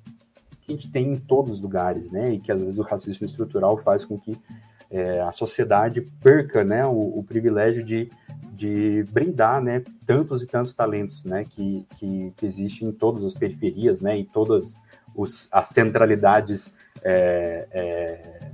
que 0.60 0.68
a 0.68 0.70
gente 0.70 0.88
tem 0.88 1.14
em 1.14 1.16
todos 1.16 1.54
os 1.54 1.60
lugares, 1.60 2.12
né? 2.12 2.30
E 2.30 2.38
que 2.38 2.52
às 2.52 2.62
vezes 2.62 2.78
o 2.78 2.82
racismo 2.82 3.26
estrutural 3.26 3.76
faz 3.78 4.04
com 4.04 4.16
que 4.16 4.38
a 5.26 5.32
sociedade 5.32 6.00
perca 6.22 6.62
né, 6.62 6.86
o, 6.86 7.18
o 7.18 7.24
privilégio 7.24 7.82
de 7.82 8.08
de 8.56 9.04
brindar, 9.12 9.62
né, 9.62 9.82
tantos 10.06 10.42
e 10.42 10.46
tantos 10.46 10.72
talentos, 10.72 11.24
né, 11.24 11.44
que, 11.44 11.86
que, 11.98 12.32
existem 12.42 12.88
em 12.88 12.92
todas 12.92 13.22
as 13.24 13.34
periferias, 13.34 14.00
né, 14.00 14.16
em 14.16 14.24
todas 14.24 14.76
os, 15.14 15.48
as 15.52 15.68
centralidades 15.68 16.72
é, 17.04 17.68
é, 17.70 18.50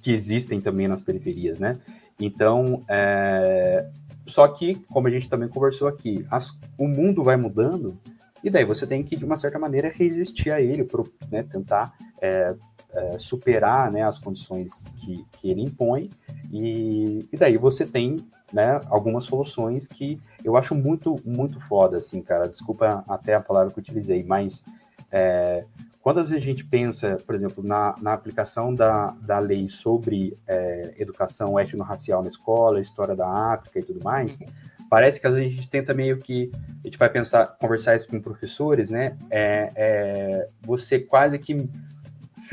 que 0.00 0.10
existem 0.12 0.60
também 0.60 0.88
nas 0.88 1.02
periferias, 1.02 1.58
né. 1.58 1.78
Então, 2.18 2.82
é, 2.88 3.90
só 4.26 4.48
que, 4.48 4.76
como 4.86 5.06
a 5.06 5.10
gente 5.10 5.28
também 5.28 5.48
conversou 5.48 5.86
aqui, 5.86 6.24
as, 6.30 6.50
o 6.78 6.88
mundo 6.88 7.22
vai 7.22 7.36
mudando 7.36 7.98
e 8.42 8.50
daí 8.50 8.64
você 8.64 8.86
tem 8.86 9.02
que, 9.02 9.16
de 9.16 9.24
uma 9.24 9.36
certa 9.36 9.58
maneira, 9.58 9.92
resistir 9.94 10.50
a 10.50 10.60
ele, 10.60 10.82
pro, 10.82 11.12
né, 11.30 11.42
tentar 11.42 11.92
é, 12.20 12.54
é, 12.92 13.18
superar 13.18 13.92
né, 13.92 14.02
as 14.02 14.18
condições 14.18 14.84
que, 14.96 15.24
que 15.32 15.50
ele 15.50 15.62
impõe, 15.62 16.10
e, 16.50 17.28
e 17.32 17.36
daí 17.36 17.56
você 17.56 17.86
tem 17.86 18.16
né, 18.52 18.80
algumas 18.88 19.24
soluções 19.24 19.86
que 19.86 20.20
eu 20.44 20.56
acho 20.56 20.74
muito, 20.74 21.16
muito 21.24 21.60
foda, 21.60 21.98
assim, 21.98 22.20
cara. 22.22 22.48
Desculpa 22.48 23.04
até 23.08 23.34
a 23.34 23.40
palavra 23.40 23.72
que 23.72 23.78
eu 23.78 23.82
utilizei, 23.82 24.24
mas 24.24 24.62
é, 25.10 25.64
quando 26.02 26.18
a 26.18 26.24
gente 26.24 26.64
pensa, 26.64 27.16
por 27.24 27.34
exemplo, 27.34 27.62
na, 27.62 27.94
na 28.02 28.12
aplicação 28.12 28.74
da, 28.74 29.14
da 29.22 29.38
lei 29.38 29.68
sobre 29.68 30.36
é, 30.48 30.94
educação 30.98 31.58
étnico-racial 31.58 32.22
na 32.22 32.28
escola, 32.28 32.80
história 32.80 33.14
da 33.14 33.28
África 33.28 33.78
e 33.78 33.84
tudo 33.84 34.02
mais, 34.02 34.36
uhum. 34.36 34.46
parece 34.90 35.20
que 35.20 35.26
a 35.28 35.32
gente 35.32 35.70
tenta 35.70 35.94
meio 35.94 36.18
que, 36.18 36.50
a 36.82 36.88
gente 36.88 36.98
vai 36.98 37.08
pensar, 37.08 37.46
conversar 37.56 37.94
isso 37.94 38.08
com 38.08 38.20
professores, 38.20 38.90
né? 38.90 39.16
É, 39.30 39.72
é, 39.76 40.48
você 40.62 40.98
quase 40.98 41.38
que 41.38 41.68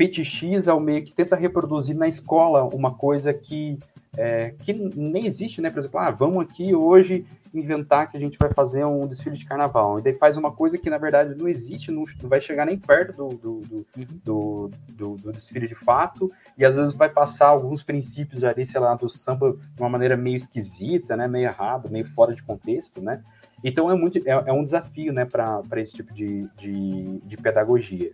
fetichiza 0.00 0.72
ou 0.72 0.80
meio 0.80 1.04
que 1.04 1.12
tenta 1.12 1.36
reproduzir 1.36 1.94
na 1.94 2.08
escola 2.08 2.64
uma 2.64 2.90
coisa 2.90 3.34
que, 3.34 3.78
é, 4.16 4.54
que 4.60 4.72
nem 4.72 5.26
existe, 5.26 5.60
né? 5.60 5.68
Por 5.68 5.80
exemplo, 5.80 6.00
ah, 6.00 6.10
vamos 6.10 6.38
aqui 6.38 6.74
hoje 6.74 7.26
inventar 7.52 8.10
que 8.10 8.16
a 8.16 8.20
gente 8.20 8.38
vai 8.38 8.50
fazer 8.50 8.82
um 8.86 9.06
desfile 9.06 9.36
de 9.36 9.44
carnaval. 9.44 9.98
E 9.98 10.02
daí 10.02 10.14
faz 10.14 10.38
uma 10.38 10.50
coisa 10.50 10.78
que, 10.78 10.88
na 10.88 10.96
verdade, 10.96 11.34
não 11.36 11.46
existe, 11.46 11.90
não, 11.90 12.04
vai 12.22 12.40
chegar 12.40 12.64
nem 12.64 12.78
perto 12.78 13.12
do 13.12 13.28
do, 13.28 13.60
do, 13.60 13.86
uhum. 13.94 14.06
do, 14.24 14.70
do, 14.88 15.16
do, 15.16 15.32
desfile 15.32 15.68
de 15.68 15.74
fato, 15.74 16.32
e 16.56 16.64
às 16.64 16.78
vezes 16.78 16.94
vai 16.94 17.10
passar 17.10 17.48
alguns 17.48 17.82
princípios 17.82 18.42
ali, 18.42 18.64
sei 18.64 18.80
lá, 18.80 18.94
do 18.94 19.10
samba 19.10 19.52
de 19.52 19.82
uma 19.82 19.90
maneira 19.90 20.16
meio 20.16 20.36
esquisita, 20.36 21.14
né? 21.14 21.28
Meio 21.28 21.44
errado, 21.44 21.90
meio 21.90 22.06
fora 22.14 22.34
de 22.34 22.42
contexto, 22.42 23.02
né? 23.02 23.22
Então 23.62 23.90
é, 23.90 23.94
muito, 23.94 24.16
é, 24.26 24.30
é 24.30 24.52
um 24.52 24.64
desafio 24.64 25.12
né, 25.12 25.26
para 25.26 25.62
esse 25.76 25.92
tipo 25.92 26.14
de, 26.14 26.48
de, 26.56 27.18
de 27.18 27.36
pedagogia. 27.36 28.12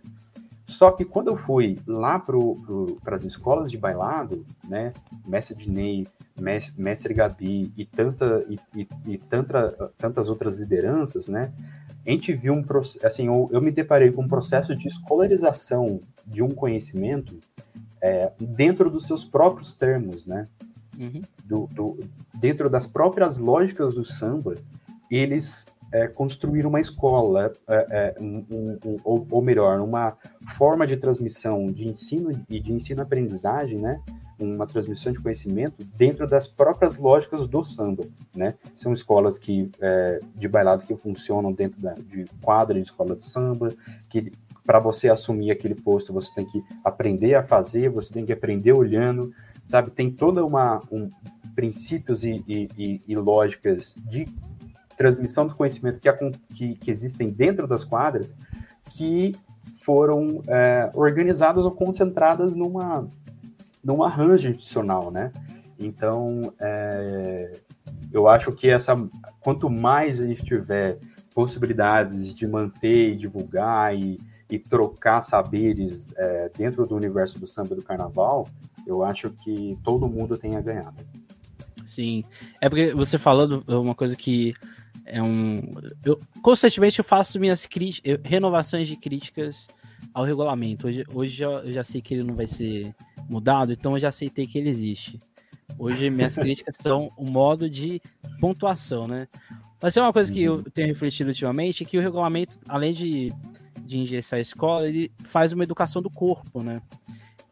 Só 0.67 0.91
que 0.91 1.05
quando 1.05 1.29
eu 1.29 1.37
fui 1.37 1.79
lá 1.87 2.19
para 2.19 3.15
as 3.15 3.23
escolas 3.23 3.71
de 3.71 3.77
bailado, 3.77 4.45
né, 4.67 4.91
mestre 5.25 5.55
Dinei, 5.55 6.05
mestre, 6.37 6.73
mestre 6.77 7.13
Gabi 7.13 7.71
e, 7.77 7.85
tanta, 7.85 8.45
e, 8.49 8.59
e, 8.75 8.87
e 9.05 9.17
tanta, 9.17 9.91
tantas 9.97 10.27
outras 10.27 10.57
lideranças, 10.57 11.29
né, 11.29 11.53
a 12.05 12.11
gente 12.11 12.33
viu 12.33 12.53
um 12.53 12.65
assim, 13.01 13.27
eu, 13.27 13.49
eu 13.53 13.61
me 13.61 13.71
deparei 13.71 14.11
com 14.11 14.23
um 14.23 14.27
processo 14.27 14.75
de 14.75 14.89
escolarização 14.89 16.01
de 16.25 16.43
um 16.43 16.49
conhecimento 16.49 17.39
é, 18.01 18.33
dentro 18.37 18.89
dos 18.89 19.07
seus 19.07 19.23
próprios 19.23 19.73
termos, 19.73 20.25
né, 20.25 20.49
uhum. 20.99 21.21
do, 21.45 21.67
do, 21.67 21.99
dentro 22.33 22.69
das 22.69 22.85
próprias 22.85 23.37
lógicas 23.37 23.95
do 23.95 24.03
samba, 24.03 24.55
eles 25.09 25.65
é, 25.91 26.07
construir 26.07 26.65
uma 26.65 26.79
escola, 26.79 27.51
é, 27.67 27.87
é, 27.89 28.15
um, 28.21 28.45
um, 28.51 28.97
ou, 29.03 29.27
ou, 29.29 29.41
melhor, 29.41 29.79
uma 29.79 30.17
forma 30.57 30.85
de 30.85 30.97
transmissão 30.97 31.65
de 31.65 31.87
ensino 31.87 32.31
e 32.49 32.59
de 32.59 32.73
ensino-aprendizagem, 32.73 33.79
né? 33.79 34.01
Uma 34.39 34.67
transmissão 34.67 35.11
de 35.11 35.19
conhecimento 35.19 35.83
dentro 35.95 36.27
das 36.27 36.47
próprias 36.47 36.95
lógicas 36.95 37.47
do 37.47 37.63
samba, 37.63 38.03
né? 38.35 38.53
São 38.75 38.93
escolas 38.93 39.37
que 39.37 39.71
é, 39.81 40.19
de 40.35 40.47
bailado 40.47 40.83
que 40.83 40.95
funcionam 40.95 41.51
dentro 41.51 41.81
da, 41.81 41.93
de 41.93 42.25
quadra 42.41 42.75
de 42.75 42.81
escola 42.81 43.15
de 43.15 43.25
samba, 43.25 43.69
que 44.09 44.31
para 44.65 44.79
você 44.79 45.09
assumir 45.09 45.49
aquele 45.49 45.75
posto 45.75 46.13
você 46.13 46.33
tem 46.35 46.45
que 46.45 46.61
aprender 46.83 47.35
a 47.35 47.43
fazer, 47.43 47.89
você 47.89 48.13
tem 48.13 48.25
que 48.25 48.33
aprender 48.33 48.73
olhando, 48.73 49.33
sabe? 49.65 49.89
Tem 49.89 50.11
toda 50.11 50.45
uma 50.45 50.81
um, 50.91 51.09
princípios 51.55 52.23
e, 52.23 52.43
e, 52.47 53.01
e 53.07 53.15
lógicas 53.15 53.95
de 54.05 54.27
transmissão 54.97 55.47
do 55.47 55.55
conhecimento 55.55 55.99
que, 55.99 56.09
que, 56.53 56.75
que 56.75 56.91
existem 56.91 57.29
dentro 57.29 57.67
das 57.67 57.83
quadras 57.83 58.35
que 58.91 59.35
foram 59.85 60.41
é, 60.47 60.89
organizadas 60.93 61.63
ou 61.63 61.71
concentradas 61.71 62.55
numa, 62.55 63.07
numa 63.83 64.07
arranjo 64.07 64.49
institucional, 64.49 65.11
né? 65.11 65.31
Então, 65.79 66.53
é, 66.59 67.53
eu 68.11 68.27
acho 68.27 68.51
que 68.51 68.69
essa, 68.69 68.95
quanto 69.39 69.69
mais 69.69 70.19
a 70.19 70.25
gente 70.25 70.43
tiver 70.43 70.97
possibilidades 71.33 72.33
de 72.33 72.47
manter 72.47 73.11
e 73.11 73.15
divulgar 73.15 73.95
e, 73.95 74.19
e 74.49 74.57
trocar 74.57 75.21
saberes 75.21 76.09
é, 76.17 76.51
dentro 76.57 76.85
do 76.85 76.95
universo 76.95 77.39
do 77.39 77.45
samba 77.45 77.75
do 77.75 77.83
carnaval, 77.83 78.47
eu 78.85 79.03
acho 79.03 79.29
que 79.29 79.77
todo 79.83 80.09
mundo 80.09 80.37
tem 80.37 80.55
a 80.55 80.61
ganhar. 80.61 80.93
Sim, 81.85 82.23
é 82.59 82.67
porque 82.67 82.93
você 82.93 83.17
falando 83.17 83.63
uma 83.67 83.95
coisa 83.95 84.15
que 84.17 84.53
é 85.07 85.21
um. 85.21 85.61
Eu, 86.03 86.19
constantemente 86.41 86.99
eu 86.99 87.05
faço 87.05 87.39
minhas 87.39 87.65
críticas, 87.65 88.19
renovações 88.23 88.87
de 88.87 88.95
críticas 88.95 89.67
ao 90.13 90.23
regulamento. 90.23 90.87
Hoje, 90.87 91.03
hoje 91.13 91.43
eu 91.43 91.71
já 91.71 91.83
sei 91.83 92.01
que 92.01 92.13
ele 92.13 92.23
não 92.23 92.35
vai 92.35 92.47
ser 92.47 92.93
mudado, 93.29 93.71
então 93.71 93.93
eu 93.93 93.99
já 93.99 94.09
aceitei 94.09 94.45
que 94.45 94.57
ele 94.57 94.69
existe. 94.69 95.19
Hoje 95.77 96.09
minhas 96.09 96.35
críticas 96.37 96.75
são 96.79 97.11
o 97.17 97.29
modo 97.29 97.69
de 97.69 98.01
pontuação, 98.39 99.07
né? 99.07 99.27
Mas 99.81 99.95
é 99.95 100.01
uma 100.01 100.13
coisa 100.13 100.31
que 100.31 100.41
eu 100.41 100.55
uhum. 100.55 100.63
tenho 100.63 100.87
refletido 100.87 101.29
ultimamente, 101.29 101.83
é 101.83 101.85
que 101.85 101.97
o 101.97 102.01
regulamento, 102.01 102.57
além 102.67 102.93
de, 102.93 103.31
de 103.81 103.99
engessar 103.99 104.39
a 104.39 104.41
escola, 104.41 104.87
ele 104.87 105.11
faz 105.23 105.53
uma 105.53 105.63
educação 105.63 106.01
do 106.01 106.09
corpo, 106.09 106.63
né? 106.63 106.81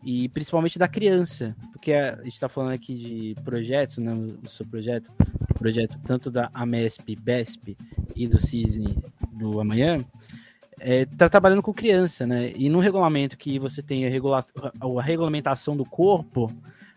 E 0.06 0.30
principalmente 0.30 0.78
da 0.78 0.88
criança, 0.88 1.56
porque 1.72 1.92
a 1.92 2.18
gente 2.18 2.34
está 2.34 2.48
falando 2.48 2.74
aqui 2.74 2.94
de 2.94 3.44
projetos, 3.44 3.98
né? 3.98 4.14
O 4.14 4.48
seu 4.48 4.64
projeto, 4.68 5.12
projeto 5.58 6.00
tanto 6.06 6.30
da 6.30 6.48
AMESP, 6.54 7.16
BESP 7.16 7.76
e 8.16 8.28
do 8.28 8.40
CISNE 8.40 8.96
do 9.32 9.60
amanhã, 9.60 9.98
está 10.80 11.26
é, 11.26 11.30
trabalhando 11.30 11.64
com 11.64 11.74
criança, 11.74 12.28
né? 12.28 12.52
E 12.56 12.70
no 12.70 12.80
regulamento 12.80 13.36
que 13.36 13.58
você 13.58 13.82
tem 13.82 14.06
a, 14.06 14.10
regula 14.10 14.46
a 14.80 15.02
regulamentação 15.02 15.76
do 15.76 15.84
corpo, 15.84 16.52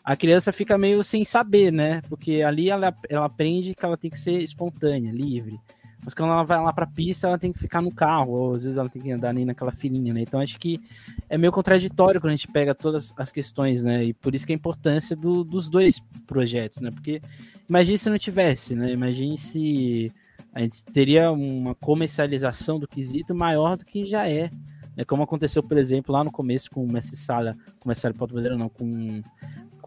a 0.04 0.14
criança 0.14 0.52
fica 0.52 0.76
meio 0.76 1.02
sem 1.02 1.24
saber, 1.24 1.72
né? 1.72 2.02
Porque 2.10 2.42
ali 2.42 2.68
ela, 2.68 2.94
ela 3.08 3.24
aprende 3.24 3.74
que 3.74 3.84
ela 3.84 3.96
tem 3.96 4.10
que 4.10 4.18
ser 4.18 4.38
espontânea, 4.42 5.12
livre. 5.12 5.58
Mas 6.04 6.14
quando 6.14 6.32
ela 6.32 6.44
vai 6.44 6.62
lá 6.62 6.72
para 6.72 6.84
a 6.84 6.88
pista, 6.88 7.26
ela 7.26 7.38
tem 7.38 7.52
que 7.52 7.58
ficar 7.58 7.82
no 7.82 7.92
carro, 7.92 8.32
ou 8.32 8.54
às 8.54 8.62
vezes 8.62 8.78
ela 8.78 8.88
tem 8.88 9.02
que 9.02 9.10
andar 9.10 9.32
nem 9.32 9.44
naquela 9.44 9.72
filinha, 9.72 10.14
né? 10.14 10.22
Então 10.22 10.40
acho 10.40 10.58
que 10.58 10.80
é 11.28 11.36
meio 11.36 11.52
contraditório 11.52 12.20
quando 12.20 12.32
a 12.32 12.36
gente 12.36 12.48
pega 12.48 12.74
todas 12.74 13.12
as 13.16 13.30
questões, 13.30 13.82
né? 13.82 14.04
E 14.04 14.14
por 14.14 14.34
isso 14.34 14.46
que 14.46 14.52
a 14.52 14.56
importância 14.56 15.16
do, 15.16 15.44
dos 15.44 15.68
dois 15.68 16.00
projetos, 16.26 16.80
né? 16.80 16.90
Porque 16.90 17.20
imagine 17.68 17.98
se 17.98 18.08
não 18.08 18.18
tivesse, 18.18 18.74
né? 18.74 18.92
Imagine 18.92 19.36
se 19.36 20.12
a 20.54 20.60
gente 20.60 20.84
teria 20.84 21.30
uma 21.30 21.74
comercialização 21.74 22.78
do 22.78 22.88
quesito 22.88 23.34
maior 23.34 23.76
do 23.76 23.84
que 23.84 24.06
já 24.06 24.28
é. 24.28 24.50
Né? 24.96 25.04
Como 25.04 25.22
aconteceu, 25.22 25.62
por 25.62 25.76
exemplo, 25.78 26.12
lá 26.12 26.24
no 26.24 26.32
começo 26.32 26.70
com 26.70 26.84
o 26.84 26.92
Mestre 26.92 27.16
Sala, 27.16 27.54
com 27.78 27.86
o 27.86 27.88
Mestre 27.88 28.12
Porto 28.12 28.34
não, 28.34 28.68
com 28.68 29.22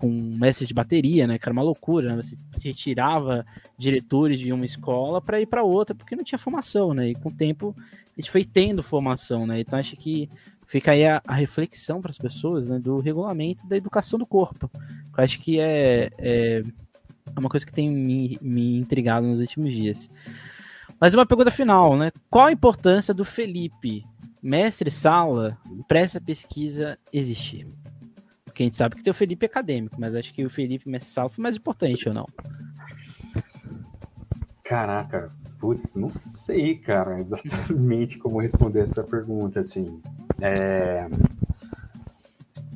com 0.02 0.10
mestre 0.10 0.66
de 0.66 0.74
bateria, 0.74 1.28
né? 1.28 1.38
Que 1.38 1.46
era 1.46 1.54
uma 1.54 1.62
loucura, 1.62 2.16
né? 2.16 2.24
Você 2.24 2.36
retirava 2.64 3.46
diretores 3.78 4.40
de 4.40 4.52
uma 4.52 4.66
escola 4.66 5.22
para 5.22 5.40
ir 5.40 5.46
para 5.46 5.62
outra, 5.62 5.94
porque 5.94 6.16
não 6.16 6.24
tinha 6.24 6.40
formação, 6.40 6.92
né? 6.92 7.10
E 7.10 7.16
com 7.16 7.30
o 7.30 7.32
tempo 7.32 7.76
a 7.78 8.20
gente 8.20 8.32
foi 8.32 8.44
tendo 8.44 8.82
formação, 8.82 9.46
né? 9.46 9.60
Então 9.60 9.78
acho 9.78 9.96
que 9.96 10.28
fica 10.66 10.92
aí 10.92 11.06
a, 11.06 11.22
a 11.28 11.36
reflexão 11.36 12.02
para 12.02 12.10
as 12.10 12.18
pessoas 12.18 12.70
né, 12.70 12.80
do 12.80 12.98
regulamento 13.00 13.68
da 13.68 13.78
educação 13.78 14.18
do 14.18 14.26
corpo. 14.26 14.72
Eu 15.16 15.24
acho 15.24 15.40
que 15.40 15.60
é, 15.60 16.10
é 16.18 16.64
uma 17.38 17.50
coisa 17.50 17.66
que 17.66 17.72
tem 17.72 17.88
me, 17.88 18.40
me 18.42 18.80
intrigado 18.80 19.28
nos 19.28 19.40
últimos 19.40 19.72
dias. 19.72 20.10
Mas 21.00 21.14
uma 21.14 21.26
pergunta 21.28 21.52
final, 21.52 21.96
né? 21.96 22.12
Qual 22.28 22.48
a 22.48 22.52
importância 22.52 23.14
do 23.14 23.24
Felipe, 23.24 24.04
mestre 24.42 24.90
sala, 24.90 25.58
para 25.88 26.00
essa 26.00 26.20
pesquisa 26.20 26.98
existir? 27.14 27.68
Porque 28.62 28.64
a 28.64 28.66
gente 28.66 28.78
sabe 28.78 28.96
que 28.96 29.04
tem 29.04 29.12
o 29.12 29.16
Felipe 29.16 29.46
acadêmico, 29.46 29.96
mas 30.00 30.16
acho 30.16 30.34
que 30.34 30.46
o 30.46 30.50
Felipe 30.50 30.88
Messal 30.88 31.30
foi 31.30 31.42
mais 31.42 31.56
importante 31.56 32.08
ou 32.08 32.14
não? 32.14 32.26
Caraca, 34.64 35.30
putz, 35.60 35.96
não 35.96 36.10
sei, 36.10 36.78
cara, 36.78 37.20
exatamente 37.20 38.20
como 38.20 38.40
responder 38.40 38.82
essa 38.82 39.04
pergunta, 39.04 39.62
assim. 39.62 40.00
É... 40.40 41.08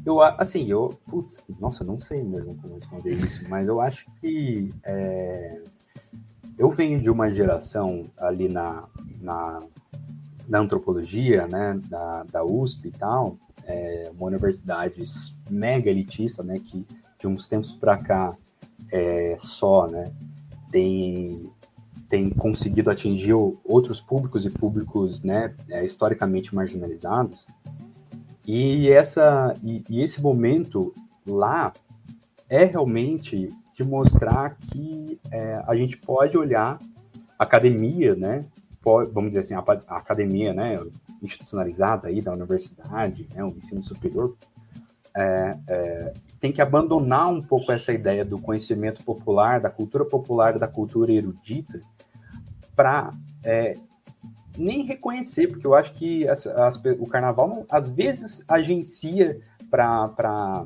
Eu, 0.04 0.22
assim, 0.22 0.70
eu, 0.70 0.90
putz, 1.06 1.46
nossa, 1.60 1.84
não 1.84 2.00
sei 2.00 2.24
mesmo 2.24 2.56
como 2.56 2.74
responder 2.74 3.14
isso, 3.14 3.44
mas 3.48 3.68
eu 3.68 3.80
acho 3.80 4.06
que 4.20 4.72
é... 4.84 5.62
eu 6.58 6.72
venho 6.72 7.00
de 7.00 7.10
uma 7.12 7.30
geração 7.30 8.06
ali 8.18 8.48
na, 8.48 8.88
na, 9.22 9.60
na 10.48 10.60
antropologia, 10.60 11.48
né, 11.48 11.80
da, 11.90 12.24
da 12.24 12.44
USP 12.44 12.88
e 12.88 12.92
tal, 12.92 13.38
é 13.66 14.12
uma 14.16 14.28
universidade 14.28 15.04
mega 15.50 15.90
elitista, 15.90 16.44
né, 16.44 16.60
que 16.60 16.86
de 17.18 17.28
uns 17.28 17.48
tempos 17.48 17.72
para 17.72 17.98
cá 17.98 18.36
é 18.92 19.36
só, 19.38 19.88
né, 19.88 20.06
tem, 20.72 21.46
tem 22.10 22.30
conseguido 22.30 22.90
atingir 22.90 23.34
outros 23.64 24.00
públicos 24.00 24.46
e 24.46 24.50
públicos 24.50 25.24
né, 25.24 25.54
é, 25.70 25.84
historicamente 25.84 26.54
marginalizados. 26.54 27.48
E, 28.48 28.90
essa, 28.90 29.54
e, 29.64 29.84
e 29.90 30.04
esse 30.04 30.22
momento 30.22 30.94
lá 31.26 31.74
é 32.48 32.64
realmente 32.66 33.50
de 33.74 33.84
mostrar 33.84 34.56
que 34.56 35.20
é, 35.32 35.62
a 35.68 35.76
gente 35.76 35.98
pode 35.98 36.38
olhar 36.38 36.80
academia, 37.38 38.16
né? 38.16 38.40
Pode, 38.82 39.12
vamos 39.12 39.32
dizer 39.32 39.42
assim, 39.42 39.54
a, 39.54 39.64
a, 39.88 39.98
academia, 39.98 40.54
né, 40.54 40.76
institucionalizada 41.22 42.08
aí 42.08 42.22
da 42.22 42.32
universidade, 42.32 43.28
né, 43.34 43.44
o 43.44 43.48
ensino 43.48 43.84
superior, 43.84 44.36
é, 45.16 45.52
é, 45.68 46.14
tem 46.40 46.52
que 46.52 46.62
abandonar 46.62 47.30
um 47.30 47.42
pouco 47.42 47.72
essa 47.72 47.94
ideia 47.94 48.26
do 48.26 48.40
conhecimento 48.40 49.04
popular, 49.04 49.62
da 49.62 49.70
cultura 49.70 50.04
popular, 50.04 50.60
da 50.60 50.68
cultura 50.68 51.14
erudita, 51.14 51.80
para 52.76 53.12
é, 53.44 53.76
nem 54.58 54.84
reconhecer, 54.86 55.48
porque 55.48 55.66
eu 55.66 55.74
acho 55.74 55.94
que 55.94 56.28
as, 56.28 56.46
as, 56.48 56.76
o 56.76 57.08
carnaval 57.08 57.48
não, 57.48 57.66
às 57.72 57.90
vezes 57.90 58.44
agencia 58.48 59.40
para 59.70 60.66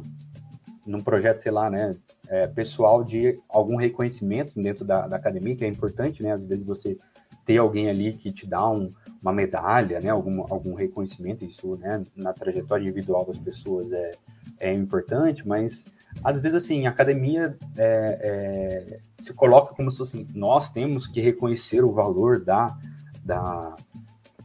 num 0.86 1.00
projeto, 1.00 1.40
sei 1.40 1.52
lá, 1.52 1.70
né, 1.70 1.96
é, 2.28 2.48
pessoal 2.48 3.04
de 3.04 3.36
algum 3.48 3.76
reconhecimento 3.76 4.60
dentro 4.60 4.84
da, 4.84 5.08
da, 5.08 5.18
academia, 5.18 5.56
que 5.56 5.64
é 5.64 5.68
importante, 5.68 6.24
né, 6.24 6.32
às 6.32 6.44
vezes 6.44 6.66
você 6.66 6.98
ter 7.46 7.58
alguém 7.58 7.90
ali 7.90 8.14
que 8.14 8.32
te 8.32 8.48
dá 8.48 8.68
um, 8.68 8.90
uma 9.22 9.32
medalha, 9.32 10.00
né, 10.00 10.10
algum, 10.10 10.42
algum 10.50 10.74
reconhecimento, 10.74 11.46
isso, 11.46 11.76
né, 11.78 12.04
na 12.16 12.34
trajetória 12.34 12.82
individual 12.84 13.26
das 13.26 13.38
pessoas 13.38 13.92
é, 13.92 14.12
é 14.60 14.74
importante, 14.74 15.48
mas 15.48 15.84
às 16.24 16.40
vezes, 16.40 16.64
assim, 16.64 16.88
a 16.88 16.90
academia 16.90 17.58
é, 17.78 18.20
é, 18.22 19.00
se 19.22 19.34
coloca 19.34 19.74
como 19.74 19.92
se 19.92 19.98
fosse, 19.98 20.18
assim, 20.18 20.28
nós 20.34 20.70
temos 20.70 21.08
que 21.08 21.22
reconhecer 21.22 21.84
o 21.84 21.94
valor 21.94 22.44
da, 22.44 22.78
da, 23.24 23.76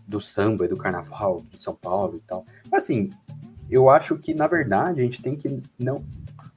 do 0.06 0.20
samba 0.20 0.66
e 0.66 0.68
do 0.68 0.76
carnaval 0.76 1.42
de 1.50 1.62
São 1.62 1.74
Paulo 1.74 2.16
e 2.16 2.20
tal. 2.20 2.44
Assim, 2.70 3.10
eu 3.70 3.88
acho 3.88 4.16
que, 4.18 4.34
na 4.34 4.46
verdade, 4.46 5.00
a 5.00 5.04
gente 5.04 5.22
tem 5.22 5.34
que 5.34 5.62
não, 5.78 6.04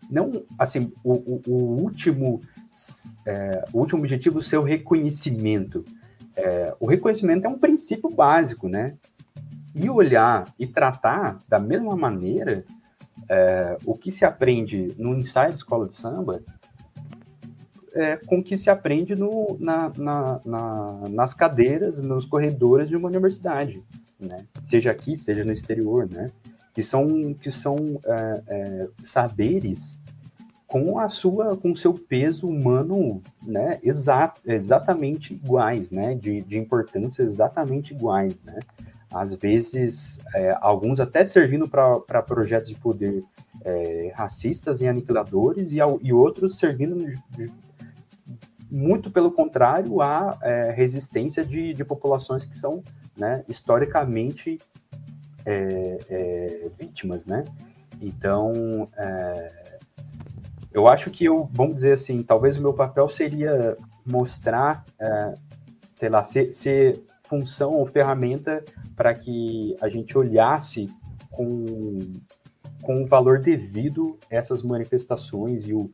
não 0.10 0.32
assim, 0.60 0.92
o, 1.04 1.14
o, 1.14 1.42
o 1.48 1.82
último, 1.82 2.42
é, 3.26 3.66
o 3.74 3.80
último 3.80 4.02
objetivo 4.02 4.42
ser 4.42 4.58
o 4.58 4.64
reconhecimento. 4.64 5.84
É, 6.36 6.76
o 6.80 6.88
reconhecimento 6.88 7.46
é 7.46 7.50
um 7.50 7.58
princípio 7.58 8.10
básico, 8.10 8.68
né? 8.68 8.98
E 9.74 9.90
olhar 9.90 10.54
e 10.60 10.68
tratar 10.68 11.40
da 11.48 11.60
mesma 11.60 11.96
maneira 11.96 12.66
é, 13.30 13.78
o 13.86 13.96
que 13.96 14.12
se 14.12 14.26
aprende 14.26 14.88
no 14.98 15.16
ensaio 15.18 15.52
de 15.52 15.58
escola 15.58 15.88
de 15.88 15.96
samba 15.96 16.42
é, 17.98 18.16
com 18.16 18.38
o 18.38 18.44
que 18.44 18.58
se 18.58 18.70
aprende 18.70 19.16
no, 19.16 19.58
na, 19.60 19.92
na, 19.98 20.40
na, 20.46 21.04
nas 21.10 21.34
cadeiras, 21.34 21.98
nos 22.00 22.26
corredores 22.26 22.88
de 22.88 22.96
uma 22.96 23.08
universidade, 23.08 23.84
né? 24.20 24.46
Seja 24.66 24.92
aqui, 24.92 25.18
seja 25.18 25.44
no 25.44 25.52
exterior, 25.52 26.08
né? 26.08 26.32
Que 26.74 26.84
são, 26.84 27.34
que 27.34 27.50
são 27.50 28.00
é, 28.06 28.44
é, 28.48 28.90
saberes 29.04 30.00
com 30.68 31.00
a 31.00 31.10
sua, 31.10 31.58
com 31.58 31.76
seu 31.76 31.94
peso 31.94 32.46
humano, 32.46 33.22
né? 33.44 33.80
Exa 33.82 34.32
exatamente 34.46 35.34
iguais, 35.34 35.90
né? 35.90 36.14
De, 36.14 36.42
de 36.42 36.58
importância 36.58 37.24
exatamente 37.24 37.96
iguais, 37.96 38.36
né? 38.44 38.60
Às 39.12 39.34
vezes, 39.36 40.20
é, 40.36 40.58
alguns 40.60 41.00
até 41.00 41.26
servindo 41.26 41.68
para 41.68 42.22
projetos 42.22 42.70
de 42.70 42.76
poder 42.76 43.24
é, 43.64 44.12
racistas 44.16 44.82
e 44.82 44.88
aniquiladores, 44.88 45.72
e, 45.72 45.78
e 46.02 46.14
outros 46.14 46.58
servindo 46.58 46.98
muito 48.70 49.10
pelo 49.10 49.32
contrário, 49.32 50.02
à 50.02 50.38
é, 50.42 50.72
resistência 50.72 51.44
de, 51.44 51.74
de, 51.74 51.86
populações 51.86 52.46
que 52.46 52.56
são 52.56 52.84
né, 53.16 53.44
historicamente 53.48 54.58
é, 55.46 55.98
é, 56.10 56.72
vítimas, 56.78 57.26
né? 57.26 57.46
Então, 58.02 58.88
é, 58.98 59.78
eu 60.74 60.88
acho 60.88 61.10
que 61.10 61.26
eu, 61.26 61.50
vamos 61.54 61.76
dizer 61.76 61.94
assim, 61.94 62.22
talvez 62.22 62.58
o 62.58 62.62
meu 62.62 62.74
papel 62.74 63.08
seria 63.08 63.78
mostrar, 64.06 64.86
sei 65.96 66.10
lá, 66.10 66.24
ser, 66.24 66.54
ser 66.54 67.04
função 67.28 67.72
ou 67.72 67.86
ferramenta 67.86 68.64
para 68.96 69.14
que 69.14 69.76
a 69.82 69.90
gente 69.90 70.18
olhasse 70.18 70.88
com 71.32 71.66
com 72.82 73.04
o 73.04 73.06
valor 73.06 73.40
devido 73.40 74.18
essas 74.30 74.62
manifestações 74.62 75.68
e 75.68 75.74
o, 75.74 75.90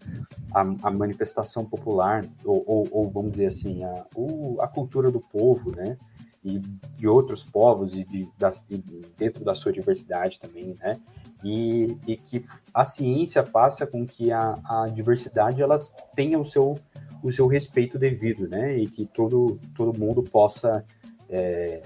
a, 0.54 0.62
a 0.84 0.92
manifestação 0.92 1.66
popular, 1.66 2.24
ou, 2.44 2.64
ou, 2.68 2.88
ou, 2.92 3.10
vamos 3.10 3.32
dizer 3.32 3.48
assim, 3.48 3.84
a, 3.84 4.06
o, 4.16 4.62
a 4.62 4.68
cultura 4.68 5.12
do 5.12 5.20
povo, 5.20 5.76
né? 5.76 5.98
E 6.44 6.60
de 6.60 7.08
outros 7.08 7.42
povos 7.42 7.96
e, 7.96 8.04
de, 8.04 8.28
da, 8.38 8.52
e 8.70 8.78
dentro 9.18 9.46
da 9.46 9.56
sua 9.56 9.72
diversidade 9.72 10.40
também, 10.40 10.76
né? 10.80 11.00
E, 11.44 11.98
e 12.06 12.18
que 12.18 12.46
a 12.74 12.86
ciência 12.86 13.46
faça 13.46 13.88
com 13.88 14.06
que 14.06 14.32
a, 14.32 14.56
a 14.64 14.86
diversidade 14.86 15.62
elas 15.62 15.96
tenha 16.14 16.38
o 16.38 16.46
seu, 16.46 16.76
o 17.24 17.32
seu 17.32 17.48
respeito 17.48 17.98
devido, 17.98 18.48
né? 18.48 18.78
E 18.78 18.88
que 18.88 19.06
todo, 19.06 19.58
todo 19.74 19.98
mundo 19.98 20.22
possa 20.22 20.86
é, 21.34 21.82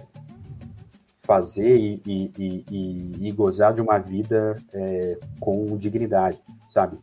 fazer 1.23 1.75
e, 1.77 2.01
e, 2.05 2.31
e, 2.69 3.27
e, 3.27 3.31
gozar 3.31 3.73
de 3.73 3.81
uma 3.81 3.97
vida 3.97 4.55
é, 4.73 5.17
com 5.39 5.65
dignidade, 5.77 6.39
sabe? 6.69 6.97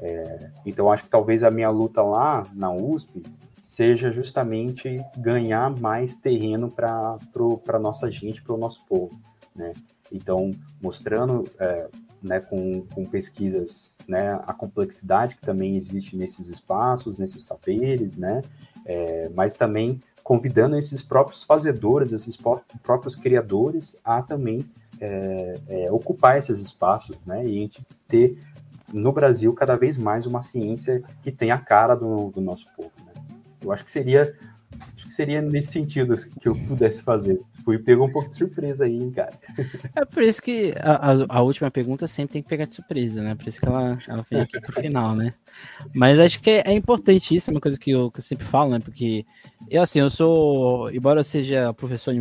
É, 0.00 0.50
então, 0.64 0.90
acho 0.90 1.04
que 1.04 1.10
talvez 1.10 1.42
a 1.42 1.50
minha 1.50 1.70
luta 1.70 2.00
lá 2.02 2.44
na 2.54 2.72
USP 2.72 3.22
seja 3.60 4.12
justamente 4.12 4.96
ganhar 5.16 5.70
mais 5.78 6.14
terreno 6.14 6.70
para 6.70 7.78
nossa 7.80 8.10
gente, 8.10 8.42
para 8.42 8.54
o 8.54 8.58
nosso 8.58 8.84
povo, 8.86 9.20
né? 9.54 9.72
Então, 10.12 10.50
mostrando 10.82 11.44
é, 11.58 11.88
né, 12.22 12.40
com, 12.40 12.82
com 12.86 13.04
pesquisas 13.04 13.96
né, 14.08 14.32
a 14.46 14.52
complexidade 14.54 15.36
que 15.36 15.42
também 15.42 15.76
existe 15.76 16.16
nesses 16.16 16.46
espaços, 16.46 17.18
nesses 17.18 17.44
saberes, 17.44 18.16
né? 18.16 18.40
É, 18.84 19.28
mas 19.34 19.54
também 19.54 20.00
convidando 20.28 20.76
esses 20.76 21.00
próprios 21.00 21.42
fazedores, 21.42 22.12
esses 22.12 22.36
próprios 22.82 23.16
criadores 23.16 23.96
a 24.04 24.20
também 24.20 24.62
é, 25.00 25.58
é, 25.68 25.90
ocupar 25.90 26.36
esses 26.36 26.58
espaços, 26.58 27.18
né? 27.24 27.42
E 27.46 27.56
a 27.56 27.60
gente 27.60 27.80
ter 28.06 28.38
no 28.92 29.10
Brasil 29.10 29.54
cada 29.54 29.74
vez 29.74 29.96
mais 29.96 30.26
uma 30.26 30.42
ciência 30.42 31.02
que 31.22 31.32
tem 31.32 31.50
a 31.50 31.56
cara 31.56 31.94
do, 31.94 32.30
do 32.30 32.42
nosso 32.42 32.66
povo. 32.76 32.92
Né? 33.06 33.12
Eu 33.62 33.72
acho 33.72 33.82
que 33.82 33.90
seria 33.90 34.36
seria 35.18 35.42
nesse 35.42 35.72
sentido 35.72 36.16
que 36.16 36.48
eu 36.48 36.54
pudesse 36.54 37.02
fazer. 37.02 37.40
Fui 37.64 37.76
pegou 37.76 38.06
um 38.06 38.12
pouco 38.12 38.28
de 38.28 38.36
surpresa 38.36 38.84
aí, 38.84 39.10
cara. 39.10 39.32
É 39.96 40.04
por 40.04 40.22
isso 40.22 40.40
que 40.40 40.72
a, 40.78 40.92
a, 40.92 41.38
a, 41.38 41.42
última 41.42 41.72
pergunta 41.72 42.06
sempre 42.06 42.34
tem 42.34 42.42
que 42.42 42.48
pegar 42.48 42.66
de 42.66 42.76
surpresa, 42.76 43.20
né? 43.20 43.34
Por 43.34 43.48
isso 43.48 43.58
que 43.58 43.66
ela, 43.66 43.98
ela 44.06 44.24
veio 44.30 44.44
aqui 44.44 44.60
pro 44.60 44.80
final, 44.80 45.16
né? 45.16 45.32
Mas 45.92 46.20
acho 46.20 46.40
que 46.40 46.50
é, 46.50 46.68
é 46.68 46.72
importante 46.72 47.34
isso, 47.34 47.50
uma 47.50 47.60
coisa 47.60 47.76
que 47.76 47.90
eu, 47.90 48.12
que 48.12 48.20
eu, 48.20 48.22
sempre 48.22 48.44
falo, 48.44 48.70
né? 48.70 48.78
Porque 48.78 49.26
eu, 49.68 49.82
assim, 49.82 49.98
eu 49.98 50.08
sou, 50.08 50.88
embora 50.92 51.18
eu 51.18 51.24
seja 51.24 51.74
professor, 51.74 52.14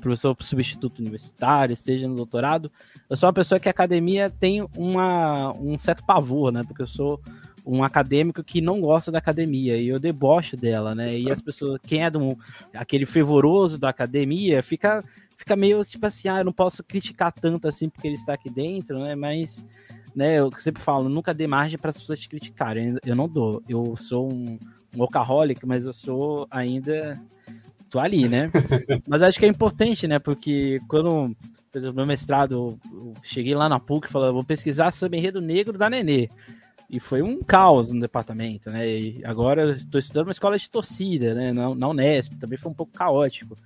professor 0.00 0.36
substituto 0.38 1.00
universitário, 1.00 1.72
esteja 1.72 2.06
no 2.06 2.14
doutorado, 2.14 2.70
eu 3.10 3.16
sou 3.16 3.26
uma 3.26 3.32
pessoa 3.32 3.58
que 3.58 3.68
a 3.68 3.72
academia 3.72 4.30
tem 4.30 4.64
uma, 4.76 5.52
um 5.58 5.76
certo 5.76 6.04
pavor, 6.04 6.52
né? 6.52 6.62
Porque 6.62 6.82
eu 6.82 6.86
sou 6.86 7.20
um 7.64 7.82
acadêmico 7.82 8.42
que 8.42 8.60
não 8.60 8.80
gosta 8.80 9.10
da 9.10 9.18
academia 9.18 9.76
e 9.76 9.88
eu 9.88 9.98
debocho 9.98 10.56
dela, 10.56 10.94
né? 10.94 11.18
E 11.18 11.30
as 11.30 11.40
pessoas, 11.40 11.80
quem 11.86 12.04
é 12.04 12.10
do 12.10 12.36
aquele 12.74 13.06
fervoroso 13.06 13.78
da 13.78 13.88
academia, 13.88 14.62
fica 14.62 15.02
fica 15.36 15.54
meio 15.54 15.84
tipo 15.84 16.04
assim, 16.06 16.28
ah, 16.28 16.38
eu 16.38 16.44
não 16.44 16.52
posso 16.52 16.82
criticar 16.82 17.32
tanto 17.32 17.68
assim 17.68 17.88
porque 17.88 18.06
ele 18.06 18.16
está 18.16 18.34
aqui 18.34 18.50
dentro, 18.50 18.98
né? 18.98 19.14
Mas 19.14 19.66
né, 20.14 20.38
eu 20.38 20.50
sempre 20.58 20.82
falo, 20.82 21.08
nunca 21.08 21.32
dê 21.32 21.46
margem 21.46 21.78
para 21.78 21.90
as 21.90 21.98
pessoas 21.98 22.20
te 22.20 22.28
criticarem. 22.28 22.96
Eu 23.04 23.14
não 23.14 23.28
dou. 23.28 23.62
Eu 23.68 23.96
sou 23.96 24.32
um, 24.32 24.58
um 24.96 25.00
workaholic, 25.00 25.64
mas 25.64 25.84
eu 25.84 25.92
sou 25.92 26.46
ainda 26.50 27.20
tô 27.88 28.00
ali, 28.00 28.28
né? 28.28 28.50
mas 29.06 29.22
acho 29.22 29.38
que 29.38 29.46
é 29.46 29.48
importante, 29.48 30.08
né? 30.08 30.18
Porque 30.18 30.78
quando 30.88 31.36
por 31.70 31.78
exemplo, 31.78 32.00
no 32.00 32.06
mestrado, 32.06 32.78
eu 32.92 33.14
cheguei 33.22 33.54
lá 33.54 33.68
na 33.68 33.78
PUC 33.78 34.08
e 34.08 34.10
falei, 34.10 34.32
vou 34.32 34.44
pesquisar 34.44 34.90
sobre 34.92 35.18
enredo 35.18 35.40
negro 35.40 35.76
da 35.76 35.90
Nenê. 35.90 36.28
E 36.90 36.98
foi 36.98 37.20
um 37.20 37.42
caos 37.42 37.92
no 37.92 38.00
departamento, 38.00 38.70
né? 38.70 38.88
E 38.88 39.22
agora 39.24 39.72
estou 39.72 39.98
estudando 39.98 40.26
uma 40.26 40.32
escola 40.32 40.56
de 40.56 40.70
torcida, 40.70 41.34
né? 41.34 41.52
Na, 41.52 41.74
na 41.74 41.88
Unesp, 41.88 42.34
também 42.38 42.58
foi 42.58 42.70
um 42.70 42.74
pouco 42.74 42.92
caótico. 42.92 43.56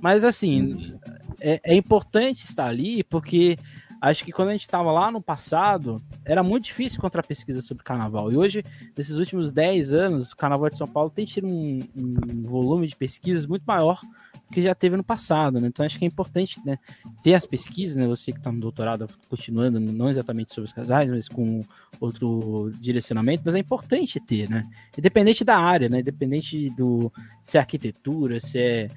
Mas 0.00 0.24
assim, 0.24 0.96
é, 1.40 1.60
é 1.64 1.74
importante 1.74 2.44
estar 2.44 2.66
ali 2.66 3.02
porque 3.02 3.56
Acho 4.00 4.24
que 4.24 4.32
quando 4.32 4.50
a 4.50 4.52
gente 4.52 4.62
estava 4.62 4.92
lá 4.92 5.10
no 5.10 5.20
passado, 5.20 6.00
era 6.24 6.42
muito 6.42 6.64
difícil 6.66 6.98
encontrar 6.98 7.26
pesquisa 7.26 7.60
sobre 7.60 7.82
carnaval. 7.82 8.30
E 8.32 8.36
hoje, 8.36 8.62
nesses 8.96 9.16
últimos 9.16 9.50
10 9.50 9.92
anos, 9.92 10.32
o 10.32 10.36
Carnaval 10.36 10.70
de 10.70 10.76
São 10.76 10.86
Paulo 10.86 11.10
tem 11.10 11.26
tido 11.26 11.48
um, 11.48 11.80
um 11.96 12.42
volume 12.42 12.86
de 12.86 12.94
pesquisas 12.94 13.44
muito 13.44 13.64
maior 13.64 14.00
do 14.00 14.54
que 14.54 14.62
já 14.62 14.74
teve 14.74 14.96
no 14.96 15.02
passado, 15.02 15.60
né? 15.60 15.66
Então 15.66 15.84
acho 15.84 15.98
que 15.98 16.04
é 16.04 16.08
importante 16.08 16.64
né, 16.64 16.78
ter 17.22 17.34
as 17.34 17.44
pesquisas, 17.44 17.96
né? 17.96 18.06
Você 18.06 18.30
que 18.30 18.38
está 18.38 18.52
no 18.52 18.60
doutorado 18.60 19.08
continuando, 19.28 19.80
não 19.80 20.08
exatamente 20.08 20.54
sobre 20.54 20.68
os 20.68 20.72
casais, 20.72 21.10
mas 21.10 21.28
com 21.28 21.60
outro 22.00 22.70
direcionamento, 22.80 23.42
mas 23.44 23.56
é 23.56 23.58
importante 23.58 24.20
ter, 24.20 24.48
né? 24.48 24.62
Independente 24.96 25.44
da 25.44 25.58
área, 25.58 25.88
né? 25.88 26.00
Independente 26.00 26.70
do 26.70 27.12
se 27.42 27.56
é 27.56 27.60
arquitetura, 27.60 28.38
se 28.38 28.58
é 28.58 28.88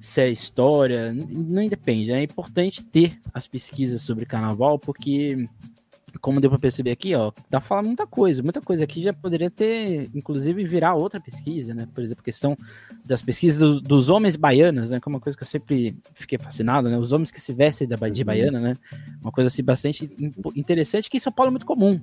se 0.00 0.20
é 0.20 0.30
história, 0.30 1.12
não 1.12 1.66
depende. 1.66 2.12
É 2.12 2.22
importante 2.22 2.82
ter 2.82 3.18
as 3.32 3.46
pesquisas 3.46 4.02
sobre 4.02 4.26
carnaval, 4.26 4.78
porque, 4.78 5.48
como 6.20 6.40
deu 6.40 6.50
para 6.50 6.58
perceber 6.58 6.90
aqui, 6.90 7.14
ó, 7.14 7.32
dá 7.50 7.58
pra 7.58 7.60
falar 7.60 7.82
muita 7.82 8.06
coisa. 8.06 8.42
Muita 8.42 8.60
coisa 8.60 8.84
aqui 8.84 9.02
já 9.02 9.12
poderia 9.12 9.50
ter, 9.50 10.10
inclusive, 10.14 10.64
virar 10.64 10.94
outra 10.94 11.20
pesquisa, 11.20 11.74
né? 11.74 11.88
Por 11.94 12.02
exemplo, 12.02 12.22
questão 12.22 12.56
das 13.04 13.22
pesquisas 13.22 13.58
do, 13.58 13.80
dos 13.80 14.08
homens 14.08 14.36
baianos, 14.36 14.90
né? 14.90 15.00
Que 15.00 15.08
é 15.08 15.10
uma 15.10 15.20
coisa 15.20 15.36
que 15.36 15.42
eu 15.42 15.48
sempre 15.48 15.96
fiquei 16.14 16.38
fascinado, 16.38 16.88
né? 16.88 16.98
Os 16.98 17.12
homens 17.12 17.30
que 17.30 17.40
se 17.40 17.52
vestem 17.52 17.88
da 17.88 17.96
de 17.96 18.20
uhum. 18.20 18.26
baiana, 18.26 18.60
né? 18.60 18.74
Uma 19.20 19.32
coisa 19.32 19.48
assim 19.48 19.62
bastante 19.62 20.10
interessante 20.56 21.08
que 21.08 21.16
em 21.16 21.20
São 21.20 21.32
Paulo 21.32 21.48
é 21.48 21.52
muito 21.52 21.66
comum 21.66 22.00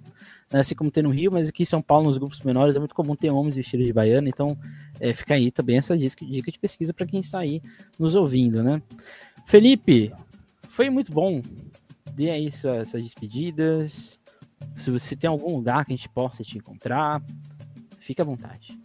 né, 0.51 0.59
assim 0.59 0.75
como 0.75 0.91
tem 0.91 1.03
no 1.03 1.09
Rio, 1.09 1.31
mas 1.31 1.49
aqui 1.49 1.63
em 1.63 1.65
São 1.65 1.81
Paulo, 1.81 2.05
nos 2.05 2.17
grupos 2.17 2.39
menores, 2.41 2.75
é 2.75 2.79
muito 2.79 2.95
comum 2.95 3.15
ter 3.15 3.29
homens 3.29 3.55
vestidos 3.55 3.85
de 3.85 3.93
baiana, 3.93 4.27
então 4.27 4.57
é, 4.99 5.13
fica 5.13 5.35
aí 5.35 5.51
também 5.51 5.77
essa 5.77 5.97
dica, 5.97 6.25
dica 6.25 6.51
de 6.51 6.59
pesquisa 6.59 6.93
para 6.93 7.05
quem 7.05 7.19
está 7.19 7.39
aí 7.39 7.61
nos 7.97 8.15
ouvindo, 8.15 8.63
né? 8.63 8.81
Felipe, 9.45 10.11
foi 10.69 10.89
muito 10.89 11.11
bom. 11.11 11.41
Dê 12.19 12.31
aí 12.31 12.47
essas 12.47 13.01
despedidas. 13.01 14.19
Se 14.75 14.91
você 14.91 15.15
tem 15.15 15.29
algum 15.29 15.53
lugar 15.53 15.85
que 15.85 15.93
a 15.93 15.95
gente 15.95 16.09
possa 16.09 16.43
te 16.43 16.57
encontrar, 16.57 17.23
fique 17.97 18.21
à 18.21 18.25
vontade. 18.25 18.77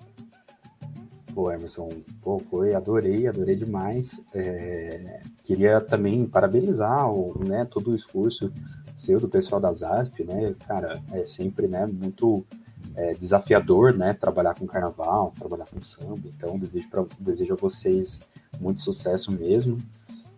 Pô, 1.34 1.50
Emerson, 1.50 1.88
pô, 2.22 2.38
foi, 2.38 2.76
adorei, 2.76 3.26
adorei 3.26 3.56
demais. 3.56 4.22
É, 4.32 5.20
queria 5.42 5.80
também 5.80 6.24
parabenizar 6.26 7.10
o, 7.10 7.36
né, 7.44 7.64
todo 7.64 7.90
o 7.90 7.96
esforço 7.96 8.52
seu, 8.94 9.18
do 9.18 9.28
pessoal 9.28 9.60
da 9.60 9.74
ZASP, 9.74 10.22
né? 10.22 10.54
Cara, 10.64 11.02
é 11.10 11.26
sempre 11.26 11.66
né, 11.66 11.86
muito 11.86 12.46
é, 12.94 13.14
desafiador, 13.14 13.96
né? 13.96 14.14
Trabalhar 14.14 14.54
com 14.54 14.64
carnaval, 14.64 15.32
trabalhar 15.36 15.66
com 15.66 15.82
samba. 15.82 16.22
Então, 16.26 16.56
desejo, 16.56 16.88
pra, 16.88 17.04
desejo 17.18 17.54
a 17.54 17.56
vocês 17.56 18.20
muito 18.60 18.80
sucesso 18.80 19.32
mesmo. 19.32 19.76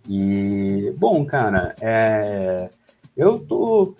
E, 0.08 0.94
bom, 0.96 1.26
cara, 1.26 1.74
é, 1.78 2.70
eu 3.16 3.38
tô. 3.38 3.94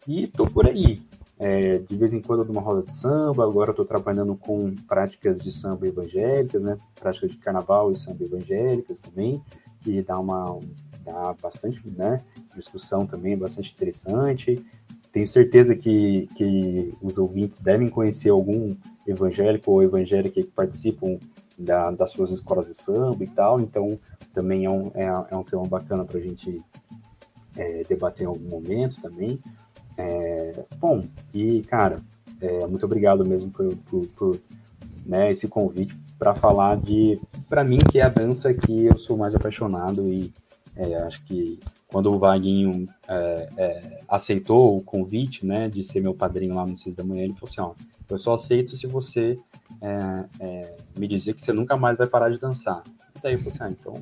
e 0.07 0.27
tô 0.27 0.47
por 0.47 0.67
aí. 0.67 1.01
É, 1.41 1.79
de 1.79 1.97
vez 1.97 2.13
em 2.13 2.21
quando 2.21 2.41
eu 2.41 2.47
dou 2.47 2.57
uma 2.57 2.63
roda 2.63 2.83
de 2.83 2.93
samba, 2.93 3.45
agora 3.45 3.71
eu 3.71 3.75
tô 3.75 3.85
trabalhando 3.85 4.35
com 4.35 4.75
práticas 4.89 5.41
de 5.41 5.53
samba 5.53 5.87
evangélicas, 5.87 6.65
né, 6.65 6.77
práticas 6.99 7.31
de 7.31 7.37
carnaval 7.39 7.93
e 7.93 7.97
samba 7.97 8.25
evangélicas 8.25 8.99
também, 8.99 9.41
que 9.81 10.03
dá 10.03 10.19
uma 10.19 10.59
dá 11.05 11.35
bastante, 11.41 11.81
né, 11.97 12.21
discussão 12.57 13.07
também, 13.07 13.39
bastante 13.39 13.73
interessante. 13.73 14.57
Tenho 15.13 15.29
certeza 15.29 15.77
que, 15.77 16.29
que 16.35 16.93
os 17.01 17.19
ouvintes 17.19 17.61
devem 17.61 17.89
conhecer 17.89 18.31
algum 18.31 18.75
evangélico 19.07 19.71
ou 19.71 19.83
evangélica 19.83 20.43
que 20.43 20.51
participam 20.51 21.19
da, 21.57 21.91
das 21.93 22.11
suas 22.11 22.31
escolas 22.31 22.67
de 22.67 22.75
samba 22.75 23.23
e 23.23 23.29
tal, 23.29 23.61
então 23.61 23.99
também 24.35 24.65
é 24.65 24.71
um, 24.71 24.91
é, 24.95 25.07
é 25.31 25.37
um 25.37 25.45
tema 25.45 25.65
bacana 25.67 26.05
para 26.05 26.19
a 26.19 26.21
gente 26.21 26.61
é, 27.57 27.83
debater 27.89 28.25
em 28.25 28.27
algum 28.27 28.49
momento 28.49 29.01
também. 29.01 29.41
É, 29.99 30.65
bom, 30.79 31.03
e 31.35 31.61
cara, 31.63 31.97
é, 32.41 32.67
muito 32.69 32.87
obrigado 32.87 33.29
mesmo 33.29 33.51
por, 33.51 33.77
por, 33.79 34.07
por 34.09 34.41
né, 35.05 35.31
esse 35.31 35.49
convite 35.49 35.99
para 36.17 36.35
falar 36.35 36.77
de, 36.77 37.21
para 37.49 37.65
mim, 37.65 37.79
que 37.79 37.99
é 37.99 38.03
a 38.03 38.09
dança 38.09 38.55
que 38.55 38.87
eu 38.87 38.97
sou 38.97 39.17
mais 39.17 39.35
apaixonado 39.35 40.07
e 40.07 40.33
é, 40.77 40.95
acho 41.03 41.25
que 41.25 41.59
quando 41.89 42.13
o 42.13 42.19
Vaguinho 42.19 42.87
é, 43.09 43.49
é, 43.57 43.99
aceitou 44.09 44.77
o 44.77 44.83
convite, 44.83 45.45
né, 45.45 45.69
de 45.69 45.83
ser 45.83 46.01
meu 46.01 46.15
padrinho 46.15 46.55
lá 46.55 46.65
no 46.65 46.79
6 46.79 46.95
da 46.95 47.03
manhã, 47.03 47.25
ele 47.25 47.33
falou 47.33 47.49
assim, 47.51 47.61
ó, 47.61 47.75
eu 48.09 48.19
só 48.19 48.35
aceito 48.35 48.77
se 48.77 48.87
você 48.87 49.37
é, 49.83 50.25
é, 50.39 50.77
me 50.97 51.09
dizer 51.09 51.35
que 51.35 51.43
você 51.43 51.53
nunca 51.53 51.77
mais 51.77 51.99
vai 51.99 52.07
parar 52.07 52.31
de 52.31 52.39
dançar. 52.39 52.83
E 53.17 53.21
daí 53.21 53.35
eu 53.35 53.39
falei 53.39 53.53
assim, 53.53 53.59
ah, 53.63 53.71
então 53.71 53.95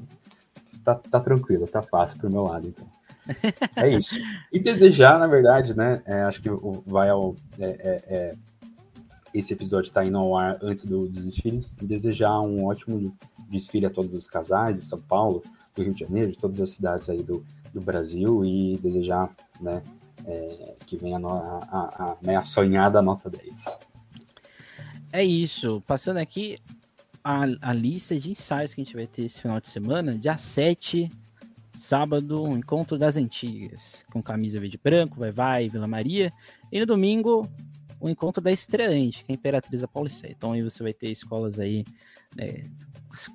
tá, 0.84 0.94
tá 0.97 1.20
tranquilo, 1.20 1.66
tá 1.66 1.80
fácil 1.80 2.18
pro 2.18 2.30
meu 2.30 2.42
lado, 2.42 2.68
então. 2.68 2.86
É 3.77 3.89
isso. 3.95 4.16
E 4.53 4.59
desejar, 4.59 5.18
na 5.18 5.27
verdade, 5.27 5.77
né, 5.77 6.03
é, 6.07 6.22
acho 6.22 6.41
que 6.41 6.49
vai 6.87 7.09
ao... 7.09 7.35
esse 9.35 9.53
episódio 9.53 9.89
está 9.89 10.05
indo 10.05 10.16
ao 10.16 10.37
ar 10.37 10.59
antes 10.62 10.85
do, 10.85 11.09
dos 11.09 11.24
desfiles, 11.24 11.72
desejar 11.83 12.41
um 12.41 12.64
ótimo 12.66 13.16
desfile 13.49 13.87
a 13.87 13.91
todos 13.91 14.12
os 14.12 14.27
casais 14.27 14.77
de 14.77 14.83
São 14.83 15.01
Paulo, 15.01 15.43
do 15.74 15.83
Rio 15.83 15.95
de 15.95 16.01
Janeiro, 16.01 16.31
de 16.31 16.39
todas 16.39 16.61
as 16.61 16.70
cidades 16.70 17.09
aí 17.11 17.22
do, 17.22 17.45
do 17.72 17.81
Brasil 17.81 18.45
e 18.45 18.77
desejar 18.79 19.35
né, 19.61 19.83
é, 20.27 20.74
que 20.87 20.97
venha 20.97 21.18
a, 21.18 21.29
a, 21.29 22.05
a, 22.05 22.16
né, 22.22 22.37
a 22.37 22.45
sonhada 22.45 23.03
nota 23.03 23.31
10. 23.31 23.64
É 25.12 25.24
isso. 25.24 25.83
Passando 25.87 26.18
aqui 26.18 26.59
a, 27.22 27.43
a 27.61 27.72
lista 27.72 28.18
de 28.18 28.31
ensaios 28.31 28.74
que 28.74 28.81
a 28.81 28.85
gente 28.85 28.97
vai 28.97 29.07
ter 29.07 29.24
esse 29.24 29.41
final 29.41 29.61
de 29.61 29.68
semana, 29.68 30.16
dia 30.16 30.37
7, 30.37 31.11
sábado, 31.77 32.57
encontro 32.57 32.99
das 32.99 33.16
antigas, 33.16 34.05
com 34.11 34.22
camisa 34.22 34.59
verde 34.59 34.77
e 34.77 34.81
branco, 34.83 35.18
vai 35.18 35.31
vai, 35.31 35.68
Vila 35.68 35.87
Maria. 35.87 36.33
E 36.72 36.81
no 36.81 36.87
domingo, 36.87 37.49
o 38.01 38.09
encontro 38.09 38.43
da 38.43 38.53
estreante, 38.53 39.24
que 39.24 39.33
é 39.33 39.35
a 39.35 39.39
Imperatriz 39.39 39.85
Paulicéia. 39.87 40.35
Então 40.37 40.53
aí 40.53 40.62
você 40.62 40.83
vai 40.83 40.93
ter 40.93 41.11
escolas 41.11 41.59
aí 41.59 41.85
né, 42.35 42.62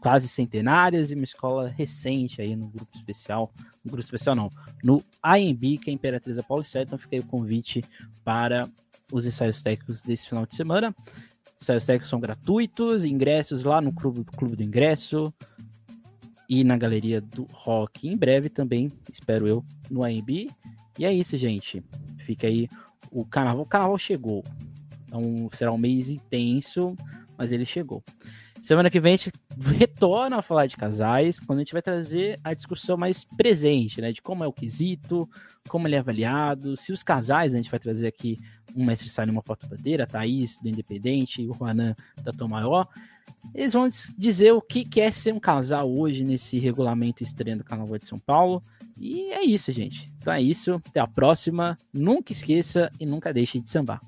quase 0.01 0.27
centenárias 0.27 1.11
e 1.11 1.15
uma 1.15 1.23
escola 1.23 1.67
recente 1.67 2.41
aí 2.41 2.55
no 2.55 2.67
grupo 2.67 2.91
especial, 2.95 3.51
no 3.83 3.91
grupo 3.91 4.03
especial 4.03 4.35
não, 4.35 4.49
no 4.83 5.03
AMB, 5.23 5.77
que 5.79 5.89
é 5.89 5.91
a 5.91 5.93
Imperatriz 5.93 6.37
Paulicéia. 6.45 6.83
Então 6.83 6.97
fica 6.97 7.15
aí 7.15 7.19
o 7.19 7.25
convite 7.25 7.83
para 8.23 8.69
os 9.11 9.25
ensaios 9.25 9.61
técnicos 9.61 10.01
desse 10.03 10.29
final 10.29 10.45
de 10.45 10.55
semana. 10.55 10.95
Ensaios 11.59 11.85
técnicos 11.85 12.09
são 12.09 12.19
gratuitos, 12.19 13.05
ingressos 13.05 13.63
lá 13.63 13.81
no 13.81 13.93
clube, 13.93 14.23
clube 14.23 14.55
do 14.55 14.63
ingresso 14.63 15.33
e 16.51 16.65
na 16.65 16.75
galeria 16.75 17.21
do 17.21 17.47
rock. 17.53 18.09
Em 18.09 18.17
breve 18.17 18.49
também, 18.49 18.91
espero 19.09 19.47
eu, 19.47 19.63
no 19.89 20.03
AMB. 20.03 20.49
E 20.99 21.05
é 21.05 21.13
isso, 21.13 21.37
gente. 21.37 21.81
Fica 22.25 22.45
aí 22.45 22.67
o 23.09 23.25
carnaval. 23.25 23.61
O 23.61 23.65
carnaval 23.65 23.97
chegou. 23.97 24.43
Então 25.05 25.49
será 25.53 25.71
um 25.71 25.77
mês 25.77 26.09
intenso, 26.09 26.93
mas 27.37 27.53
ele 27.53 27.63
chegou. 27.63 28.03
Semana 28.61 28.91
que 28.91 28.99
vem 28.99 29.15
a 29.15 29.17
gente 29.17 29.31
retorna 29.77 30.37
a 30.37 30.41
falar 30.41 30.67
de 30.67 30.77
casais, 30.77 31.39
quando 31.39 31.59
a 31.59 31.61
gente 31.61 31.73
vai 31.73 31.81
trazer 31.81 32.39
a 32.43 32.53
discussão 32.53 32.95
mais 32.95 33.23
presente, 33.23 33.99
né? 33.99 34.11
De 34.11 34.21
como 34.21 34.43
é 34.43 34.47
o 34.47 34.53
quesito, 34.53 35.27
como 35.67 35.87
ele 35.87 35.95
é 35.95 35.99
avaliado, 35.99 36.77
se 36.77 36.91
os 36.91 37.01
casais, 37.01 37.53
a 37.53 37.57
gente 37.57 37.71
vai 37.71 37.79
trazer 37.79 38.07
aqui 38.07 38.37
um 38.75 38.85
mestre 38.85 39.09
sai 39.09 39.25
numa 39.25 39.41
foto-bandeira, 39.41 40.03
a 40.03 40.07
Thaís 40.07 40.57
do 40.61 40.69
Independente 40.69 41.47
o 41.47 41.53
Juanan 41.53 41.95
da 42.23 42.31
Tom 42.31 42.47
Maior. 42.47 42.87
Eles 43.55 43.73
vão 43.73 43.89
dizer 44.17 44.53
o 44.53 44.61
que 44.61 44.87
é 45.01 45.11
ser 45.11 45.33
um 45.33 45.39
casal 45.39 45.91
hoje 45.91 46.23
nesse 46.23 46.59
regulamento 46.59 47.23
estranho 47.23 47.57
do 47.57 47.63
Carnaval 47.63 47.97
de 47.97 48.07
São 48.07 48.19
Paulo. 48.19 48.63
E 48.97 49.31
é 49.31 49.43
isso, 49.43 49.71
gente. 49.71 50.07
Então 50.17 50.31
é 50.31 50.41
isso. 50.41 50.75
Até 50.87 50.99
a 50.99 51.07
próxima. 51.07 51.77
Nunca 51.91 52.31
esqueça 52.31 52.91
e 52.99 53.05
nunca 53.05 53.33
deixe 53.33 53.59
de 53.59 53.69
sambar. 53.69 53.99